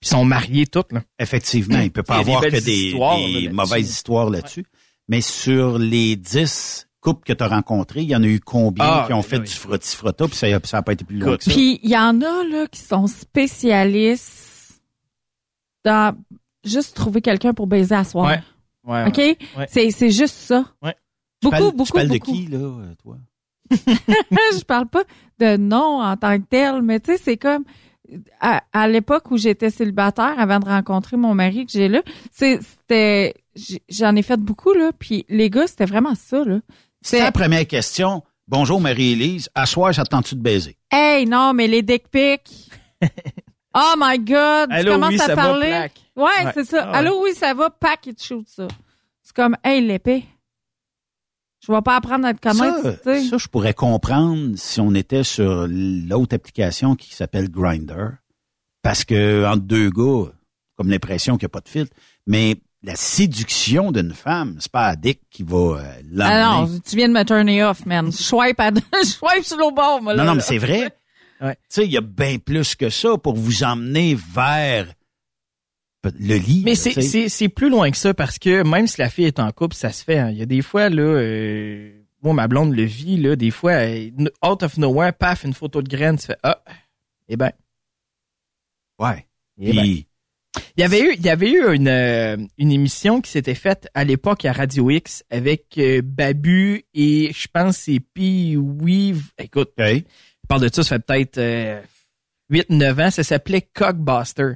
[0.00, 0.90] Puis ils sont mariés toutes.
[0.92, 1.02] Là.
[1.20, 3.54] Effectivement, il peut pas Il y des avoir que des, histoires, des là, là-dessus.
[3.54, 4.64] mauvaises histoires là-dessus.
[5.08, 8.84] Mais sur les dix couples que tu as rencontrés, il y en a eu combien
[8.86, 9.42] Ah, qui ont fait oui.
[9.44, 11.50] du frotti-frotta, puis ça n'a ça pas été plus loin que ça?
[11.50, 14.80] Puis il y en a là qui sont spécialistes
[15.84, 16.16] dans
[16.64, 18.26] juste trouver quelqu'un pour baiser à soir.
[18.30, 18.40] Ouais.
[18.84, 19.16] Ouais, OK?
[19.18, 19.66] ouais.
[19.68, 20.64] C'est, c'est juste ça.
[20.82, 20.94] Ouais.
[21.40, 22.32] Tu Beaucoup, parles- beaucoup, Tu parles beaucoup.
[22.32, 23.16] de qui, là, euh, toi?
[23.70, 25.02] je parle pas
[25.38, 27.64] de nom en tant que tel, mais tu sais, c'est comme
[28.40, 33.34] à, à l'époque où j'étais célibataire avant de rencontrer mon mari que j'ai là, c'était
[33.88, 36.60] j'en ai fait beaucoup là, puis les gars, c'était vraiment ça là.
[37.02, 38.22] C'est la première question.
[38.48, 39.48] Bonjour Marie-Élise.
[39.54, 40.76] À soir, ça te tente-tu de baiser?
[40.90, 42.70] Hey, non, mais les dick pics.
[43.74, 45.68] oh my god, tu commences oui, à ça va, parler.
[45.68, 46.00] plaque.
[46.16, 46.50] ouais, Ouais.
[46.54, 46.84] c'est ça.
[46.84, 46.96] Ah ouais.
[46.98, 48.68] Allô, oui, ça va, pack it shoot ça.
[49.22, 50.24] C'est comme hey l'épée.
[51.64, 53.20] Je vais pas apprendre à être comment ça, tu sais.
[53.28, 58.08] ça, je pourrais comprendre si on était sur l'autre application qui s'appelle Grinder.
[58.82, 60.32] Parce que entre deux gars,
[60.76, 61.94] comme l'impression qu'il n'y a pas de filtre.
[62.26, 66.34] Mais la séduction d'une femme, c'est pas Dick qui va euh, l'emmener.
[66.34, 68.10] Ah non, tu viens de me turner off, man.
[68.10, 68.70] Swipe, à...
[69.04, 70.22] Swipe sur l'autre bord, moi, là.
[70.24, 70.90] Non, non, mais c'est vrai.
[71.40, 71.54] Ouais.
[71.54, 74.92] Tu sais, il y a bien plus que ça pour vous emmener vers
[76.04, 76.62] le lit.
[76.64, 79.74] Mais c'est, plus loin que ça parce que même si la fille est en couple,
[79.76, 80.18] ça se fait.
[80.18, 80.30] hein.
[80.30, 81.92] Il y a des fois, là, euh,
[82.22, 84.12] moi, ma blonde le vit, là, des fois, elle-
[84.44, 86.58] out of nowhere, paf, une photo de graine, tu fais, ah,
[87.28, 87.52] eh ben.
[88.98, 89.26] Ouais.
[89.60, 89.82] Eh ben.
[89.82, 90.06] Puis,
[90.76, 93.88] Il y avait eu, il y avait eu une, euh, une émission qui s'était faite
[93.94, 99.22] à l'époque à Radio X avec euh, Babu et je pense c'est Pee Weave.
[99.38, 100.02] Écoute, je
[100.48, 101.80] parle de ça, ça fait peut-être euh,
[102.50, 103.10] 8-9 ans.
[103.10, 104.54] Ça s'appelait Cockbuster.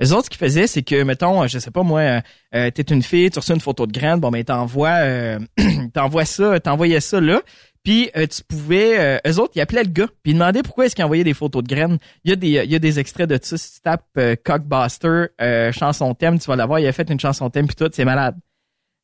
[0.00, 2.22] Les autres, ce qu'ils faisaient, c'est que, mettons, je sais pas moi,
[2.54, 5.38] euh, t'es une fille, tu reçois une photo de graine, bon ben t'envoies, euh,
[5.94, 7.42] t'envoies ça, t'envoyais ça là,
[7.88, 10.84] puis euh, tu pouvais, euh, eux autres, ils appelaient le gars, puis ils demandaient pourquoi
[10.84, 11.96] est-ce qu'ils envoyaient des photos de graines.
[12.22, 13.56] Il y a des, extraits de ça.
[13.56, 16.80] Si tu tapes euh, Cockbuster, euh, chanson thème, tu vas l'avoir.
[16.80, 18.36] Il a fait une chanson thème puis tout, c'est malade.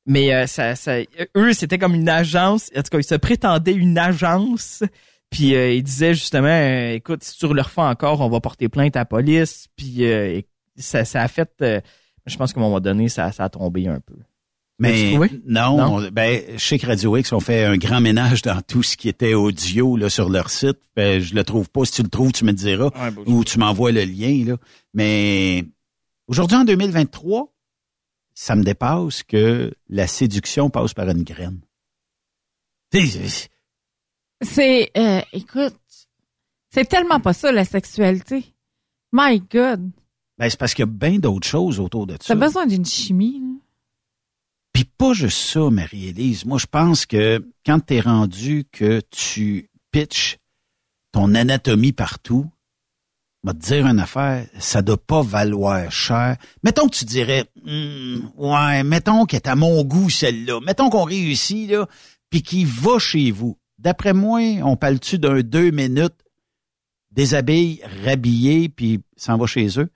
[0.05, 0.74] Mais ça,
[1.35, 2.70] eux, c'était comme une agence.
[2.77, 4.82] En tout cas, ils se prétendaient une agence.
[5.31, 8.98] Puis ils disaient justement, écoute, si tu le refais encore, on va porter plainte à
[8.98, 9.69] la police.
[9.77, 10.05] Puis
[10.77, 11.51] ça, a fait,
[12.27, 14.16] je pense qu'à un moment donné, ça a tombé un peu.
[14.80, 15.96] Mais non, Non?
[15.98, 19.34] on- ben, chez Radio X, on fait un grand ménage dans tout ce qui était
[19.34, 20.78] audio là, sur leur site.
[20.96, 21.84] Ben, je le trouve pas.
[21.84, 22.90] Si tu le trouves, tu me diras.
[23.26, 24.44] ou tu m'envoies le lien.
[24.44, 24.56] Là.
[24.92, 25.64] Mais
[26.26, 27.52] aujourd'hui, en 2023,
[28.34, 31.60] ça me dépasse que la séduction passe par une graine.
[32.92, 33.48] Tu sais,
[34.40, 35.76] C'est, euh, écoute,
[36.70, 38.44] c'est tellement pas ça, la sexualité.
[39.12, 39.88] My God.
[40.36, 42.18] Ben, c'est parce qu'il y a bien d'autres choses autour de ça.
[42.26, 43.46] T'as besoin d'une chimie, là.
[44.74, 46.44] Puis pas juste ça, Marie-Élise.
[46.44, 50.36] Moi, je pense que quand t'es rendu que tu pitches
[51.12, 52.51] ton anatomie partout,
[53.44, 56.36] va te dire une affaire, ça doit pas valoir cher.
[56.64, 60.60] Mettons que tu dirais, Hmm, ouais, mettons qu'elle est à mon goût, celle-là.
[60.60, 61.86] Mettons qu'on réussit, là,
[62.28, 63.56] puis qu'il va chez vous.
[63.78, 66.24] D'après moi, on parle-tu d'un deux minutes,
[67.12, 69.90] déshabille, rhabillé, puis s'en va chez eux?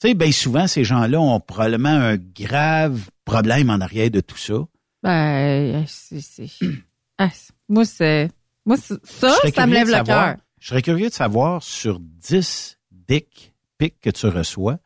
[0.00, 4.36] Tu sais, bien souvent, ces gens-là ont probablement un grave problème en arrière de tout
[4.36, 4.54] ça?
[5.02, 6.48] Ben, c'est, c'est,
[7.18, 7.28] ah,
[7.68, 8.30] moi, c'est,
[8.64, 10.36] moi, ça, ça me lève le cœur.
[10.60, 14.78] Je serais curieux de savoir sur 10 dick pics que tu reçois,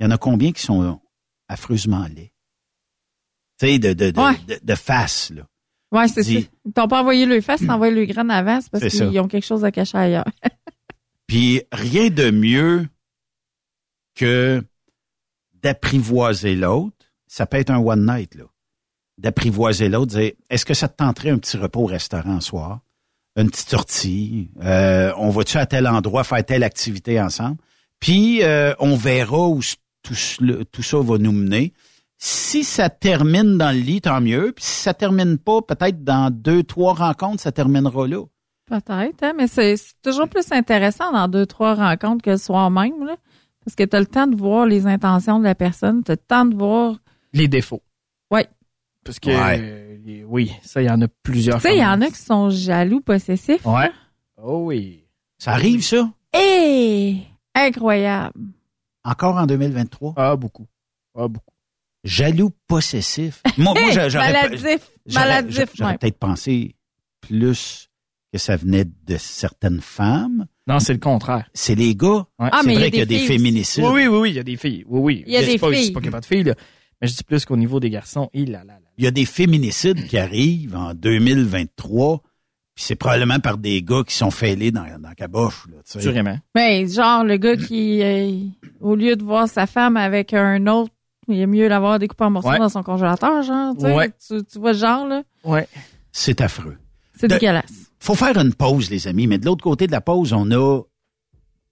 [0.00, 1.00] il y en a combien qui sont
[1.48, 2.32] affreusement laids?
[3.60, 4.36] Tu sais, de, de, de, Ouais.
[4.48, 5.42] de, de face, là.
[5.92, 6.30] Ouais, c'est ça.
[6.30, 9.44] Ils t'ont pas envoyé le face, envoyé le grain avant, c'est parce qu'ils ont quelque
[9.44, 10.24] chose à cacher ailleurs.
[11.26, 12.88] Puis rien de mieux
[14.14, 14.62] que
[15.62, 17.01] d'apprivoiser l'autre.
[17.32, 18.44] Ça peut être un one night, là.
[19.16, 22.80] D'apprivoiser l'autre, dire est-ce que ça te tenterait un petit repos au restaurant soir?
[23.36, 24.50] Une petite sortie?
[24.62, 27.56] Euh, on va-tu à tel endroit faire telle activité ensemble?
[28.00, 29.62] Puis euh, on verra où
[30.02, 31.72] tout, ça va nous mener.
[32.18, 34.52] Si ça termine dans le lit, tant mieux.
[34.54, 38.26] Puis si ça termine pas, peut-être dans deux, trois rencontres, ça terminera là.
[38.66, 43.06] Peut-être, hein, mais c'est toujours plus intéressant dans deux, trois rencontres que le soir même,
[43.06, 43.16] là.
[43.64, 46.14] Parce que tu as le temps de voir les intentions de la personne, tu as
[46.14, 46.98] le temps de voir.
[47.32, 47.82] Les défauts.
[48.30, 48.46] Ouais.
[49.04, 49.58] Parce que, Ouais.
[49.60, 51.56] euh, oui, ça, il y en a plusieurs.
[51.60, 53.64] Tu sais, il y en a qui sont jaloux, possessifs.
[53.66, 53.90] Ouais.
[54.42, 55.04] Oh oui.
[55.38, 56.10] Ça arrive, ça?
[56.38, 57.16] Et
[57.54, 58.40] incroyable.
[59.04, 60.14] Encore en 2023?
[60.16, 60.66] Ah, beaucoup.
[61.16, 61.54] Ah, beaucoup.
[62.04, 63.42] Jaloux possessif.
[63.58, 66.74] Moi, moi Hey, j'a- j'aurais maladif, maladif, J'aurais peut-être pensé
[67.20, 67.88] plus
[68.32, 70.46] que ça venait de certaines femmes.
[70.66, 71.48] Non, c'est le contraire.
[71.54, 72.26] C'est les gars.
[72.38, 73.84] Ah, c'est mais il y a vrai qu'il y a des féminicides.
[73.84, 74.84] Oui, oui, oui, oui, il y a des filles.
[74.86, 75.24] Oui, oui.
[75.26, 75.86] Il y a des pas, filles.
[75.86, 76.54] C'est pas qu'il n'y a pas de filles, là.
[77.02, 78.74] Mais je dis plus qu'au niveau des garçons, il là, là.
[78.96, 82.18] Il y a des féminicides qui arrivent en 2023,
[82.74, 85.66] puis c'est probablement par des gars qui sont fêlés dans, dans la caboche.
[85.68, 86.00] Là, tu sais.
[86.00, 86.38] Sûrement.
[86.54, 88.38] Mais genre, le gars qui, euh,
[88.80, 90.92] au lieu de voir sa femme avec un autre,
[91.28, 92.58] il est mieux l'avoir découpé en morceaux Ouais.
[92.58, 93.74] dans son congélateur, genre.
[93.74, 93.94] Tu, sais.
[93.94, 94.10] Ouais.
[94.26, 95.22] tu, tu vois genre, là?
[95.44, 95.66] Ouais.
[96.12, 96.76] C'est affreux.
[97.16, 97.90] C'est dégueulasse.
[98.00, 100.80] faut faire une pause, les amis, mais de l'autre côté de la pause, on a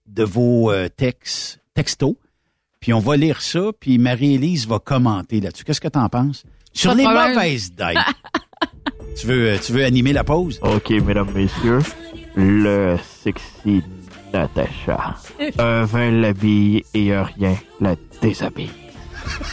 [0.07, 2.15] de vos euh, textes, textos,
[2.81, 5.65] puis on va lire ça, puis Marie-Élise va commenter là-dessus.
[5.65, 6.45] Qu'est-ce que t'en penses?
[6.73, 7.35] Sur les problème.
[7.35, 7.97] mauvaises dates.
[9.21, 10.59] tu, veux, tu veux animer la pause?
[10.63, 11.81] Ok, mesdames, messieurs,
[12.35, 13.83] le sexy
[14.33, 15.17] Natacha.
[15.59, 18.71] Un vin l'habille et un rien la déshabille.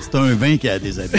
[0.00, 1.18] C'est un vin qui a des habits.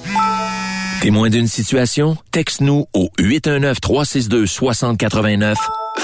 [1.01, 2.15] Témoin d'une situation?
[2.31, 5.55] Texte-nous au 819-362-6089,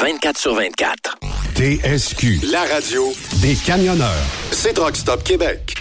[0.01, 1.19] 24 sur 24.
[1.53, 3.03] TSQ, la radio
[3.43, 4.09] des camionneurs.
[4.51, 5.75] C'est Truck Stop Québec.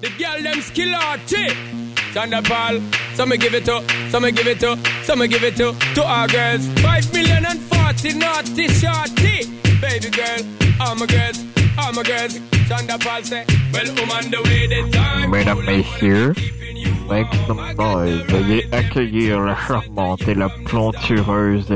[0.00, 1.48] The girl them skill arty.
[2.14, 2.80] Thunderball,
[3.16, 3.82] some give it up,
[4.12, 6.64] some give it up, some give it up to our girls.
[6.82, 9.48] Five million and forty naughty shorty.
[9.80, 10.38] Baby girl,
[10.80, 11.40] all my girls,
[11.76, 12.38] all my girls.
[12.68, 15.30] Thunderball say, well, on the way, the time.
[15.30, 16.69] Mesdames, messieurs, make some
[17.10, 21.66] Veuillez accueillir la charmante et la plantureuse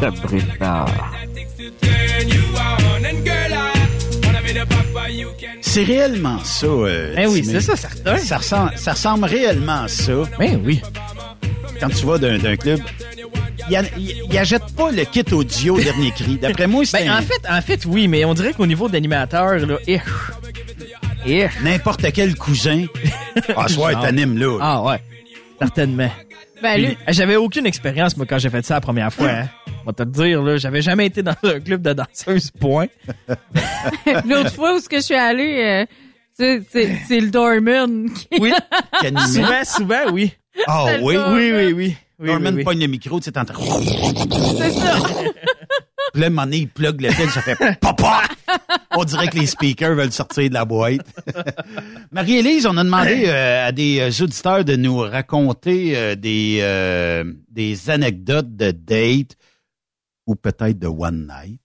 [0.00, 0.86] Sabrina.
[5.60, 6.66] C'est réellement ça.
[6.66, 8.16] Euh, Eh oui, c'est ça, certain.
[8.18, 10.12] Ça ressemble, ça ressemble réellement à ça.
[10.38, 10.80] Ben oui.
[11.80, 12.80] Quand tu vas d'un club,
[13.70, 16.38] il n'achète pas le kit audio dernier cri.
[16.40, 18.88] D'après moi, c'est Ben, un- en fait, en fait, oui, mais on dirait qu'au niveau
[18.88, 20.00] d'animateur, là, eh, eh.
[21.62, 22.84] N'importe quel cousin.
[23.56, 24.02] Ah, soit Genre.
[24.02, 24.58] t'animes là.
[24.60, 25.00] Ah ouais,
[25.58, 26.10] certainement.
[26.62, 29.28] Ben, Puis, lui- J'avais aucune expérience, moi, quand j'ai fait ça la première fois.
[29.28, 29.48] Hein.
[29.82, 32.86] On va te le dire, là, j'avais jamais été dans un club de danseuses, point.
[34.28, 35.86] L'autre fois où ce que je suis allée, euh,
[36.36, 38.10] c'est- c'est c'est le doorman.
[38.12, 38.26] Qui...
[38.40, 38.52] Oui.
[39.32, 40.32] Souvent, souvent, oui.
[40.66, 41.16] Ah le oui?
[41.16, 41.96] Oui, oui, oui.
[42.18, 42.64] oui, Norman oui, oui.
[42.64, 43.62] pogne le micro, tu sais, t'es en train...
[44.58, 44.96] C'est ça.
[46.12, 48.22] Puis là, à un moment donné, il plug le fil, ça fait papa!
[48.96, 51.06] On dirait que les speakers veulent sortir de la boîte.
[52.12, 57.24] Marie-Élise, on a demandé euh, à des euh, auditeurs de nous raconter euh, des, euh,
[57.50, 59.36] des anecdotes de date
[60.26, 61.60] ou peut-être de one night.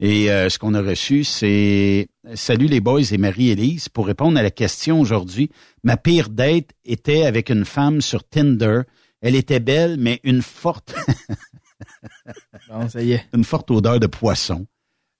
[0.00, 3.88] Et euh, ce qu'on a reçu, c'est Salut les boys et Marie-Élise.
[3.88, 5.50] Pour répondre à la question aujourd'hui,
[5.82, 8.82] ma pire date était avec une femme sur Tinder.
[9.20, 10.94] Elle était belle, mais une forte
[12.68, 13.24] Bon, ça y est.
[13.34, 14.66] une forte odeur de poisson.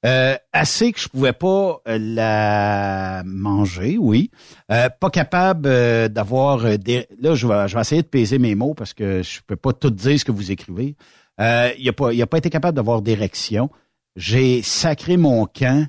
[0.07, 4.31] Euh, assez que je pouvais pas euh, la manger, oui.
[4.71, 7.09] Euh, pas capable euh, d'avoir euh, des...
[7.19, 9.73] Là, je vais, je vais essayer de peser mes mots parce que je peux pas
[9.73, 10.95] tout dire ce que vous écrivez.
[11.41, 13.71] Euh, il a pas, il a pas été capable d'avoir d'érection.
[14.15, 15.89] J'ai sacré mon camp,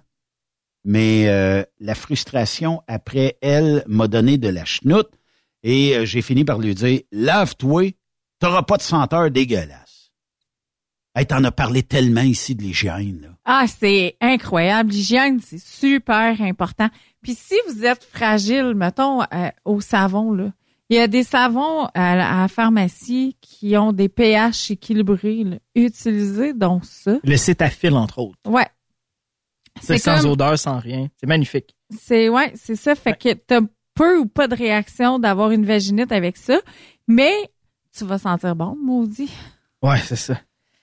[0.84, 5.10] mais euh, la frustration après elle m'a donné de la chenoute
[5.62, 7.92] et j'ai fini par lui dire lave-toi,
[8.40, 9.89] t'auras pas de senteur dégueulasse.
[11.16, 13.22] Hey, t'en as parlé tellement ici de l'hygiène.
[13.22, 13.28] là.
[13.46, 14.92] Ah, c'est incroyable.
[14.92, 16.88] L'hygiène, c'est super important.
[17.22, 20.52] Puis si vous êtes fragile, mettons, euh, au savon, là,
[20.90, 25.44] il y a des savons à la, à la pharmacie qui ont des pH équilibrés.
[25.44, 25.58] là.
[25.76, 27.18] Utilisez donc ça.
[27.24, 28.40] Le cétafil, entre autres.
[28.46, 28.68] Ouais.
[29.82, 31.08] C'est C'est sans comme- odeur, sans rien.
[31.20, 31.76] C'est magnifique.
[31.98, 32.96] C'est ouais, c'est ça.
[32.96, 33.62] Fait que t'as
[33.96, 36.60] peu ou pas de réaction d'avoir une vaginite avec ça,
[37.08, 37.34] mais
[37.98, 39.32] tu vas sentir bon, maudit.
[39.82, 40.40] Ouais, c'est ça.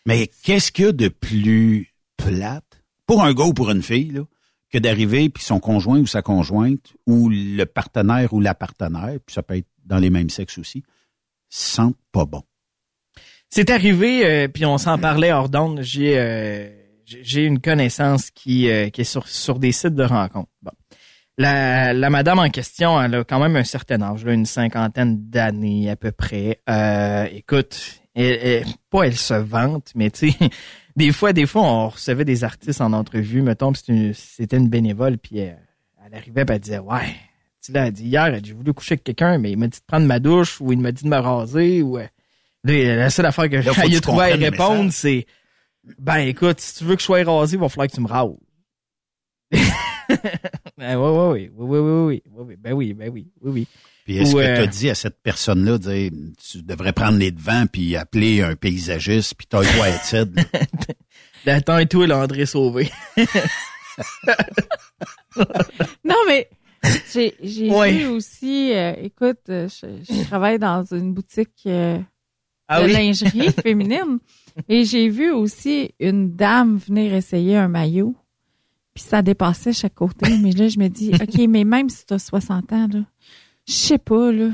[0.07, 4.13] Mais qu'est-ce qu'il y a de plus plate pour un gars ou pour une fille
[4.13, 4.23] là,
[4.71, 9.35] que d'arriver puis son conjoint ou sa conjointe ou le partenaire ou la partenaire, puis
[9.35, 10.85] ça peut être dans les mêmes sexes aussi,
[11.49, 12.43] sentent pas bon?
[13.49, 15.81] C'est arrivé, euh, puis on s'en parlait hors d'onde.
[15.83, 16.69] J'ai euh,
[17.35, 20.51] une connaissance qui, euh, est sur, des sites de rencontres.
[20.63, 20.73] Bon.
[21.39, 25.97] La, madame en question, elle a quand même un certain âge, une cinquantaine d'années à
[25.97, 26.61] peu près.
[27.31, 30.37] Écoute, elle, elle- pas elle se vante, mais tu sais,
[30.97, 35.39] des fois, des fois, on recevait des artistes en entrevue, mettons, c'était une- bénévole, puis
[35.39, 35.59] elle,
[36.05, 37.15] elle arrivait, puis elle disait, ouais,
[37.63, 39.79] tu l'as dit hier, elle dit, j'ai voulu coucher avec quelqu'un, mais il m'a dit
[39.79, 42.07] de prendre ma douche, ou il m'a dit de me raser, ou euh,
[42.65, 45.27] Là, la seule affaire que j'ai trouvé à répondre, c'est
[46.01, 48.09] ben écoute, si tu veux que je sois rasé, il va falloir que tu me
[48.09, 48.31] rases.
[50.79, 53.69] Ben, ouais, oui, oui, oui, oui, oui, oui, ben oui, ben oui, oui, oui.
[54.07, 57.97] Puis est-ce que tu as dit à cette personne-là, tu devrais prendre les devants puis
[57.97, 60.35] appeler un paysagiste puis toi à être Sid,
[61.45, 61.55] là?
[61.57, 62.89] Attends et tout, là, André Sauvé.
[66.05, 66.49] Non, mais
[67.13, 67.93] j'ai j'ai Ouais.
[67.93, 71.99] vu aussi, euh, écoute, euh, je, je travaille dans une boutique euh,
[72.69, 72.93] Ah de oui?
[72.93, 74.19] lingerie féminine
[74.69, 78.15] et j'ai vu aussi une dame venir essayer un maillot.
[78.95, 80.39] Puis ça dépassait chaque côté.
[80.39, 83.01] Mais là, je me dis, OK, mais même si tu as 60 ans, là,
[83.67, 84.49] je sais pas, là.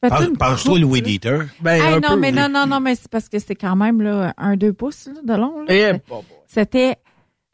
[0.00, 1.46] Parle-toi coupe, le weed eater.
[1.60, 2.36] Ben, Hey, un non, peu, mais oui.
[2.36, 5.20] non, non, non, mais c'est parce que c'est quand même là, un, deux pouces là,
[5.34, 5.64] de long.
[5.64, 5.74] Là.
[5.74, 6.12] Eh.
[6.46, 6.96] C'était.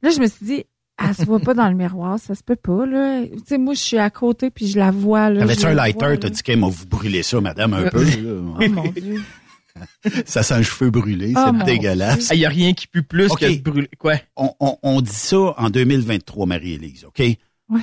[0.03, 0.65] Là, je me suis dit,
[1.03, 3.23] elle se voit pas dans le miroir, ça se peut pas, là.
[3.27, 5.41] Tu sais, moi, je suis à côté puis je la vois, là.
[5.41, 6.19] T'avais-tu un lighter?
[6.20, 8.05] T'as dit qu'elle m'a vous brûler ça, madame, un peu.
[8.61, 9.23] Oh mon Dieu.
[10.27, 12.29] ça sent le cheveu brûlé, Oh, c'est dégueulasse.
[12.33, 13.41] Il n'y a rien qui pue plus Ok.
[13.41, 13.89] que de brûler.
[13.99, 14.16] Quoi?
[14.37, 17.20] On, on- on dit ça en 2023, Marie-Élise, OK?
[17.20, 17.81] Ouais.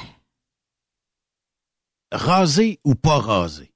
[2.12, 3.72] Raser ou pas raser?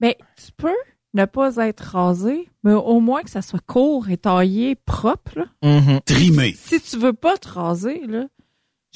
[0.00, 0.74] Ben, tu peux
[1.14, 5.44] ne pas être rasé, mais au moins que ça soit court et taillé, propre, là.
[5.62, 6.00] Mm-hmm.
[6.04, 6.54] Trimé.
[6.58, 8.26] Si tu veux pas te raser, là,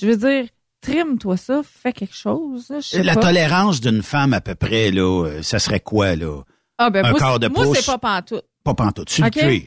[0.00, 0.46] je veux dire,
[0.80, 3.22] trime-toi ça, fais quelque chose, là, je sais La pas.
[3.22, 6.42] tolérance d'une femme, à peu près, là, euh, ça serait quoi, là?
[6.78, 7.78] Ah, ben, un moi, quart de moi, pouce?
[7.78, 8.44] c'est pas pantoute.
[8.64, 9.34] Pas pantoute, sur Ok?
[9.36, 9.62] le cuir.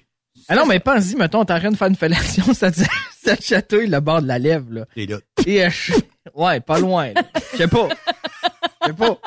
[0.50, 2.82] Ah non, mais pense-y, mettons, t'es en train de faire une fellation, ça te,
[3.24, 4.86] ça te chatouille le bord de la lèvre, là.
[4.96, 5.94] Et là, Et, euh, je-
[6.36, 7.24] ouais, pas loin, là.
[7.54, 7.88] Je sais pas.
[8.86, 9.18] Je sais pas.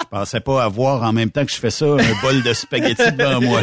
[0.00, 3.12] je pensais pas avoir en même temps que je fais ça un bol de spaghettis
[3.12, 3.62] devant moi.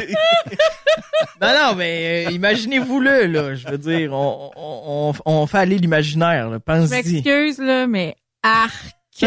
[1.41, 3.55] Non, non, mais euh, imaginez-vous-le, là.
[3.55, 6.59] Je veux dire, on, on, on, on fait aller l'imaginaire, là.
[6.67, 8.95] Je m'excuse, là, mais arc.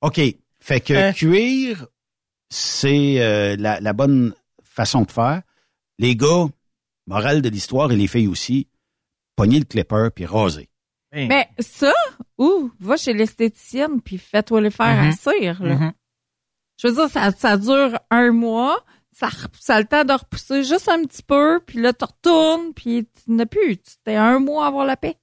[0.00, 0.20] OK.
[0.60, 1.12] Fait que Hein?
[1.12, 1.86] cuire,
[2.50, 4.34] c'est euh, la, la bonne
[4.64, 5.42] façon de faire.
[5.98, 6.46] Les gars,
[7.06, 8.68] morale de l'histoire et les filles aussi,
[9.36, 10.68] pogner le clipper puis raser.
[11.12, 11.92] Mais ça,
[12.36, 15.62] ou va chez l'esthéticienne puis fais-toi le faire à cire.
[15.62, 15.74] Là.
[15.76, 15.92] Mhm.
[16.80, 19.28] Je veux dire, ça, ça dure un mois, ça,
[19.58, 23.06] ça a le temps de repousser juste un petit peu, puis là, tu retournes, puis
[23.24, 23.78] tu n'as plus.
[23.78, 25.16] Tu t'es un mois à avoir la paix.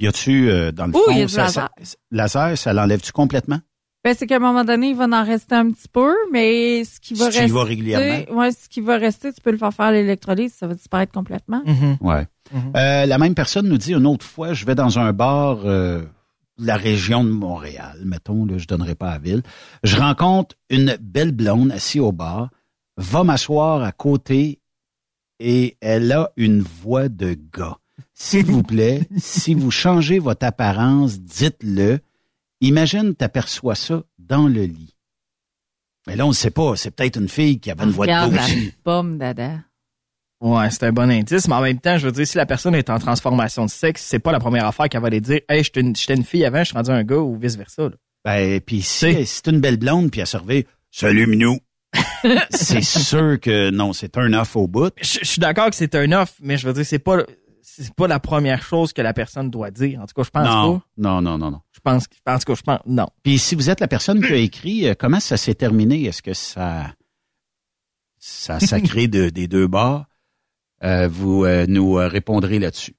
[0.00, 1.70] Y a-tu, euh, dans le fond, y a ça, laser.
[1.82, 3.60] ça- laser, ça l'enlève-tu complètement?
[4.02, 6.98] Ben, c'est qu'à un moment donné, il va en rester un petit peu, mais ce
[7.00, 7.52] qui va Si tu y rester.
[7.54, 8.34] vas régulièrement.
[8.38, 11.12] Ouais, ce qui va rester, tu peux le faire faire à l'électrolyse, ça va disparaître
[11.12, 11.62] complètement.
[11.66, 11.98] Mm-hmm.
[12.00, 12.26] Ouais.
[12.54, 16.02] Euh, la même personne nous dit une autre fois, je vais dans un bar euh,
[16.58, 19.42] de la région de Montréal, mettons, là, je donnerai pas la ville.
[19.82, 22.50] Je rencontre une belle blonde assise au bar,
[22.96, 24.60] va m'asseoir à côté
[25.38, 27.78] et elle a une voix de gars.
[28.14, 32.00] S'il vous plaît, si vous changez votre apparence, dites-le.
[32.60, 34.94] Imagine, t'aperçois ça dans le lit.
[36.06, 36.76] Mais là, on ne sait pas.
[36.76, 38.72] C'est peut-être une fille qui avait une voix de gars aussi.
[38.84, 39.60] pomme, dada.
[40.40, 42.74] Ouais, c'est un bon indice, mais en même temps, je veux dire, si la personne
[42.74, 45.62] est en transformation de sexe, c'est pas la première affaire qu'elle va aller dire, hey,
[45.62, 47.90] j'étais une, j'étais une fille avant, je suis rendu un gars ou vice versa.
[48.24, 51.58] Ben, puis si c'est une belle blonde, puis elle se revient, salut Minou.
[52.50, 54.92] c'est sûr que non, c'est un off au bout.
[55.02, 57.18] Je, je suis d'accord que c'est un off, mais je veux dire, c'est pas,
[57.60, 60.00] c'est pas la première chose que la personne doit dire.
[60.00, 60.84] En tout cas, je pense non, pas.
[60.96, 61.60] non, non, non, non.
[61.72, 63.08] Je pense, en tout cas, je pense, non.
[63.22, 66.04] Puis si vous êtes la personne qui a écrit, euh, comment ça s'est terminé?
[66.04, 66.94] Est-ce que ça,
[68.18, 70.04] ça a sacré de- des deux bords?
[70.82, 72.94] Euh, vous euh, nous euh, répondrez là-dessus.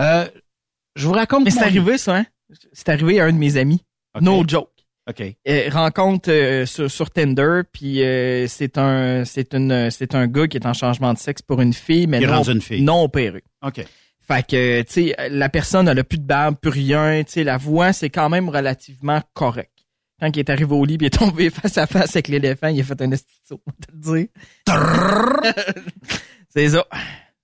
[0.00, 0.26] Euh,
[0.94, 1.44] je vous raconte.
[1.44, 2.26] Mais c'est arrivé, ça, hein?
[2.72, 3.84] C'est arrivé à un de mes amis.
[4.20, 4.70] No joke.
[5.08, 5.22] OK.
[5.48, 10.48] Euh, rencontre euh, sur, sur Tinder, puis euh, c'est un c'est une c'est un gars
[10.48, 12.82] qui est en changement de sexe pour une fille, mais non, une fille.
[12.82, 13.44] non opérée.
[13.64, 13.84] OK.
[14.26, 17.44] Fait que tu sais la personne elle a plus de barbe, plus rien, tu sais
[17.44, 19.70] la voix c'est quand même relativement correct.
[20.18, 22.66] Quand il est arrivé au lit, puis il est tombé face à face avec l'éléphant,
[22.66, 24.26] il a fait un estito, on va te le dire.
[26.56, 26.86] c'est ça.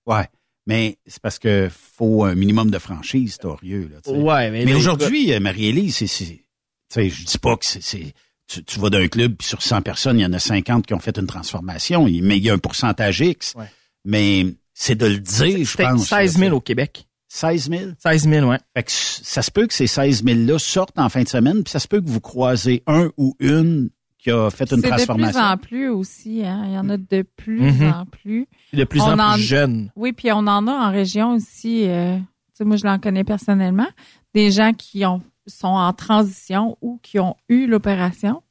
[0.05, 0.27] Ouais.
[0.65, 3.89] Mais c'est parce que faut un minimum de franchise, torieux.
[3.91, 4.11] Là.
[4.11, 6.43] Ouais, mais mais aujourd'hui, euh, Marie-Élise, c'est, c'est, tu
[6.89, 8.13] sais, je dis pas que c'est,
[8.47, 10.93] tu, tu vas d'un club, puis sur 100 personnes, il y en a 50 qui
[10.93, 13.53] ont fait une transformation, mais il y a un pourcentage X.
[13.55, 13.65] Ouais.
[14.05, 16.07] Mais c'est de le dire, je pense.
[16.07, 17.07] 16 000 au Québec.
[17.27, 17.83] 16 000?
[17.99, 18.59] 16 000, ouais.
[18.75, 21.71] Fait que ça se peut que ces 16 000-là sortent en fin de semaine, puis
[21.71, 23.89] ça se peut que vous croisez un ou une
[24.23, 25.39] qui a fait une C'est de plus transformation.
[25.41, 26.63] en plus aussi, hein.
[26.67, 27.91] Il y en a de plus Mhm.
[27.93, 28.47] en plus.
[28.73, 29.91] De plus On en plus jeunes.
[29.95, 31.87] Oui, puis on en a en région aussi.
[31.89, 32.17] euh,
[32.61, 33.87] moi, je l'en connais personnellement.
[34.33, 38.41] Des gens qui ont sont en transition ou qui ont eu l'opération.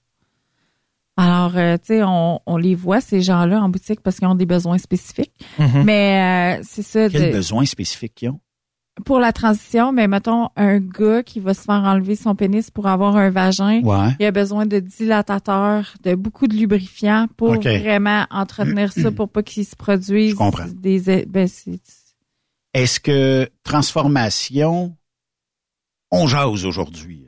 [1.16, 4.34] Alors, euh, tu sais, on, on les voit, ces gens-là, en boutique parce qu'ils ont
[4.34, 5.32] des besoins spécifiques.
[5.58, 5.82] Mhm.
[5.84, 7.08] Mais euh, c'est ça.
[7.08, 8.40] Quels de- besoins spécifiques qu'ils ont?
[9.02, 12.86] Pour la transition, mais mettons un gars qui va se faire enlever son pénis pour
[12.86, 14.16] avoir un vagin, Ouais.
[14.20, 19.42] il a besoin de dilatateurs, de beaucoup de lubrifiants pour vraiment entretenir ça pour pas
[19.42, 20.36] qu'il se produise
[20.74, 21.80] des ben, c'est-
[22.74, 24.96] Est-ce que transformation,
[26.10, 27.26] on jase aujourd'hui.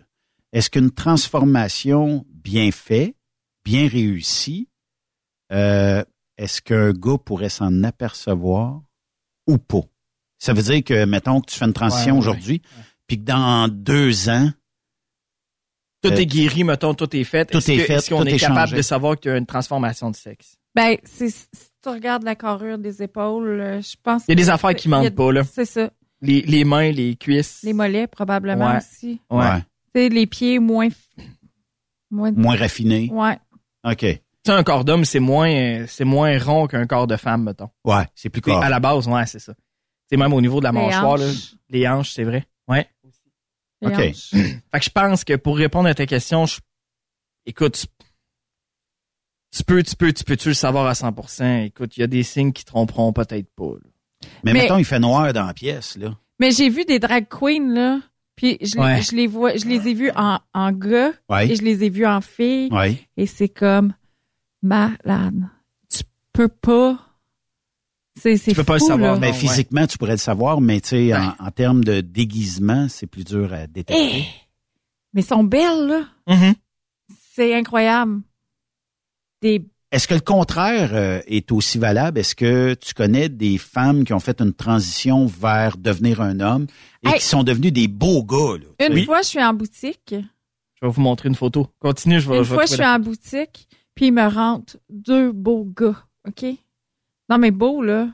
[0.52, 3.14] Est-ce qu'une transformation bien faite
[3.64, 4.68] bien réussi,
[5.52, 6.04] euh,
[6.36, 8.82] est-ce qu'un gars pourrait s'en apercevoir
[9.46, 9.80] ou pas?
[10.44, 12.62] Ça veut dire que, mettons que tu fais une transition Ouais, ouais, aujourd'hui,
[13.06, 14.50] puis que dans deux ans,
[16.02, 17.46] Tout Euh, est guéri, mettons, tout est fait.
[17.46, 18.76] tout Est-ce est que- fait, Est-ce qu'on est, est capable changé.
[18.76, 20.56] de savoir qu'il y a une transformation de sexe?
[20.74, 21.46] Ben, c'est, si
[21.82, 24.74] tu regardes la carrure des épaules, euh, je pense Il y a des que- affaires
[24.74, 25.44] qui mentent pas, là.
[25.44, 25.88] C'est ça.
[26.20, 27.60] Les, les mains, les cuisses.
[27.62, 28.76] Les mollets, probablement Ouais.
[28.76, 29.22] aussi.
[29.30, 29.60] Ouais.
[29.94, 30.88] Tu sais, les pieds moins.
[32.10, 33.08] Moins, moins raffiné.
[33.10, 33.38] Ouais.
[33.84, 33.96] OK.
[34.00, 34.06] Tu
[34.44, 37.70] sais, un corps d'homme, c'est moins, c'est moins rond qu'un corps de femme, mettons.
[37.82, 38.62] Ouais, c'est plus corps.
[38.62, 39.54] À la base, ouais, c'est ça.
[40.10, 41.26] C'est même au niveau de la Les mâchoire, là,
[41.70, 42.46] les hanches, c'est vrai.
[42.68, 42.88] Ouais.
[43.80, 43.94] Les OK.
[44.72, 46.60] Fait que je pense que pour répondre à ta question, je-
[47.46, 47.86] écoute, tu,
[49.56, 51.64] tu peux, tu peux, tu peux-tu le savoir à 100%?
[51.66, 53.72] Écoute, il y a des signes qui tromperont peut-être pas.
[53.82, 53.88] là.
[54.42, 56.16] Mais, Mais- mettons, il fait noir dans la pièce, là.
[56.40, 58.00] Mais j'ai vu des drag queens, là.
[58.36, 59.00] Puis je, Ouais.
[59.00, 61.48] je les vois, je les ai vus en, en gars Ouais.
[61.48, 62.68] et je les ai vus en filles.
[62.72, 62.98] Ouais.
[63.16, 63.94] Et c'est comme
[64.60, 65.48] malade.
[65.88, 66.02] Tu
[66.32, 66.98] peux pas.
[68.16, 69.18] C'est, c'est Tu peux pas le savoir, là.
[69.20, 69.32] Mais ouais.
[69.32, 73.24] physiquement, tu pourrais le savoir, mais tu sais, en, en termes de déguisement, c'est plus
[73.24, 74.18] dur à détecter.
[74.18, 74.24] Eh!
[75.12, 76.04] Mais elles sont belles, là.
[76.28, 76.54] Mm-hmm.
[77.34, 78.20] C'est incroyable.
[79.42, 82.18] Des Est-ce que le contraire euh, est aussi valable?
[82.20, 86.66] Est-ce que tu connais des femmes qui ont fait une transition vers devenir un homme
[87.02, 87.14] et Hey.
[87.18, 88.58] qui sont devenus des beaux gars?
[88.78, 88.86] Là?
[88.88, 89.04] Une Oui.
[89.04, 90.14] fois, je suis en boutique.
[90.14, 91.68] Je vais vous montrer une photo.
[91.80, 92.38] Continue, je vais.
[92.38, 95.64] Une je vais fois, je suis la- en boutique, puis il me rentre deux beaux
[95.76, 95.96] gars,
[96.28, 96.44] OK?
[97.28, 98.06] Non, mais beaux, là.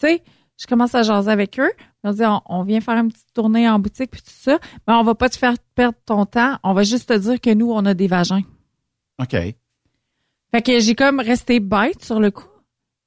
[0.00, 0.22] Tu sais,
[0.58, 1.70] je commence à jaser avec eux.
[2.04, 4.58] Ils dit, on, on vient faire une petite tournée en boutique, puis tout ça.
[4.86, 6.58] Mais on va pas te faire perdre ton temps.
[6.62, 8.42] On va juste te dire que nous, on a des vagins.
[9.20, 9.32] OK.
[9.32, 12.48] Fait que j'ai comme resté bête sur le coup.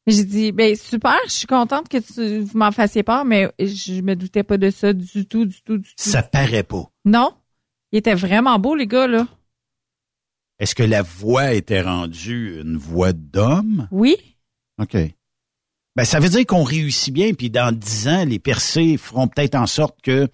[0.08, 4.02] J'ai dit, ben super, je suis contente que tu vous m'en fassiez part, mais je
[4.02, 5.94] me doutais pas de ça du tout, du tout, du tout.
[5.98, 6.90] Ça paraît pas.
[7.06, 7.34] Non.
[7.92, 9.28] Ils étaient vraiment beaux, les gars, là.
[10.60, 13.88] Est-ce que la voix était rendue une voix d'homme?
[13.92, 14.18] Oui.
[14.82, 14.98] OK.
[16.00, 19.56] Ben, ça veut dire qu'on réussit bien, puis dans dix ans, les percées feront peut-être
[19.56, 20.30] en sorte que,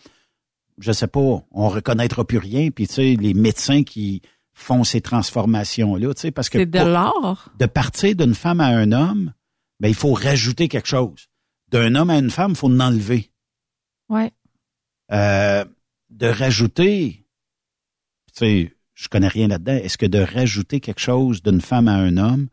[0.77, 4.21] je sais pas, on reconnaîtra plus rien, puis tu sais, les médecins qui
[4.53, 7.49] font ces transformations-là, tu sais, parce que C'est de l'art.
[7.57, 9.33] de partir d'une femme à un homme,
[9.79, 11.29] ben, il faut rajouter quelque chose.
[11.71, 13.31] D'un homme à une femme, il faut en enlever.
[14.07, 14.31] Ouais.
[15.11, 15.65] Euh,
[16.11, 17.25] de rajouter,
[18.27, 19.73] tu sais, je connais rien là-dedans.
[19.73, 22.49] Est-ce que de rajouter quelque chose d'une femme à un homme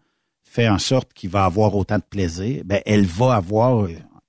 [0.52, 2.62] fait en sorte qu'il va avoir autant de plaisir?
[2.64, 3.86] Ben, elle va avoir,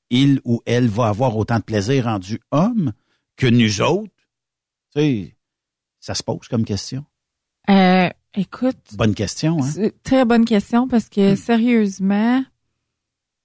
[0.09, 2.93] il ou elle va avoir autant de plaisir rendu homme
[3.35, 4.11] que nous autres.
[4.95, 5.35] Tu sais,
[5.99, 7.03] ça se pose comme question.
[7.69, 9.67] Euh, écoute, Bonne question, hein?
[9.73, 12.43] c'est très bonne question parce que sérieusement,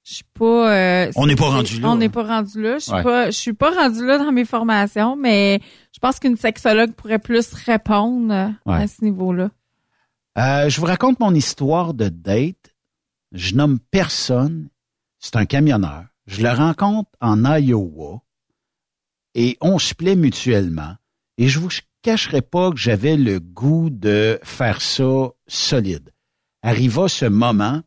[0.04, 0.72] je suis pas.
[0.72, 2.10] euh, On n'est pas rendu là, On n'est hein.
[2.10, 2.78] pas rendu là.
[2.78, 3.02] Je suis Ouais.
[3.02, 3.26] pas.
[3.30, 5.60] Je suis pas rendu là dans mes formations, mais
[5.92, 8.82] je pense qu'une sexologue pourrait plus répondre euh, Ouais.
[8.82, 9.50] à ce niveau-là.
[10.38, 12.67] Euh, je vous raconte mon histoire de date.
[13.32, 14.68] Je nomme personne.
[15.18, 16.06] C'est un camionneur.
[16.26, 18.22] Je le rencontre en Iowa
[19.34, 20.96] et on se plaît mutuellement.
[21.36, 21.70] Et je vous
[22.02, 26.12] cacherai pas que j'avais le goût de faire ça solide.
[26.62, 27.82] Arriva ce moment,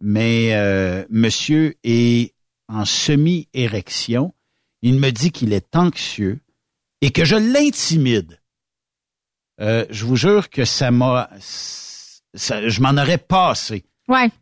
[0.00, 2.34] mais euh, monsieur est
[2.68, 4.34] en semi-érection.
[4.82, 6.40] Il me dit qu'il est anxieux
[7.00, 8.40] et que je l'intimide.
[9.60, 13.84] Euh, je vous jure que ça m'a, je m'en aurais passé.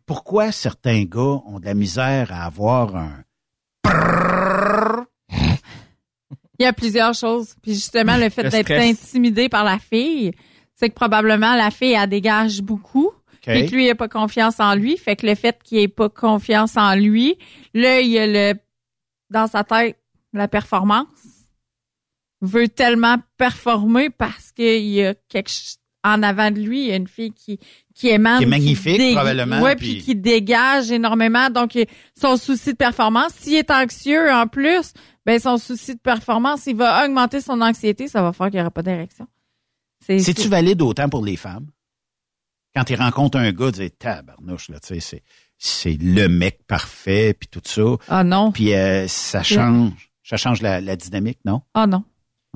[0.07, 3.25] Pourquoi certains gars ont de la misère à avoir un
[6.59, 7.55] Il y a plusieurs choses.
[7.63, 10.33] Puis justement, le fait d'être intimidé par la fille,
[10.75, 13.13] c'est que probablement la fille, elle dégage beaucoup.
[13.47, 14.99] Et que lui, il n'a pas confiance en lui.
[14.99, 17.39] Fait que le fait qu'il ait pas confiance en lui,
[17.73, 18.59] là, il a le,
[19.31, 19.99] dans sa tête,
[20.35, 21.07] la performance.
[22.43, 26.93] Veut tellement performer parce qu'il y a quelque chose en avant de lui, il y
[26.93, 27.59] a une fille qui,
[27.95, 28.39] qui émane.
[28.39, 31.51] Qui est magnifique, dég- probablement, Ouais, puis- puis qui dégage énormément.
[31.51, 31.79] Donc,
[32.19, 34.93] son souci de performance, s'il est anxieux en plus,
[35.27, 38.61] ben, son souci de performance, il va augmenter son anxiété, ça va faire qu'il n'y
[38.63, 39.27] aura pas d'érection.
[40.05, 41.67] C'est, C'est-tu c'est- valide autant pour les femmes?
[42.75, 45.23] Quand ils rencontrent un gars, ils disent tabarnouche, là, tu sais, c'est,
[45.59, 47.83] c'est le mec parfait, puis tout ça.
[48.09, 48.53] Ah non.
[48.53, 51.63] Puis euh, ça change, ça change la, la dynamique, non?
[51.75, 52.05] Ah non.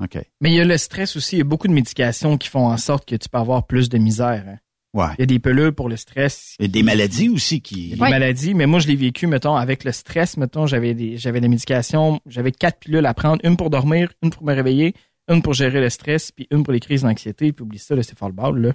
[0.03, 0.17] OK.
[0.41, 1.35] Mais il y a le stress aussi.
[1.37, 3.87] Il y a beaucoup de médications qui font en sorte que tu peux avoir plus
[3.89, 4.43] de misère.
[4.47, 4.57] hein.
[4.93, 5.07] Ouais.
[5.17, 6.55] Il y a des pilules pour le stress.
[6.59, 7.75] Il y a des maladies aussi qui.
[7.75, 10.67] Il y a des maladies, mais moi, je l'ai vécu, mettons, avec le stress, mettons,
[10.67, 14.43] j'avais des, j'avais des médications, j'avais quatre pilules à prendre, une pour dormir, une pour
[14.45, 14.93] me réveiller,
[15.29, 18.03] une pour gérer le stress, puis une pour les crises d'anxiété, puis oublie ça, là,
[18.03, 18.71] c'est fort le ball, là.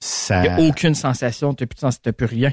[0.00, 0.44] Ça...
[0.44, 2.50] Il n'y a aucune sensation, t'as plus de sens, t'as plus rien.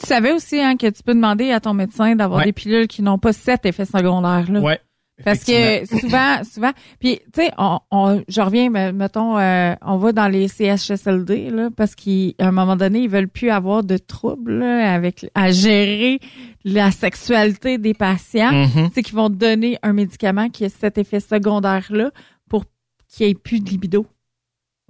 [0.00, 2.46] Tu savais aussi hein, que tu peux demander à ton médecin d'avoir Ouais.
[2.46, 4.50] des pilules qui n'ont pas sept effets secondaires.
[4.50, 4.60] Là.
[4.60, 4.80] Ouais.
[5.24, 6.70] Parce que souvent, souvent,
[7.00, 11.50] puis tu sais, on, on, je reviens, me- mettons, euh, on va dans les CHSLD
[11.50, 15.50] là, parce qu'à un moment donné, ils veulent plus avoir de troubles là, avec à
[15.50, 16.20] gérer
[16.64, 18.52] la sexualité des patients.
[18.52, 18.90] Mhm.
[18.94, 22.10] C'est qu'ils vont donner un médicament qui a cet effet secondaire là
[22.48, 22.64] pour
[23.08, 24.06] qu'il n'y ait plus de libido.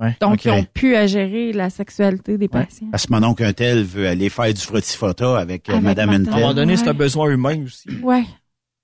[0.00, 0.16] Ouais.
[0.20, 2.64] Donc, ils ont plus à gérer la sexualité des Ouais.
[2.64, 2.86] patients.
[2.92, 6.10] Parce que mon oncle un tel veut aller faire du frottifota avec, euh, Avec Madame
[6.10, 6.28] madame.
[6.28, 7.88] un À un moment donné, c'est un besoin humain aussi.
[8.02, 8.22] Ouais.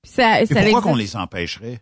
[0.05, 1.81] Puis ça, Et ça pourquoi qu'on les empêcherait?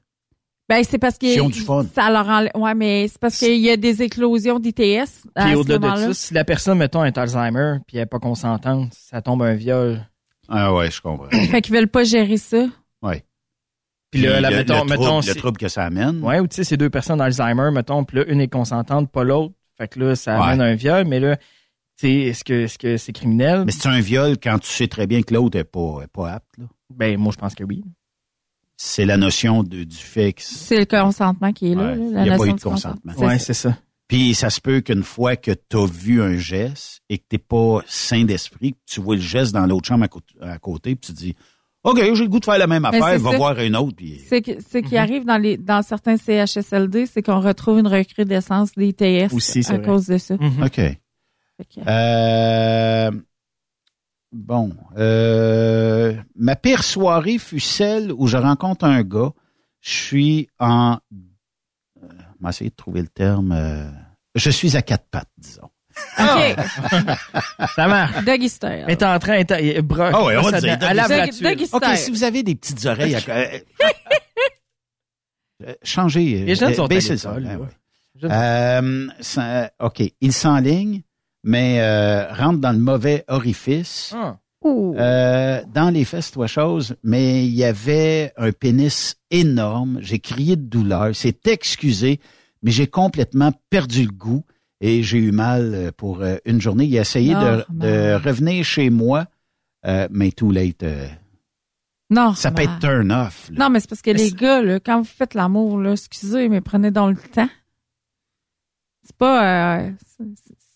[0.68, 1.84] Ben, c'est parce que S'ils ont du fun.
[1.94, 5.54] ça leur enlève- ouais, mais c'est parce qu'il y a des éclosions d'ITS à Puis
[5.56, 9.20] au-delà de ça, si la personne, mettons, a Alzheimer, puis elle n'est pas consentante, ça
[9.20, 10.08] tombe un viol.
[10.48, 11.28] Ah ouais, je comprends.
[11.50, 12.66] Fait qu'ils veulent pas gérer ça.
[13.02, 13.24] Ouais.
[14.12, 16.22] Puis là, le, mettons, le trouble, mettons, le trouble que ça amène.
[16.22, 19.24] Ouais, ou tu sais, c'est deux personnes d'Alzheimer, mettons, puis là, une est consentante, pas
[19.24, 19.54] l'autre.
[19.76, 20.46] Fait que là, ça Ouais.
[20.48, 21.42] amène un viol, mais là, tu
[22.06, 23.64] sais, est-ce que est-ce que c'est criminel?
[23.66, 26.32] Mais c'est un viol quand tu sais très bien que l'autre est pas, est pas
[26.34, 26.56] apte.
[26.58, 26.64] là.
[26.94, 27.82] Ben, moi, je pense que oui.
[28.84, 31.92] C'est la notion de, du fait que C'est le consentement qui est là.
[31.92, 33.12] Ouais, là, il la y a pas eu de consentement.
[33.16, 33.44] Ouais, ça.
[33.44, 33.78] c'est ça.
[34.08, 37.38] Puis ça se peut qu'une fois que tu as vu un geste et que t'es
[37.38, 40.96] pas sain d'esprit, que tu vois le geste dans l'autre chambre à, côté- à côté,
[40.96, 41.36] puis tu te dis
[41.84, 43.36] OK, j'ai le goût de faire la même Mais affaire, va ça.
[43.36, 43.94] voir une autre.
[43.96, 44.20] Puis...
[44.28, 48.72] C'est que, ce qui arrive dans les dans certains CHSLD, c'est qu'on retrouve une recrudescence
[48.76, 49.82] des ITS Aussi, à vrai.
[49.82, 50.34] cause de ça.
[50.38, 50.62] Mhm.
[50.64, 50.74] OK.
[50.76, 53.10] Que- Euh,
[54.32, 54.72] bon.
[54.96, 59.30] Euh, ma pire soirée fut celle où je rencontre un gars.
[59.80, 60.98] Je suis en...
[61.12, 62.06] Euh,
[62.40, 63.52] on va essayer de trouver le terme.
[63.52, 63.88] euh,
[64.34, 65.70] je suis à quatre pattes, disons.
[66.18, 66.56] OK.
[67.76, 68.24] Ça marche.
[68.24, 68.84] Doggy style.
[68.88, 72.42] Est en train, est- bras, Ah ouais, on va dire, Doggy- OK, si vous avez
[72.42, 73.14] des petites oreilles...
[73.14, 73.46] à- euh,
[75.66, 76.44] euh, changez.
[76.44, 76.88] Les euh, sont à
[77.38, 77.68] l'école, ouais.
[78.30, 81.02] Euh, ça- OK, il s'enligne,
[81.44, 84.12] mais euh, rentre dans le mauvais orifice.
[84.16, 84.38] Ah.
[84.64, 89.98] Euh, dans les faits, c'est trois choses, mais il y avait un pénis énorme.
[90.00, 91.10] J'ai crié de douleur.
[91.14, 92.20] C'est excusé,
[92.62, 94.44] mais j'ai complètement perdu le goût
[94.80, 96.84] et j'ai eu mal euh, pour une journée.
[96.84, 99.26] Il a essayé de, de revenir chez moi,
[99.84, 100.84] euh, mais too late.
[102.08, 102.34] non.
[102.34, 103.50] ça peut être turn off.
[103.50, 103.64] là.
[103.64, 106.60] Non, mais c'est parce que Mais les gars, là, quand vous faites l'amour, excusez, mais
[106.60, 107.48] prenez dans le temps.
[109.02, 109.82] C'est pas.
[109.84, 109.90] euh,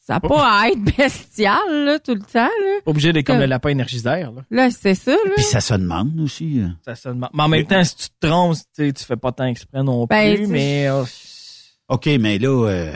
[0.07, 2.81] ça n'a pas à être bestial, là, tout le temps, là.
[2.85, 3.41] Pas obligé d'être comme Euh.
[3.41, 4.43] le lapin énergisaire, là.
[4.51, 5.33] Là, c'est ça, là.
[5.35, 6.61] Puis ça se demande aussi.
[6.65, 6.77] hein.
[6.85, 7.31] Ça sonne mal.
[7.35, 9.83] Mais en même temps, si tu te trompes, tu sais, tu fais pas tant exprès
[9.83, 10.89] non Ben, plus, mais...
[10.91, 11.05] oh,
[11.89, 12.93] OK, mais là, euh,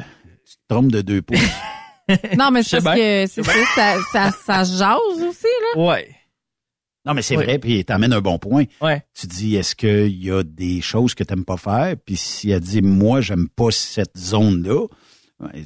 [0.47, 1.39] tu te trompes de deux pouces.
[2.37, 3.25] Non, mais c'est parce bien.
[3.25, 5.47] que c'est ça, ça, ça, ça jase aussi,
[5.77, 5.81] là.
[5.81, 6.09] ouais.
[7.07, 7.45] Non, mais c'est Oui.
[7.45, 8.65] vrai, puis t'amènes un bon point.
[8.81, 9.03] Ouais.
[9.19, 11.95] Tu dis, est-ce qu'il y a des choses que t'aimes pas faire?
[12.05, 14.87] Puis si elle dit, moi, j'aime pas cette zone-là,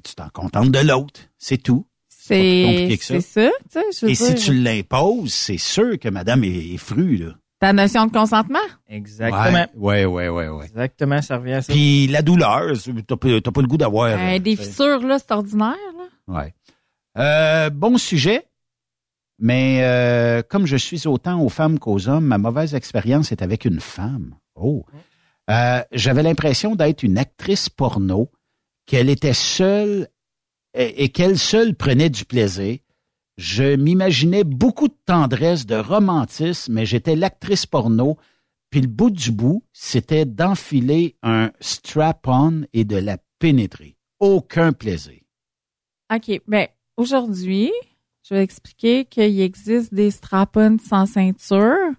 [0.02, 1.20] tu t'en contentes de l'autre.
[1.38, 1.86] C'est tout.
[2.08, 3.20] C'est compliqué que ça.
[3.20, 7.34] c'est ça, je Et si tu l'imposes, c'est sûr que madame est, est frue, là.
[7.60, 8.58] Ta notion de consentement?
[8.88, 9.66] Exactement.
[9.74, 10.64] Ouais, ouais, ouais, ouais.
[10.64, 11.72] Exactement, ça revient à ça.
[11.72, 12.72] Puis la douleur,
[13.06, 14.06] t'as pas, t'as pas le goût d'avoir...
[14.06, 15.76] Euh, euh, des fait- fissures, là, c'est ordinaire,
[16.28, 16.34] là.
[16.34, 16.54] Ouais.
[17.18, 18.44] Euh, bon sujet,
[19.38, 23.64] mais euh, comme je suis autant aux femmes qu'aux hommes, ma mauvaise expérience est avec
[23.64, 24.34] une femme.
[24.54, 24.84] Oh.
[25.50, 28.30] Euh, J'avais l'impression d'être une actrice porno,
[28.86, 30.08] qu'elle était seule
[30.74, 32.78] et, et qu'elle seule prenait du plaisir.
[33.36, 38.16] Je m'imaginais beaucoup de tendresse, de romantisme, mais j'étais l'actrice porno.
[38.70, 43.96] Puis le bout du bout, c'était d'enfiler un strap-on et de la pénétrer.
[44.20, 45.20] Aucun plaisir.
[46.12, 46.40] OK.
[46.46, 47.72] Ben, aujourd'hui,
[48.28, 51.92] je vais expliquer qu'il existe des strap-ons sans ceinture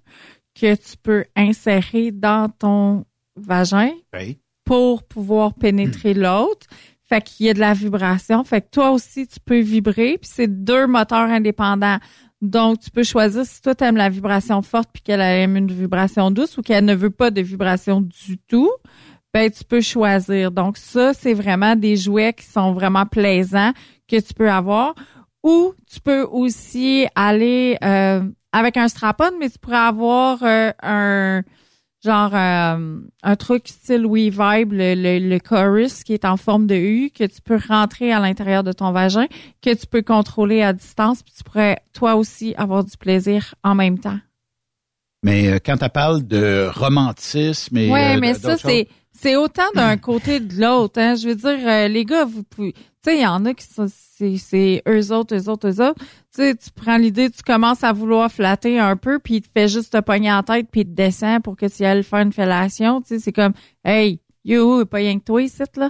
[0.54, 3.06] que tu peux insérer dans ton
[3.36, 4.40] vagin Oui.
[4.66, 6.68] Pour pouvoir pénétrer l'autre.
[7.08, 8.44] Fait qu'il y a de la vibration.
[8.44, 10.18] Fait que toi aussi, tu peux vibrer.
[10.18, 12.00] Puis c'est deux moteurs indépendants.
[12.42, 15.72] Donc, tu peux choisir si toi, tu aimes la vibration forte puis qu'elle aime une
[15.72, 18.72] vibration douce ou qu'elle ne veut pas de vibration du tout.
[19.34, 20.52] Ben, tu peux choisir.
[20.52, 23.72] Donc, ça, c'est vraiment des jouets qui sont vraiment plaisants
[24.08, 24.96] que tu peux avoir.
[25.44, 31.44] Ou tu peux aussi aller euh, avec un strap-on, mais tu pourrais avoir euh, un
[32.06, 36.76] genre euh, un truc style WeVibe, le, le, le chorus qui est en forme de
[36.76, 39.26] U, que tu peux rentrer à l'intérieur de ton vagin,
[39.62, 43.76] que tu peux contrôler à distance, puis tu pourrais toi aussi avoir du plaisir en
[43.76, 44.20] même temps.
[45.24, 49.70] Mais euh, quand tu parles de romantisme et Ouais, euh, mais ça, c'est c'est autant
[49.76, 51.00] d'un côté de l'autre.
[51.00, 51.16] Hein.
[51.16, 52.74] Je veux dire, euh, les gars, vous pouvez...
[52.74, 52.80] Tu
[53.12, 53.88] sais, il y en a qui sont...
[54.18, 56.00] C'est c'est eux autres, eux autres, eux autres.
[56.34, 59.50] Tu sais, tu prends l'idée, tu commences à vouloir flatter un peu, puis il te
[59.54, 62.20] fait juste te pogner en tête, puis il te descend pour que tu ailles faire
[62.20, 63.02] une fellation.
[63.02, 63.52] Tu sais, c'est comme,
[63.84, 65.90] hey, yo, pas rien que toi ici, là.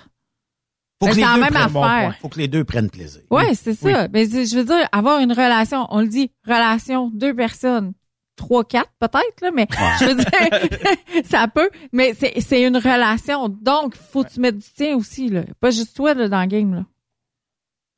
[1.00, 2.12] Faut Ben, que, c'est les deux même prennent, bon point.
[2.20, 3.22] faut que les deux prennent plaisir.
[3.30, 4.08] Ouais, c'est ça.
[4.12, 7.94] Mais c'est- je veux dire, avoir une relation, on le dit, relation, deux personnes.
[8.36, 9.68] Trois, quatre peut-être, là, mais
[10.00, 11.70] je veux dire, ça peut.
[11.92, 13.50] Mais c'est, c'est une relation.
[13.50, 15.44] Donc, faut que tu mettre du tien aussi, là.
[15.60, 16.86] Pas juste toi, là, dans le game, là.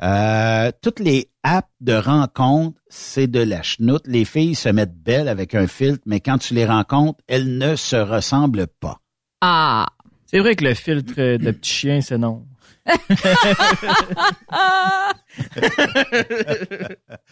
[0.04, 4.04] Euh, toutes les apps de rencontre, c'est de la chenoute.
[4.06, 7.76] Les filles se mettent belles avec un filtre, mais quand tu les rencontres, elles ne
[7.76, 9.00] se ressemblent pas.
[9.42, 9.88] Ah!
[10.28, 12.46] C'est vrai que le filtre de petit chien, c'est non.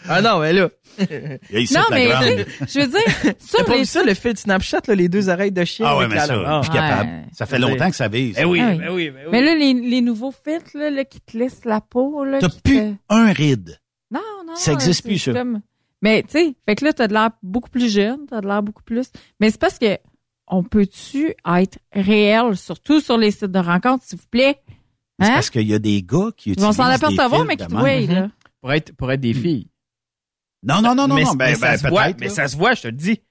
[0.08, 0.70] ah non, mais là.
[1.00, 2.24] non, mais grande.
[2.26, 5.52] tu sais, je veux dire, sur les ça, le filtre Snapchat, là, les deux oreilles
[5.52, 5.86] de chien?
[5.90, 7.10] Ah ouais, mais la- ça, je suis capable.
[7.10, 7.24] Ouais.
[7.34, 8.36] Ça fait longtemps que ça vise.
[8.40, 8.78] Eh oui, Ah oui.
[8.80, 9.30] ben oui, ben oui.
[9.32, 12.40] Mais là, les, les nouveaux filtres, là, là, qui te laissent la peau, là.
[12.40, 13.80] T'as plus te- un ride.
[14.12, 14.56] Non, non.
[14.56, 15.34] Ça existe c'est plus, ça.
[15.34, 15.62] comme-
[16.02, 18.62] Mais, tu sais, fait que là, t'as de l'air beaucoup plus jeune, t'as de l'air
[18.62, 19.08] beaucoup plus.
[19.40, 19.98] Mais c'est parce que,
[20.48, 24.60] on peut-tu être réel, surtout sur les sites de rencontres, s'il vous plaît?
[25.20, 25.34] C'est Hein?
[25.36, 27.80] parce qu'il y a des gars qui Ils utilisent vont s'en apercevoir, mais qui même.
[27.80, 28.32] voient, là.
[28.62, 29.70] Pour être, pour être des filles.
[30.64, 31.34] Non, non, non, non, mais, non.
[31.36, 33.22] Ben, mais ça ben, se voit, mais ça se voit, je te le dis.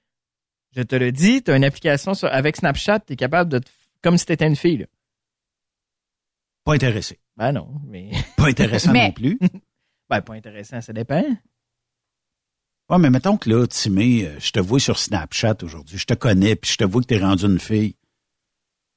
[0.75, 3.59] Je te le dis, tu as une application sur, avec Snapchat, tu es capable de
[3.59, 3.69] te-
[4.01, 4.77] comme si tu étais une fille.
[4.77, 4.85] Là.
[6.63, 7.19] Pas intéressé.
[7.37, 9.37] Ben non, mais Pas intéressant Mais- non plus.
[10.09, 11.23] ben pas intéressant, ça dépend.
[12.89, 16.13] Ouais, mais mettons que là, Timé, euh, je te vois sur Snapchat aujourd'hui, je te
[16.13, 17.95] connais, puis je te vois que t'es rendu une fille.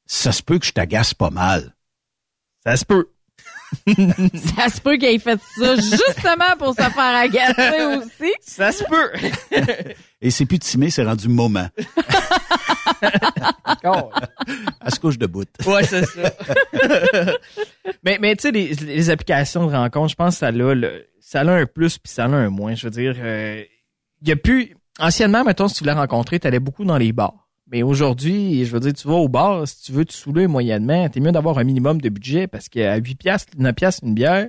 [0.06, 1.74] Ça se peut que je t'agace pas mal.
[2.64, 3.08] Ça se peut.
[3.86, 8.32] Ça se peut qu'il ait fait ça justement pour se faire agacer aussi.
[8.40, 9.12] Ça se peut.
[10.22, 11.68] Et c'est plus Timé, c'est rendu moment.
[13.66, 14.10] D'accord.
[14.80, 15.44] Elle se couche debout.
[15.66, 16.32] Ouais, c'est ça.
[18.02, 21.06] mais mais tu sais, les, les applications de rencontre, je pense que ça a, le,
[21.20, 22.74] ça a un plus puis ça a un moins.
[22.74, 23.62] Je veux dire, euh,
[24.22, 24.74] il y a plus...
[24.98, 27.47] Anciennement, mettons, si tu voulais rencontrer, tu allais beaucoup dans les bars.
[27.70, 31.08] Mais aujourd'hui, je veux dire, tu vas au bar, si tu veux te saouler moyennement,
[31.08, 34.48] t'es mieux d'avoir un minimum de budget parce qu'à 8 piastres, 9 piastres une bière,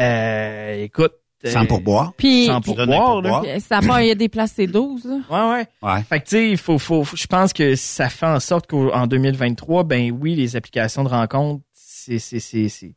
[0.00, 1.12] euh, écoute...
[1.44, 2.12] euh, Sans pourboire.
[2.16, 3.40] Puis, Sans pourboire, là.
[3.42, 5.18] puis ça part, il y a des places, c'est 12, là.
[5.30, 5.66] Ouais, ouais.
[5.94, 6.02] Ouais.
[6.04, 8.66] Fait que, tu sais, il faut, faut, faut- je pense que ça fait en sorte
[8.68, 12.94] qu'en 2023, ben oui, les applications de rencontre, c'est, c'est, c'est, c'est,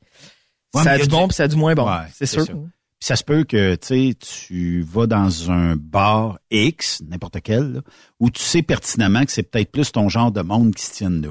[0.74, 1.86] Ouais, ça a du bon puis ça a du moins bon.
[1.86, 2.56] Ouais, c'est c'est sûr.
[3.02, 3.08] Ça.
[3.08, 7.74] Puis ça se peut que tu sais, tu vas dans un bar X, n'importe quel,
[7.74, 7.82] là,
[8.20, 11.22] où tu sais pertinemment que c'est peut-être plus ton genre de monde qui se tienne
[11.22, 11.30] là.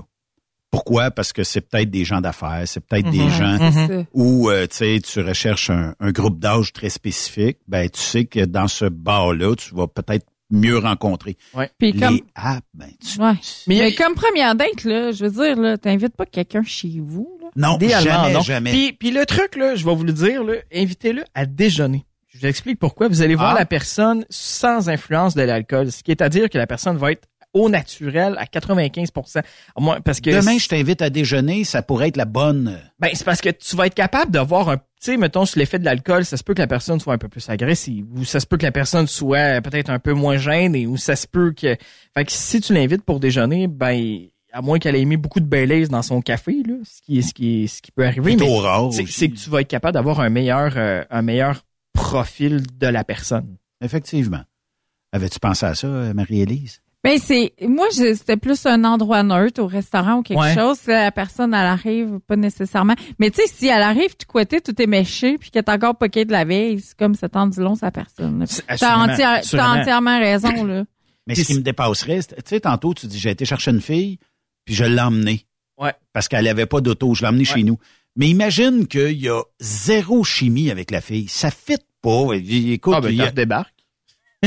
[0.71, 1.11] Pourquoi?
[1.11, 3.31] Parce que c'est peut-être des gens d'affaires, c'est peut-être des Mhm.
[3.31, 4.05] gens c'est ça.
[4.13, 7.59] où euh, tu sais, tu recherches un, un groupe d'âge très spécifique.
[7.67, 11.37] Ben, tu sais que dans ce bar-là, tu vas peut-être mieux rencontrer.
[11.79, 13.21] Puis Les comme, apps, ben, tu...
[13.21, 13.33] ouais.
[13.67, 17.49] Mais comme première date, là, je veux dire, là, t'invites pas quelqu'un chez vous, là.
[17.57, 18.41] Non, jamais, non.
[18.43, 18.71] jamais.
[18.71, 22.05] Puis, puis le truc, là, je vais vous le dire, là, invitez-le à déjeuner.
[22.29, 23.09] Je vous explique pourquoi.
[23.09, 23.59] Vous allez voir Ah.
[23.59, 27.13] la personne sans influence de l'alcool, ce qui est à dire que la personne va
[27.13, 29.11] être au naturel à 95
[29.75, 32.79] Au moins, parce que Demain, je t'invite à déjeuner, ça pourrait être la bonne...
[33.01, 35.79] Ben, c'est parce que tu vas être capable d'avoir un, tu sais, mettons, sur l'effet
[35.79, 38.39] de l'alcool, ça se peut que la personne soit un peu plus agressive, ou ça
[38.39, 41.53] se peut que la personne soit peut-être un peu moins gênée, ou ça se peut
[41.53, 41.75] que,
[42.15, 45.47] fait que si tu l'invites pour déjeuner, ben, à moins qu'elle ait mis beaucoup de
[45.47, 48.37] Baileys dans son café, là, ce qui, ce qui, ce qui peut arriver,
[48.91, 51.65] c'est que tu vas être capable d'avoir un meilleur, euh, un meilleur
[51.95, 53.57] profil de la personne.
[53.83, 54.43] Effectivement.
[55.13, 56.83] Avais-tu pensé à ça, euh, Marie-Élise?
[57.03, 60.55] Ben, c'est, moi, c'était plus un endroit neutre au restaurant ou quelque Ouais.
[60.55, 60.79] chose.
[60.87, 62.95] La personne, elle arrive, pas nécessairement.
[63.19, 65.97] Mais tu sais, si elle arrive, tu couettais, tout est méché, puis qu'elle est encore
[65.97, 68.45] poquée de la veille, c'est comme ça t'en dit long, sa personne.
[68.79, 70.85] T'as entière- entièrement raison, là.
[71.27, 73.81] Mais ce qui me dépasserait, c'est- tu sais, tantôt, tu dis, j'ai été chercher une
[73.81, 74.19] fille,
[74.67, 75.47] puis je l'ai emmenée.
[75.79, 75.95] Ouais.
[76.13, 77.79] Parce qu'elle avait pas d'auto, je l'ai emmenée chez nous.
[78.17, 81.29] Mais imagine qu'il y a zéro chimie avec la fille.
[81.29, 82.33] Ça fit pas.
[82.35, 83.73] Écoute, Ah, ben, il y a- t'en débarques.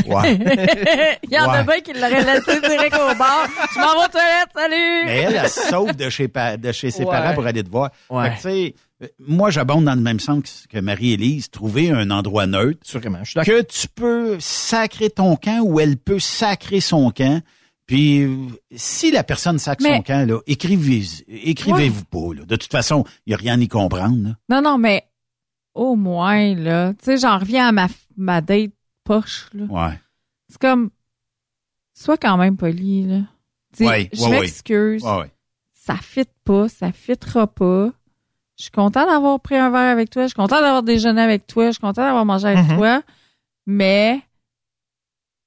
[0.06, 0.38] Ouais.
[1.22, 3.46] Il y en a bien qui l'auraient laissé direct au bar.
[3.74, 5.04] Je m'en vais aux toilettes, salut!
[5.04, 7.10] Mais elle, elle se sauve de chez, de chez ses Ouais.
[7.10, 7.90] parents pour aller te voir.
[8.10, 8.30] Ouais.
[8.30, 12.10] Fait que, tu sais, euh, moi, j'abonde dans le même sens que Marie-Élise, trouver un
[12.10, 12.80] endroit neutre.
[12.84, 13.54] Assurément, je suis d'accord.
[13.54, 17.40] Que tu peux sacrer ton camp ou elle peut sacrer son camp.
[17.86, 18.26] Puis,
[18.74, 22.34] si la personne sacre Mais- son camp, là, écrivez, écrivez-vous pas.
[22.34, 22.44] Là.
[22.46, 24.16] De toute façon, il n'y a rien à y comprendre.
[24.28, 24.34] là.
[24.48, 25.04] Non, non, mais
[25.74, 28.70] au moins, là, tu sais, j'en reviens à ma, ma date
[29.04, 29.64] poche, là.
[29.64, 30.00] Ouais.
[30.48, 30.90] C'est comme,
[31.94, 33.20] sois quand même poli, là.
[33.74, 35.02] Sais, Ouais, je ouais, m'excuse.
[35.04, 35.30] Ouais, ouais.
[35.72, 37.92] Ça fit pas, ça fitera pas.
[38.56, 40.22] Je suis content d'avoir pris un verre avec toi.
[40.22, 41.66] Je suis content d'avoir déjeuné avec toi.
[41.66, 42.76] Je suis content d'avoir mangé avec Mhm.
[42.76, 43.02] toi.
[43.66, 44.22] Mais,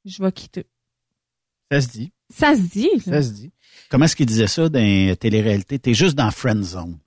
[0.05, 0.65] je vais quitter.
[1.71, 2.11] Ça se dit.
[2.29, 3.13] Ça se dit, là.
[3.13, 3.51] Ça se dit.
[3.89, 5.79] Comment est-ce qu'il disait ça dans les télé-réalités?
[5.79, 6.97] T'es juste dans friend zone.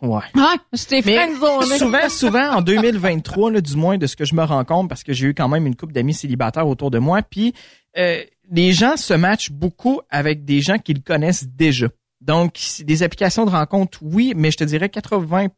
[0.00, 0.22] Ouais.
[0.34, 0.42] Ouais,
[0.72, 1.78] je t'ai friendzoné.
[1.78, 5.02] souvent, souvent, en 2023, là, du moins de ce que je me rends compte, parce
[5.02, 7.52] que j'ai eu quand même une couple d'amis célibataires autour de moi, puis
[7.96, 11.88] euh, les gens se matchent beaucoup avec des gens qu'ils connaissent déjà.
[12.20, 15.48] Donc, des applications de rencontre, oui, mais je te dirais 80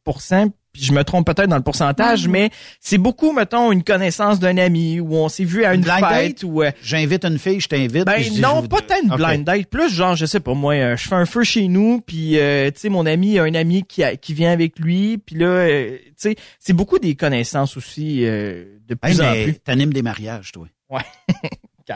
[0.72, 4.56] puis je me trompe peut-être dans le pourcentage, mais c'est beaucoup, mettons, une connaissance d'un
[4.58, 6.42] ami ou on s'est vu à une, blind fête date?
[6.44, 6.62] ou.
[6.62, 8.04] euh, J'invite une fille, je t'invite.
[8.06, 10.74] ben dis, non, je- pas tant une blind date, plus genre je sais pas moi,
[10.74, 13.54] euh, je fais un feu chez nous, puis euh, tu sais mon ami a un
[13.54, 17.14] ami qui a- qui vient avec lui, puis là euh, tu sais c'est beaucoup des
[17.16, 19.54] connaissances aussi euh, de Hey, plus en mais plus.
[19.60, 20.66] t'animes des mariages, toi.
[20.88, 21.00] Ouais.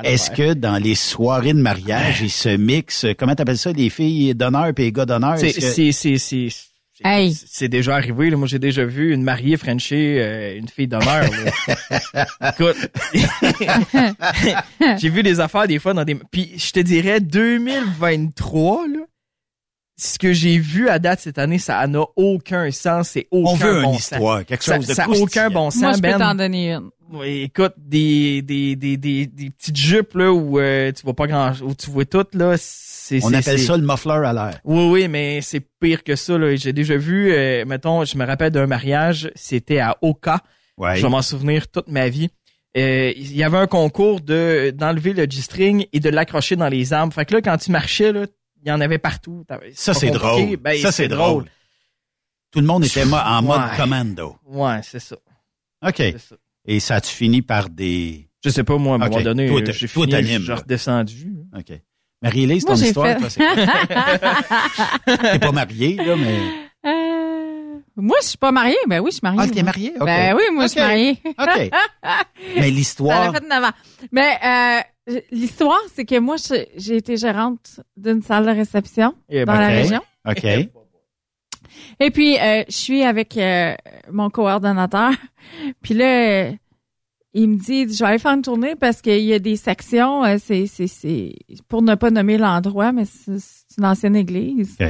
[0.02, 4.34] Est-ce que dans les soirées de mariage, ils se mixent, comment t'appelles ça, les filles
[4.34, 5.38] d'honneur et les gars d'honneur?
[5.38, 6.48] C'est que- c'est c'est
[7.02, 8.30] c'est c'est- déjà arrivé.
[8.30, 8.36] Là.
[8.36, 11.24] Moi, j'ai déjà vu une mariée frencher euh, une fille d'honneur.
[12.12, 12.26] là.
[12.52, 12.76] Écoute,
[14.98, 16.14] j'ai vu des affaires des fois dans des...
[16.14, 18.98] Puis je te dirais, 2023, là,
[19.96, 23.10] ce que j'ai vu à date cette année, ça n'a aucun sens.
[23.10, 24.10] C'est aucun On veut bon une sens.
[24.12, 26.18] histoire, quelque Ça- chose de Ça n'a aucun bon sens, Moi, je peux Ben.
[26.18, 26.90] t'en donner une.
[27.10, 31.26] Oui, écoute, des, des, des, des, des petites jupes là, où euh, tu vois pas
[31.26, 33.22] grand où tu vois tout, là, c'est.
[33.24, 34.60] On appelle ça le muffler à l'air.
[34.64, 36.38] oui, oui, mais c'est pire que ça.
[36.38, 36.56] là.
[36.56, 40.40] J'ai déjà vu, euh, mettons, je me rappelle d'un mariage, c'était à Oka.
[40.78, 40.96] Ouais.
[40.96, 42.30] Je vais m'en souvenir toute ma vie.
[42.76, 46.92] Euh, il y avait un concours de d'enlever le G-string et de l'accrocher dans les
[46.92, 47.12] arbres.
[47.14, 48.26] Fait que là, quand tu marchais, là,
[48.64, 49.44] il y en avait partout.
[49.46, 50.56] T'avais- Ça, c'est drôle.
[50.56, 51.44] Ben, ça, c'est drôle.
[52.50, 53.76] Tout le monde était en mode Ouais.
[53.76, 54.36] commando.
[54.46, 55.16] Ouais, c'est ça.
[55.86, 55.96] OK.
[56.18, 56.36] ça.
[56.66, 58.28] Et ça a-tu fini par des...
[58.44, 60.56] Je sais pas, moi, à un moment donné, Toi, j'ai toi, fini, t'animes, j'ai là.
[60.56, 61.32] redescendu.
[61.56, 61.72] OK.
[62.22, 65.16] Marie-Élise, Moi, ton j'ai histoire, fait- toi, c'est quoi?
[65.32, 66.38] T'es pas mariée, là, mais...
[66.86, 68.76] Euh, moi, je suis pas mariée.
[68.86, 69.40] Ben oui, je suis mariée.
[69.42, 69.92] Ah, t'es mariée?
[69.98, 70.04] OK.
[70.06, 71.18] Ben oui, moi, je suis mariée.
[71.26, 71.70] OK.
[72.56, 73.32] Mais Ça l'histoire...
[73.32, 73.72] l'a fait neuf ans.
[74.12, 74.38] Mais
[75.08, 79.52] euh, l'histoire, c'est que moi, je- j'ai été gérante d'une salle de réception Eh dans
[79.52, 79.72] ben, la OK.
[79.74, 80.00] région.
[80.28, 80.68] OK.
[82.00, 83.74] Et puis, euh, je suis avec euh,
[84.10, 85.12] mon coordonnateur.
[85.82, 86.50] Puis là,
[87.34, 90.24] il me dit, je vais aller faire une tournée parce qu'il y a des sections,
[90.24, 91.34] euh, c'est, c'est, c'est,
[91.68, 94.76] pour ne pas nommer l'endroit, mais c'est, c'est une ancienne église.
[94.80, 94.86] OK.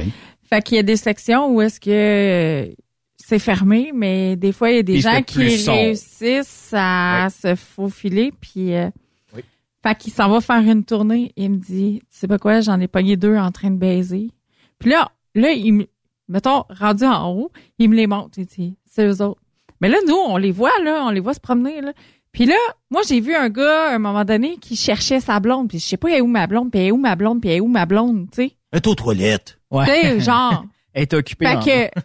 [0.47, 2.71] Fait qu'il y a des sections où est-ce que
[3.17, 7.55] c'est fermé, mais des fois, il y a des Il gens qui réussissent à se
[7.55, 8.31] faufiler.
[8.39, 8.89] Puis, euh,
[9.35, 9.41] Oui.
[9.81, 11.31] fait qu'il s'en va faire une tournée.
[11.35, 14.29] Il me dit, tu sais pas quoi, j'en ai pogné deux en train de baiser.
[14.77, 15.87] Puis là, là, il me,
[16.27, 18.37] mettons, rendu en haut, il me les montre.
[18.37, 19.41] Il dit, c'est eux autres.
[19.81, 21.93] Mais là, nous, on les voit, là, on les voit se promener, là.
[22.31, 22.55] Puis là,
[22.89, 25.69] moi, j'ai vu un gars, à un moment donné, qui cherchait sa blonde.
[25.69, 27.39] Puis je sais pas, elle est où ma blonde, puis elle est où ma blonde,
[27.39, 28.57] puis elle est où ma blonde, tu sais.
[28.71, 29.57] Elle est aux toilettes.
[29.71, 29.85] Ouais.
[29.85, 30.65] Tu sais, genre.
[30.93, 31.45] Elle est occupée.
[31.45, 31.99] Fait que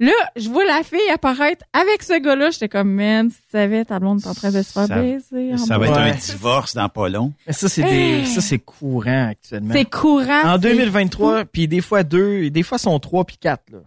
[0.00, 2.50] là, je vois la fille apparaître avec ce gars-là.
[2.50, 4.94] J'étais comme, man, si tu savais, ta blonde est en train de se faire Ça-
[5.00, 5.56] baiser.
[5.58, 7.32] Ça va être un divorce dans pas long.
[7.46, 7.88] Mais ça, c'est des,
[8.20, 8.26] Hey.
[8.26, 9.72] ça, c'est courant actuellement.
[9.74, 10.42] C'est courant.
[10.44, 13.78] En c'est 2023, puis des fois deux, et des fois sont trois puis quatre, là.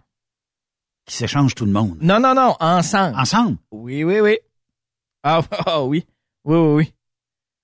[1.06, 1.98] Qui s'échange tout le monde.
[2.00, 3.16] Non, non, non, ensemble.
[3.18, 3.56] Ensemble?
[3.72, 4.38] Oui, oui, oui.
[5.22, 6.06] Ah, ah oui.
[6.44, 6.92] Oui, oui, oui.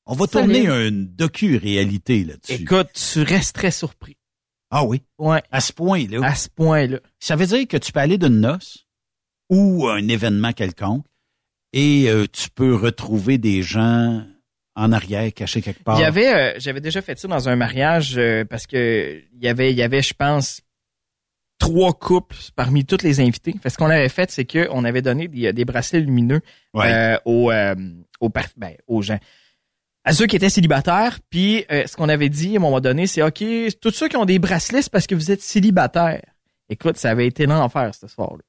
[0.06, 2.62] On va tourner une docu-réalité là-dessus.
[2.62, 4.15] Écoute, tu restes très surpris.
[4.78, 5.02] Ah oui?
[5.18, 5.42] Ouais.
[5.50, 6.20] À ce point-là.
[6.26, 6.98] À ce point-là.
[7.18, 8.86] Ça veut dire que tu peux aller d'une noce
[9.48, 11.04] ou un événement quelconque
[11.72, 14.22] et euh, tu peux retrouver des gens
[14.74, 15.98] en arrière cachés quelque part.
[15.98, 19.42] Il y avait, euh, j'avais déjà fait ça dans un mariage euh, parce que il
[19.42, 20.60] y avait, il y avait, je pense,
[21.58, 23.54] trois couples parmi tous les invités.
[23.62, 26.40] Fait, ce qu'on avait fait, c'est qu'on avait donné des, des bracelets lumineux
[26.74, 27.16] Ouais.
[27.24, 27.50] aux,
[28.20, 29.18] aux, par- ben, aux gens.
[30.08, 33.06] À ceux qui étaient célibataires, puis euh, ce qu'on avait dit à un moment donné,
[33.08, 33.42] c'est OK,
[33.82, 36.22] tous ceux qui ont des bracelets, c'est parce que vous êtes célibataire.
[36.68, 38.42] Écoute, ça avait été l'enfer ce soir-là.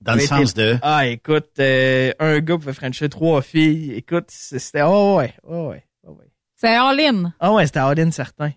[0.00, 0.78] Dans le sens de...
[0.82, 3.92] Ah, écoute, euh, un gars pouvait frencher trois filles.
[3.92, 4.82] Écoute, c'était...
[4.82, 6.30] Oh ouais, oh ouais, oh ouais.
[6.56, 7.32] C'est all-in.
[7.40, 8.52] Ah ouais, c'était all-in certain.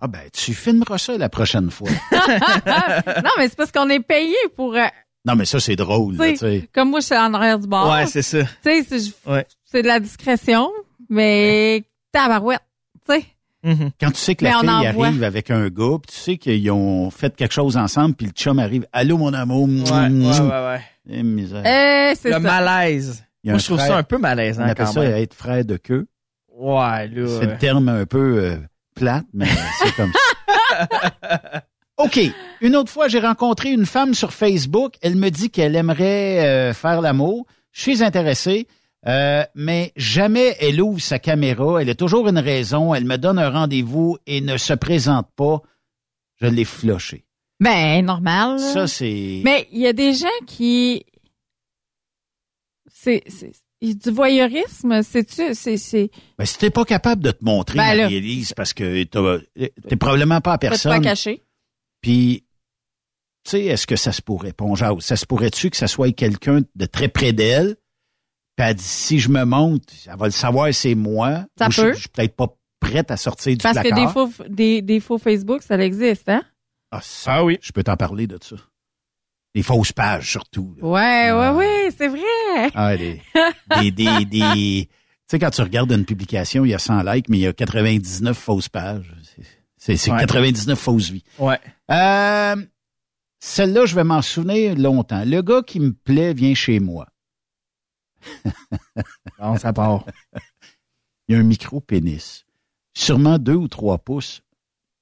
[0.00, 1.90] Ah ben, tu filmeras ça la prochaine fois.
[2.12, 4.74] non, mais c'est parce qu'on est payé pour.
[4.74, 4.86] euh,
[5.24, 6.68] non, mais ça, c'est drôle, là, tu tu sais, sais.
[6.72, 7.88] comme moi, je suis en arrière du bar.
[7.92, 8.42] Ouais, c'est ça.
[8.42, 9.46] Tu sais, c'est Ouais.
[9.64, 10.70] c'est de la discrétion,
[11.10, 12.60] mais tabarouette.
[13.08, 13.24] Tu sais.
[13.62, 13.90] Mhm.
[14.00, 15.06] Quand tu sais que la on fille voit.
[15.08, 18.32] arrive avec un gars, puis tu sais qu'ils ont fait quelque chose ensemble, puis le
[18.32, 20.80] chum arrive, allô mon amour, Ouais, ouais, ouais, ouais.
[21.10, 21.58] Eh, misère.
[21.58, 22.38] Euh, c'est Le ça.
[22.40, 23.22] malaise.
[23.44, 25.12] Moi, je trouve frère- ça un peu On malaisant appelle quand ça même.
[25.14, 26.06] être frère de queue.
[26.56, 27.26] Ouais, là.
[27.40, 28.56] C'est le terme un peu euh,
[28.94, 29.46] plate, mais
[29.82, 31.62] c'est comme ça.
[31.98, 32.18] OK.
[32.62, 34.94] Une autre fois, j'ai rencontré une femme sur Facebook.
[35.02, 37.46] Elle me dit qu'elle aimerait euh, faire l'amour.
[37.72, 38.66] Je suis intéressé,
[39.06, 41.80] euh, mais jamais elle ouvre sa caméra.
[41.80, 42.94] Elle a toujours une raison.
[42.94, 45.62] Elle me donne un rendez-vous et ne se présente pas.
[46.40, 47.24] Je l'ai floché.
[47.60, 48.58] Ben, normal.
[48.58, 49.42] Ça, c'est...
[49.44, 51.04] Mais il y a des gens qui.
[52.92, 53.22] C'est.
[53.28, 53.52] c'est-
[53.82, 55.54] Du voyeurisme, c'est-tu.
[55.54, 56.10] C'est.
[56.38, 58.02] Ben, si t'es pas capable de te montrer, Ben là.
[58.02, 59.38] Marie-Élise, parce que t'as-
[59.88, 60.92] t'es probablement pas à personne.
[60.92, 61.42] pas caché.
[62.02, 62.44] Puis,
[63.44, 66.60] tu sais, est-ce que ça se pourrait, Ponjao, ça se pourrait-tu que ça soit quelqu'un
[66.74, 67.76] de très près d'elle?
[68.60, 71.44] Puis elle dit, si je me monte, elle va le savoir, c'est moi.
[71.58, 71.92] Ça Ou je- peut.
[71.94, 74.06] Je, suis peut-être pas prête à sortir du Parce que placard.
[74.06, 76.42] des faux, des, des faux Facebook, ça existe, hein?
[76.90, 77.58] Ah, ça, oui.
[77.62, 78.56] Je peux t'en parler de ça.
[79.54, 80.74] Les fausses pages, surtout.
[80.80, 80.86] là.
[80.86, 82.70] Ouais, ouais, ouais, c'est vrai.
[82.74, 83.20] Ah, des,
[83.76, 84.88] des, des, des- Tu
[85.26, 87.52] sais, quand tu regardes une publication, il y a 100 likes, mais il y a
[87.52, 89.12] 99 fausses pages.
[89.24, 89.42] C'est-
[89.78, 90.18] C'est c'est Ouais.
[90.20, 91.24] 99 fausses vies.
[91.38, 91.58] Ouais.
[91.90, 92.56] Euh,
[93.42, 95.24] Celle-là, je vais m'en souvenir longtemps.
[95.24, 97.06] Le gars qui me plaît vient chez moi.
[99.38, 100.04] Bon, ça part.
[101.26, 102.44] Il y a un micro-pénis.
[102.92, 104.42] Sûrement deux ou trois pouces.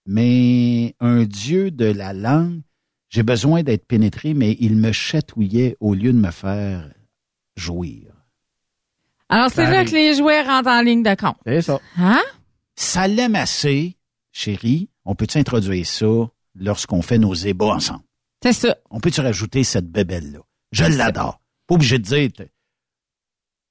[0.06, 2.60] Mais un dieu de la langue,
[3.08, 6.88] j'ai besoin d'être pénétré, mais il me chatouillait au lieu de me faire
[7.56, 8.12] jouir.
[9.28, 11.36] Alors, c'est là que les jouets rentrent en ligne de compte.
[11.46, 11.80] C'est ça.
[11.98, 12.22] Hein?
[12.76, 13.96] Ça l'aime assez,
[14.32, 14.88] chérie.
[15.04, 16.06] On peut-tu introduire ça
[16.54, 18.04] lorsqu'on fait nos ébats ensemble?
[18.42, 18.76] C'est ça.
[18.90, 20.40] On peut-tu rajouter cette bébelle-là?
[20.72, 21.40] Je l'adore.
[21.66, 22.46] Pas obligé de dire,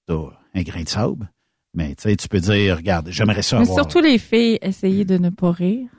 [0.09, 1.31] un grain de sable,
[1.73, 3.77] mais tu sais, tu peux dire, regarde, j'aimerais ça Mais avoir.
[3.79, 5.89] surtout les filles, essayez de ne pas rire.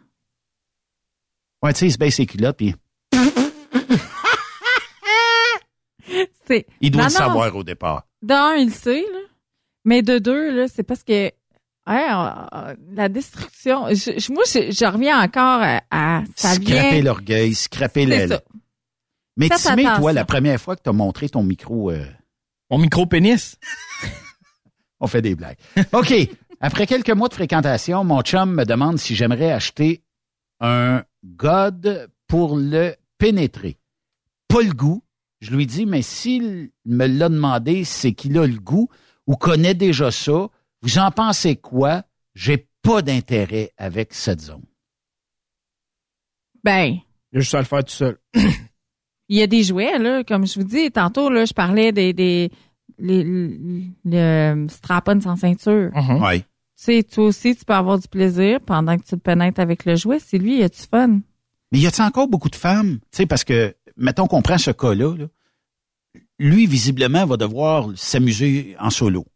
[1.63, 2.75] Ouais, tu sais, il se baisse ses culottes, puis
[6.81, 7.19] il doit Non, le non.
[7.19, 8.05] savoir au départ.
[8.23, 9.19] D'un, il le sait, là.
[9.85, 11.33] Mais de deux, là, c'est parce que ouais,
[11.89, 13.89] euh, la destruction.
[13.91, 17.03] je- je- moi, je, je reviens encore à, à- ça Scraper vient.
[17.03, 18.29] l'orgueil, scraper la...
[18.29, 18.41] ça.
[19.37, 21.91] Mais Timé, toi, la première fois que tu as montré ton micro...
[21.91, 22.05] euh,
[22.71, 23.59] Mon micro-pénis.
[25.01, 25.59] On fait des blagues.
[25.93, 26.13] OK.
[26.61, 30.03] Après quelques mois de fréquentation, mon chum me demande si j'aimerais acheter
[30.61, 33.79] un God pour le pénétrer.
[34.49, 35.05] Pas le goût.
[35.41, 38.89] Je lui dis, mais s'il me l'a demandé, c'est qu'il a le goût
[39.27, 40.49] ou connaît déjà ça.
[40.83, 42.03] Vous en pensez quoi?
[42.35, 44.65] J'ai pas d'intérêt avec cette zone.
[46.65, 46.99] Ben,
[47.33, 48.19] Il y a juste à le faire tout seul.
[49.29, 52.13] il y a des jouets, là, comme je vous dis, tantôt, là, je parlais des,
[52.13, 52.51] des
[52.99, 53.25] les,
[54.05, 55.91] le strap-on sans ceinture.
[55.95, 56.23] Mhm.
[56.23, 56.41] Oui.
[56.41, 56.47] Tu
[56.77, 59.97] sais, toi aussi, tu peux avoir du plaisir pendant que tu le pénètres avec le
[59.97, 60.19] jouet.
[60.21, 61.21] C'est lui, as-tu fun?
[61.73, 62.99] Mais y a-t-il encore beaucoup de femmes?
[63.11, 65.27] Tu sais, parce que, mettons qu'on prend ce cas-là, là,
[66.39, 69.27] lui, visiblement, va devoir s'amuser en solo.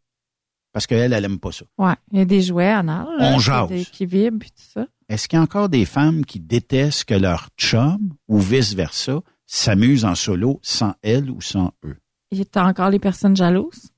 [0.71, 1.65] Parce qu'elle, elle aime pas ça.
[1.77, 3.05] Ouais, il y a des jouets anal.
[3.19, 3.69] là, On qui- jase.
[3.69, 4.87] des- Qui vibrent puis tout ça.
[5.09, 9.19] Est-ce qu'il y a encore des femmes qui détestent que leur chum, ou vice-versa,
[9.53, 11.97] s'amuse en solo sans elle ou sans eux?
[12.31, 13.91] Il y a encore les personnes jalouses?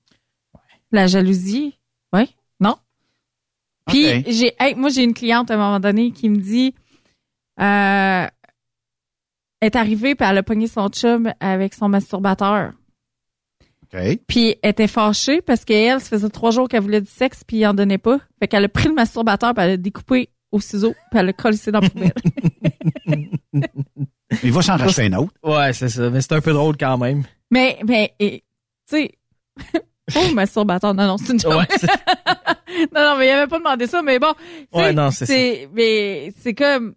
[0.92, 1.80] La jalousie,
[2.14, 2.76] oui, non?
[3.88, 6.76] Puis j'ai, hey, moi j'ai une cliente à un moment donné qui me dit,
[7.62, 8.28] euh,
[9.62, 12.74] elle est arrivée puis elle a pogné son chum avec son masturbateur.
[14.28, 17.58] Puis elle était fâchée parce qu'elle, ça faisait trois jours qu'elle voulait du sexe puis
[17.58, 18.20] il en donnait pas.
[18.40, 21.34] Fait qu'elle a pris le masturbateur puis elle l'a découpé au ciseau puis elle l'a
[21.34, 22.14] collé dans la poubelle.
[24.44, 25.34] Il va s'en racheter un autre.
[25.44, 26.10] Ouais, c'est ça.
[26.10, 27.24] Mais c'est un peu drôle quand même.
[27.52, 28.42] mais, mais, tu
[28.86, 29.12] sais,
[30.16, 31.54] oh, masturbateur, non, non, c'est une joke.
[31.60, 31.88] Ouais, c'est-
[32.94, 34.34] non, non, mais il avait pas demandé ça, mais bon.
[34.74, 36.96] Ouais, non, c'est c'est Mais c'est comme.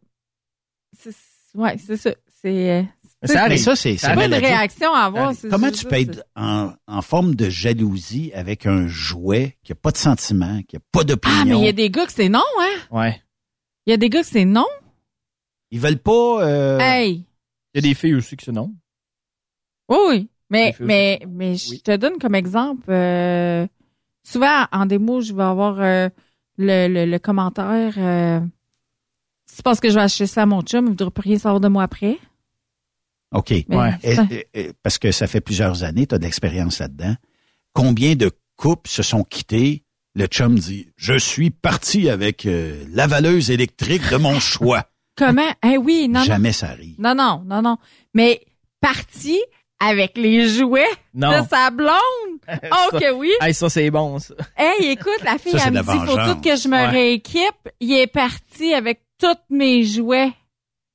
[0.98, 1.14] c'est-
[1.54, 2.10] Ouais, c'est ça.
[2.42, 2.70] C'est.
[2.70, 2.82] euh,
[3.22, 3.56] Mais ça.
[3.56, 5.34] Ça, c'est- pas une réaction à avoir.
[5.34, 6.00] c'est Comment tu peux ça.
[6.00, 10.76] être en, en forme de jalousie avec un jouet qui n'a pas de sentiment, qui
[10.76, 11.36] n'a pas d'opinion?
[11.40, 12.78] Ah, mais il y a des gars que c'est non, hein?
[12.92, 13.20] Ouais.
[13.86, 14.66] Il y a des gars que c'est non?
[15.70, 16.42] Ils veulent pas...
[16.44, 17.24] euh, Hey!
[17.78, 18.74] Il y a des filles aussi qui c'est non.
[19.88, 20.28] Oui, oui.
[20.50, 22.90] Mais, mais, mais je te donne comme exemple.
[22.90, 23.66] euh,
[24.22, 26.08] souvent, en démo, je vais avoir euh,
[26.56, 27.94] le, le, le commentaire.
[27.98, 28.40] Euh,
[29.46, 31.38] c'est parce que je vais acheter ça à mon chum, il ne voudra plus rien
[31.38, 32.18] savoir de moi après.
[33.34, 33.52] OK.
[33.68, 33.98] Mais Ouais.
[34.02, 37.14] Et- et- parce que ça fait plusieurs années, tu as de l'expérience là-dedans.
[37.74, 39.84] Combien de couples se sont quittés?
[40.14, 44.88] Le chum dit, je suis parti avec euh, la valeuse électrique de mon choix.
[45.18, 45.50] Comment?
[45.64, 46.94] Eh oui, non, Jamais ça arrive.
[46.98, 47.14] non.
[47.14, 47.76] Non, non, non, non.
[48.14, 48.40] Mais
[48.80, 49.38] parti
[49.80, 51.42] avec les jouets Non.
[51.42, 51.92] de sa blonde.
[52.72, 53.30] Oh Ça- que oui.
[53.40, 54.34] Hey, ça, c'est bon, ça.
[54.56, 56.76] Hey, écoute, la fille, Ça, c'est elle de me dit, faut tout que je me
[56.76, 56.86] Ouais.
[56.88, 57.68] rééquipe.
[57.80, 60.32] Il est parti avec tous mes jouets.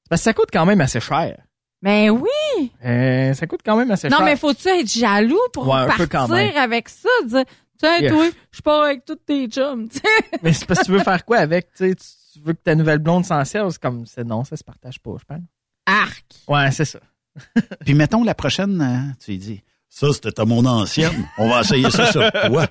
[0.10, 1.38] Parce que ça coûte quand même assez cher.
[1.82, 2.72] Ben oui.
[2.86, 4.26] Euh, ça coûte quand même assez Non, cher.
[4.26, 6.56] mais faut-tu être jaloux pour Ouais, partir quand même.
[6.58, 7.10] avec ça?
[7.26, 7.44] Dire,
[7.78, 8.10] tiens, Yeah.
[8.12, 9.90] toi, je pars avec tous tes chums.
[9.90, 10.40] tu sais.
[10.42, 11.74] Mais c'est parce que tu veux faire quoi avec?
[11.76, 11.96] Tu sais,
[12.34, 13.70] tu veux que ta nouvelle blonde s'en serve?
[13.72, 15.42] C'est comme, c'est non, ça se partage pas, je pense.
[15.86, 16.26] Arc.
[16.48, 17.00] Ouais, c'est ça.
[17.86, 21.62] Puis mettons la prochaine, hein, tu lui dis, ça c'était à mon ancienne, on va
[21.62, 22.68] essayer ça sur toi.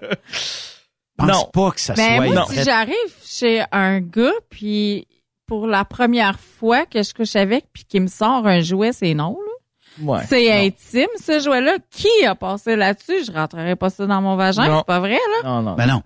[1.17, 1.51] Pense Non.
[1.53, 2.33] pas que ça Ben, soit...
[2.35, 5.07] moi, fait- si j'arrive chez un gars, puis
[5.47, 9.15] pour la première fois que je couche avec, puis qu'il me sort un jouet, c'est
[9.15, 10.05] non, là.
[10.05, 10.21] Ouais.
[10.27, 10.67] c'est Non.
[10.67, 11.77] intime, ce jouet-là.
[11.91, 13.27] Qui a passé là-dessus?
[13.27, 14.79] Je rentrerai pas ça dans mon vagin, Non.
[14.79, 15.43] c'est pas vrai, là?
[15.51, 15.75] Non, non.
[15.75, 16.03] Ben non.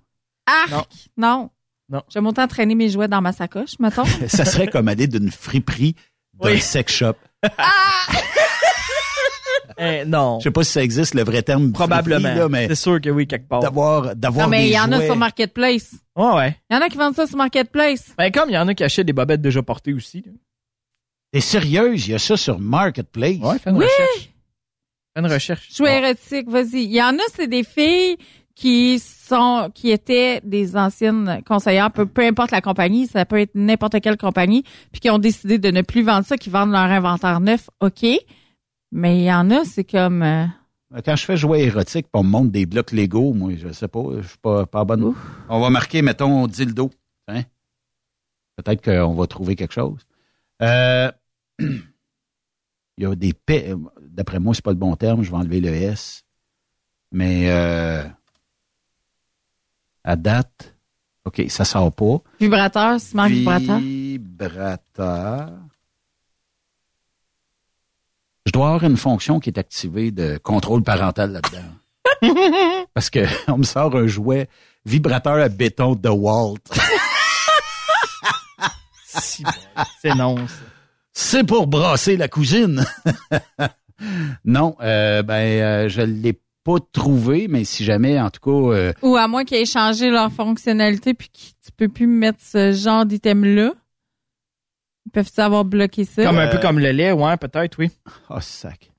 [0.47, 0.89] Arc!
[1.17, 1.29] Non.
[1.39, 1.51] Non.
[2.09, 4.05] J'aime autant traîner mes jouets dans ma sacoche, mettons.
[4.29, 5.95] ça serait comme aller d'une friperie
[6.35, 6.61] d'un Oui.
[6.61, 7.15] sex shop.
[9.79, 10.39] Eh, non.
[10.41, 11.71] Je sais pas si ça existe le vrai terme.
[11.73, 12.21] Probablement.
[12.21, 13.61] friperie, là, mais C'est sûr que oui, quelque part.
[13.61, 15.93] d'avoir d'avoir non, mais il y en a sur Marketplace.
[16.17, 16.57] Ouais, ouais.
[16.71, 18.15] Il y en a qui vendent ça sur Marketplace.
[18.17, 20.23] Ben, comme il y en a qui achètent des bobettes déjà portées aussi.
[20.25, 20.33] là.
[21.33, 23.37] T'es sérieuse, il y a ça sur Marketplace.
[23.39, 23.85] Ouais, fais une Oui.
[23.85, 24.31] recherche.
[25.17, 25.69] Une recherche.
[25.77, 26.85] Jouets érotiques, vas-y.
[26.85, 28.17] Il y en a, c'est des filles
[28.57, 33.55] qui sont, qui étaient des anciennes conseillères, peu, peu importe la compagnie, ça peut être
[33.55, 36.81] n'importe quelle compagnie, puis qui ont décidé de ne plus vendre ça, qui vendent leur
[36.81, 38.07] inventaire neuf, ok.
[38.93, 40.47] Mais il y en a, c'est comme, euh,
[41.05, 44.03] Quand je fais jouer érotique, on me montre des blocs Lego, moi, je sais pas,
[44.23, 45.15] je suis pas, pas bonne.
[45.51, 46.91] On va marquer, mettons, dildo.
[47.29, 47.43] Hein?
[48.57, 50.01] Peut-être qu'on va trouver quelque chose.
[50.63, 51.13] Euh,
[51.59, 51.83] il
[52.97, 53.75] y a des paix.
[54.01, 56.25] D'après moi, c'est pas le bon terme, je vais enlever le S.
[57.13, 58.03] Mais euh,
[60.07, 60.75] à date,
[61.27, 62.19] OK, ça sort pas.
[62.41, 63.79] vibrateur, ciment vibrateur?
[63.79, 65.51] Vibrateur.
[68.47, 72.87] Je dois avoir une fonction qui est activée de contrôle parental là-dedans.
[72.95, 74.49] Parce que on me sort un jouet
[74.85, 76.59] vibrateur à béton de Walt.
[79.09, 80.37] C'est non.
[80.47, 80.55] ça.
[81.13, 82.85] C'est pour brasser la cousine.
[84.45, 88.93] non, euh, ben euh, je l'ai pas trouvé, mais si jamais, en tout cas, euh,
[89.03, 92.73] Ou à moins qu'ils aient changé leur fonctionnalité puis que tu peux plus mettre ce
[92.73, 93.73] genre d'item-là.
[95.07, 96.25] Ils peuvent-ils avoir bloqué ça?
[96.25, 97.91] Comme un peu comme le lait, ouais, peut-être, oui.
[98.31, 98.91] oh sac,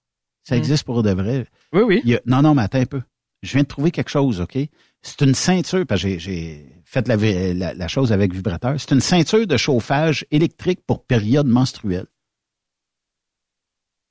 [0.43, 0.59] ça Hmm.
[0.59, 1.45] existe pour de vrai.
[1.73, 2.01] Oui, oui.
[2.05, 3.01] Il y a- non, non, mais attends un peu.
[3.43, 4.57] Je viens de trouver quelque chose, OK?
[5.01, 8.75] C'est une ceinture, parce que j'ai- fait la, vi- la- la chose avec vibrateur.
[8.79, 12.05] C'est une ceinture de chauffage électrique pour période menstruelle.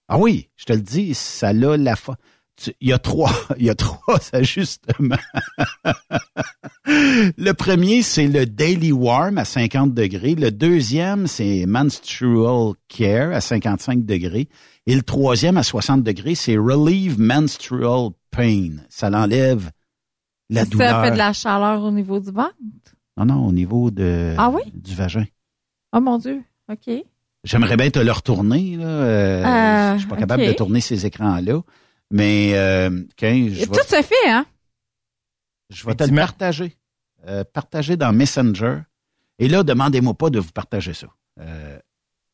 [0.08, 2.16] Ah oui, je te le dis, ça a la fa...
[2.80, 5.16] Il y a trois, il y a trois ajustements.
[6.86, 10.34] le premier, c'est le Daily Warm à 50 degrés.
[10.34, 14.48] Le deuxième, c'est Menstrual Care à 55 degrés.
[14.86, 18.76] Et le troisième, à 60 degrés, c'est Relieve Menstrual Pain.
[18.88, 19.70] Ça l'enlève
[20.48, 21.04] la ça douleur.
[21.04, 22.54] fait de la chaleur au niveau du ventre?
[23.16, 24.60] Non, non, au niveau de, Ah oui?
[24.72, 25.24] du vagin.
[25.92, 26.42] Oh mon Dieu.
[26.70, 26.90] OK.
[27.44, 28.76] J'aimerais bien te le retourner.
[28.76, 28.84] Là.
[28.86, 31.60] Euh, Ah, je suis pas capable de tourner ces écrans-là.
[32.10, 34.46] Mais euh, quand je Tout vais, se fait, hein?
[35.70, 36.76] je vais te le partager.
[37.26, 38.80] Euh, partager dans Messenger.
[39.38, 41.08] Et là, demandez-moi pas de vous partager ça.
[41.40, 41.78] Euh,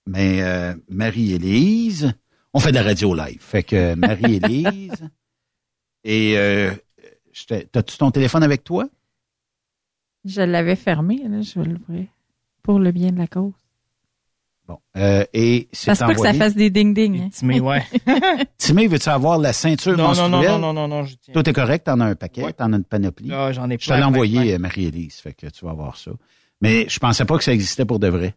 [0.07, 2.13] mais euh, Marie-Élise,
[2.53, 3.41] on fait de la radio live.
[3.41, 5.09] Fait que Marie-Élise,
[6.05, 6.73] et euh,
[7.73, 8.89] t'as-tu ton téléphone avec toi?
[10.25, 12.07] Je l'avais fermé, là, je vais l'ouvrir.
[12.63, 13.53] Pour le bien de la cause.
[14.73, 15.01] Bon.
[15.01, 17.21] Euh, et c'est Ça se peut que ça fasse des ding-ding.
[17.23, 17.29] hein.
[17.31, 17.83] Timé, ouais.
[18.59, 20.31] Timé, veux-tu avoir la ceinture Non, non, menstruelle?
[20.51, 21.35] non, non, non, non, non, je tiens.
[21.35, 23.29] Tout est correct, t'en as un paquet, t'en as une panoplie.
[23.29, 24.55] Là, j'en ai Je te plein, l'ai plein, envoyé, plein.
[24.55, 26.11] euh, Marie-Élise, fait que tu vas voir ça.
[26.61, 28.35] Mais je pensais pas que ça existait pour de vrai.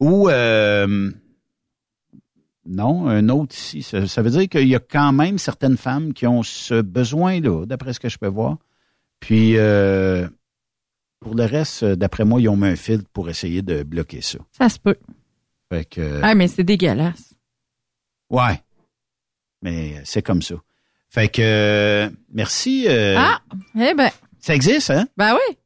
[0.00, 1.10] Ou, euh,
[2.66, 3.82] non, un autre ici.
[3.82, 7.64] Ça, ça veut dire qu'il y a quand même certaines femmes qui ont ce besoin-là,
[7.66, 8.56] d'après ce que je peux voir.
[9.20, 10.28] Puis, euh,
[11.20, 14.38] pour le reste, d'après moi, ils ont mis un filtre pour essayer de bloquer ça.
[14.52, 14.96] Ça se peut.
[15.70, 17.34] Fait que, Ah, mais c'est dégueulasse.
[18.30, 18.62] ouais.
[19.62, 20.54] Mais c'est comme ça.
[21.10, 22.86] Fait que, euh, merci.
[22.88, 23.40] euh, Ah,
[23.74, 25.08] eh ben, Ça existe, hein?
[25.16, 25.56] ben oui.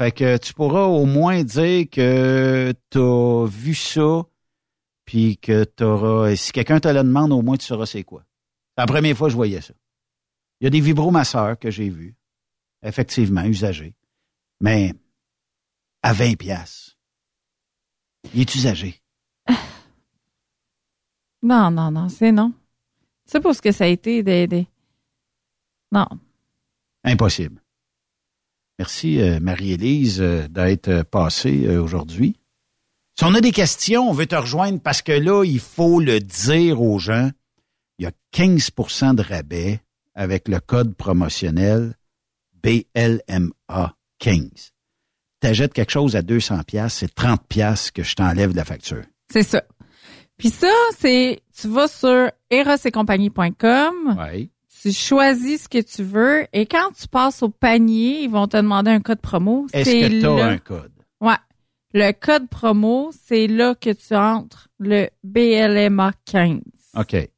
[0.00, 4.22] Fait que tu pourras au moins dire que t'as vu ça,
[5.04, 6.34] puis que t'auras.
[6.36, 8.24] Si quelqu'un te le demande, au moins tu sauras c'est quoi.
[8.76, 9.74] C'est la première fois que je voyais ça.
[10.60, 12.16] Il y a des vibromasseurs que j'ai vus,
[12.82, 13.94] effectivement, usagés,
[14.60, 14.92] mais
[16.02, 16.96] à 20 pièces.
[18.34, 19.00] Il est usagé.
[21.42, 22.52] Non, non, non, c'est non.
[23.24, 24.46] Sais pour ce que ça a été des.
[24.48, 24.66] des-
[25.92, 26.06] Non.
[27.04, 27.62] Impossible.
[28.78, 32.36] Merci, euh, Marie-Élise, euh, d'être euh, passée euh, aujourd'hui.
[33.16, 36.18] Si on a des questions, on veut te rejoindre parce que là, il faut le
[36.20, 37.30] dire aux gens.
[37.98, 39.80] Il y a 15% de rabais
[40.14, 41.94] avec le code promotionnel
[42.62, 44.72] BLMA 15.
[45.40, 49.02] T'achètes quelque chose à 200 pièces, c'est 30 pièces que je t'enlève de la facture.
[49.32, 49.62] C'est ça.
[50.36, 51.40] Puis ça, c'est.
[51.60, 54.16] Tu vas sur erosetcompagnie.com.
[54.32, 54.50] Oui.
[54.82, 58.56] Tu choisis ce que tu veux et quand tu passes au panier, ils vont te
[58.56, 59.66] demander un code promo.
[59.72, 60.92] Est-ce que tu là- as un code?
[61.20, 61.34] Ouais.
[61.94, 66.60] Le code promo, c'est là que tu entres le BLMA 15.
[66.96, 67.10] OK.
[67.10, 67.30] Fait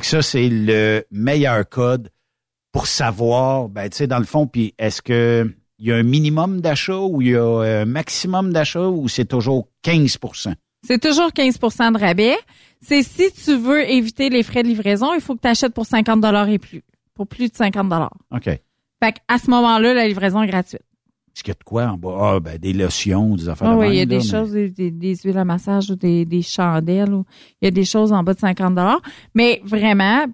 [0.00, 2.10] que ça, c'est le meilleur code
[2.72, 6.02] pour savoir, ben, tu sais, dans le fond, puis est-ce que il y a un
[6.02, 7.44] minimum d'achat ou il y a
[7.82, 10.52] un maximum d'achat ou c'est toujours 15%
[10.86, 12.36] C'est toujours 15% de rabais.
[12.80, 15.86] C'est si tu veux éviter les frais de livraison, il faut que tu achètes pour
[15.86, 16.82] 50 et plus.
[17.14, 17.92] Pour plus de 50
[18.32, 18.44] OK.
[18.44, 20.82] Fait à ce moment-là, la livraison est gratuite.
[21.34, 22.16] Est-ce qu'il y a de quoi en bas?
[22.34, 24.22] Ah, ben, des lotions, des affaires Ah de oui, il y a là, des mais-
[24.22, 27.12] choses, des, des- des huiles à massage ou des, des chandelles.
[27.14, 27.24] Ou,
[27.62, 28.76] il y a des choses en bas de 50
[29.34, 30.24] Mais vraiment,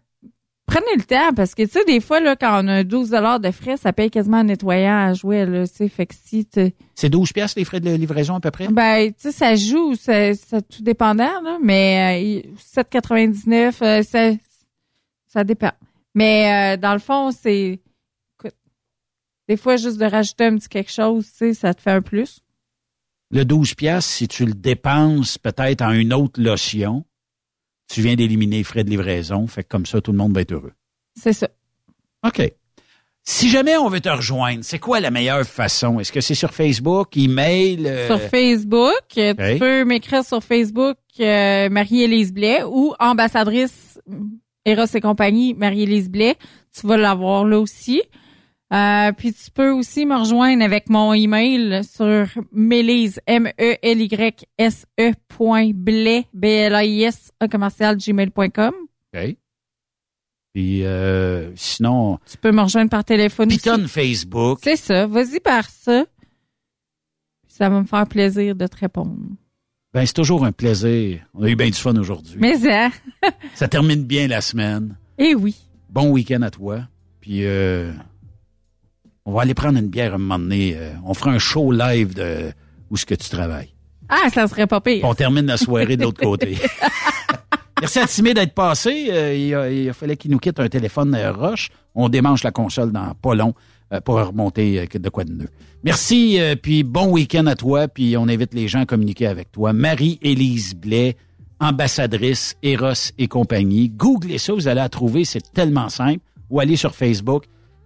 [0.67, 3.51] prenez le temps parce que, tu sais, des fois, là, quand on a 12 de
[3.51, 5.25] frais, ça paye quasiment un nettoyage.
[5.25, 8.35] Ouais, là, tu sais, fait que si tu C'est 12 pièces les frais de livraison
[8.37, 8.69] à peu près?
[8.69, 14.33] Ben, tu sais, ça joue, c'est c'est tout dépendant, là, mais euh, 7,99, euh, ça-
[15.27, 15.73] Ça dépend.
[16.15, 17.81] Mais euh, dans le fond, c'est.
[18.39, 18.55] écoute,
[19.49, 22.03] Des fois, juste de rajouter un petit quelque chose, tu sais, ça te fait un
[22.03, 22.41] plus.
[23.33, 27.05] Le 12 piastres, si tu le dépenses peut-être en une autre lotion,
[27.89, 29.47] tu viens d'éliminer les frais de livraison.
[29.47, 30.73] Fait que comme ça, tout le monde va être heureux.
[31.15, 31.49] C'est ça.
[32.27, 32.53] OK.
[33.27, 35.99] Si jamais on veut te rejoindre, c'est quoi la meilleure façon?
[35.99, 37.87] Est-ce que c'est sur Facebook, email?
[37.87, 39.15] euh, Sur Facebook, OK.
[39.15, 43.99] tu peux m'écrire sur Facebook euh, Marie-Élise Blais ou ambassadrice
[44.67, 46.37] Eros et compagnie Marie-Élise Blais.
[46.79, 48.03] Tu vas l'avoir là aussi.
[48.75, 56.27] Euh, puis tu peux aussi me rejoindre avec mon email sur Mélise, M-E-L-Y-S-E point Blais,
[56.35, 58.75] B-L-A-I-S, A commercial gmail.com.
[59.15, 59.37] OK.
[60.53, 64.59] Puis euh, sinon, Tu peux me rejoindre par téléphone pitonne Facebook.
[64.63, 65.07] C'est ça.
[65.07, 66.05] Vas-y par ça.
[67.49, 69.17] Ça va me faire plaisir de te répondre.
[69.93, 71.21] Ben, c'est toujours un plaisir.
[71.35, 72.37] On a eu bien du fun aujourd'hui.
[72.41, 72.91] Mais ça,
[73.55, 74.97] Ça termine bien la semaine.
[75.19, 75.55] eh oui.
[75.91, 76.89] Bon week-end à toi.
[77.21, 77.93] Puis euh,
[79.27, 80.75] on va aller prendre une bière à un moment donné.
[80.77, 82.53] Euh, on fera un show live de
[82.91, 83.71] où est-ce que tu travailles.
[84.09, 84.99] Ah, ça serait pas pire.
[85.01, 86.59] Puis on termine la soirée de l'autre côté.
[87.81, 89.09] Merci à Timé d'être passé.
[89.11, 91.71] Euh, il, a- il fallait qu'il nous quitte un téléphone euh, Roche.
[91.95, 93.55] On démange la console dans pas long
[93.93, 95.49] euh, pour remonter de quoi de neuf.
[95.83, 97.89] Merci, puis bon week-end à toi.
[97.89, 99.73] Puis on invite les gens à communiquer avec toi.
[99.75, 101.17] Marie-Élise Blais,
[101.61, 103.91] ambassadrice Eros et compagnie.
[103.91, 105.25] Googlez ça, vous allez la trouver.
[105.25, 106.21] C'est tellement simple.
[106.51, 107.45] Ou allez sur Facebook,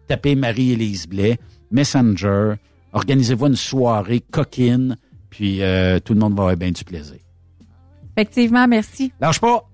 [0.09, 1.39] tapez Marie-Élise Blais,
[1.71, 2.55] Messenger.
[2.93, 4.97] Organisez-vous une soirée coquine.
[5.31, 7.19] Puis euh, tout le monde va avoir bien du plaisir.
[8.17, 9.13] Effectivement, merci.
[9.21, 9.69] Lâche pas.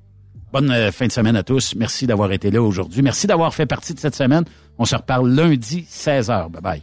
[0.52, 1.74] Bonne euh, fin de semaine à tous.
[1.77, 3.02] Merci d'avoir été là aujourd'hui.
[3.02, 4.44] Merci d'avoir fait partie de cette semaine.
[4.78, 6.51] On se reparle lundi, 16h.
[6.51, 6.82] Bye bye.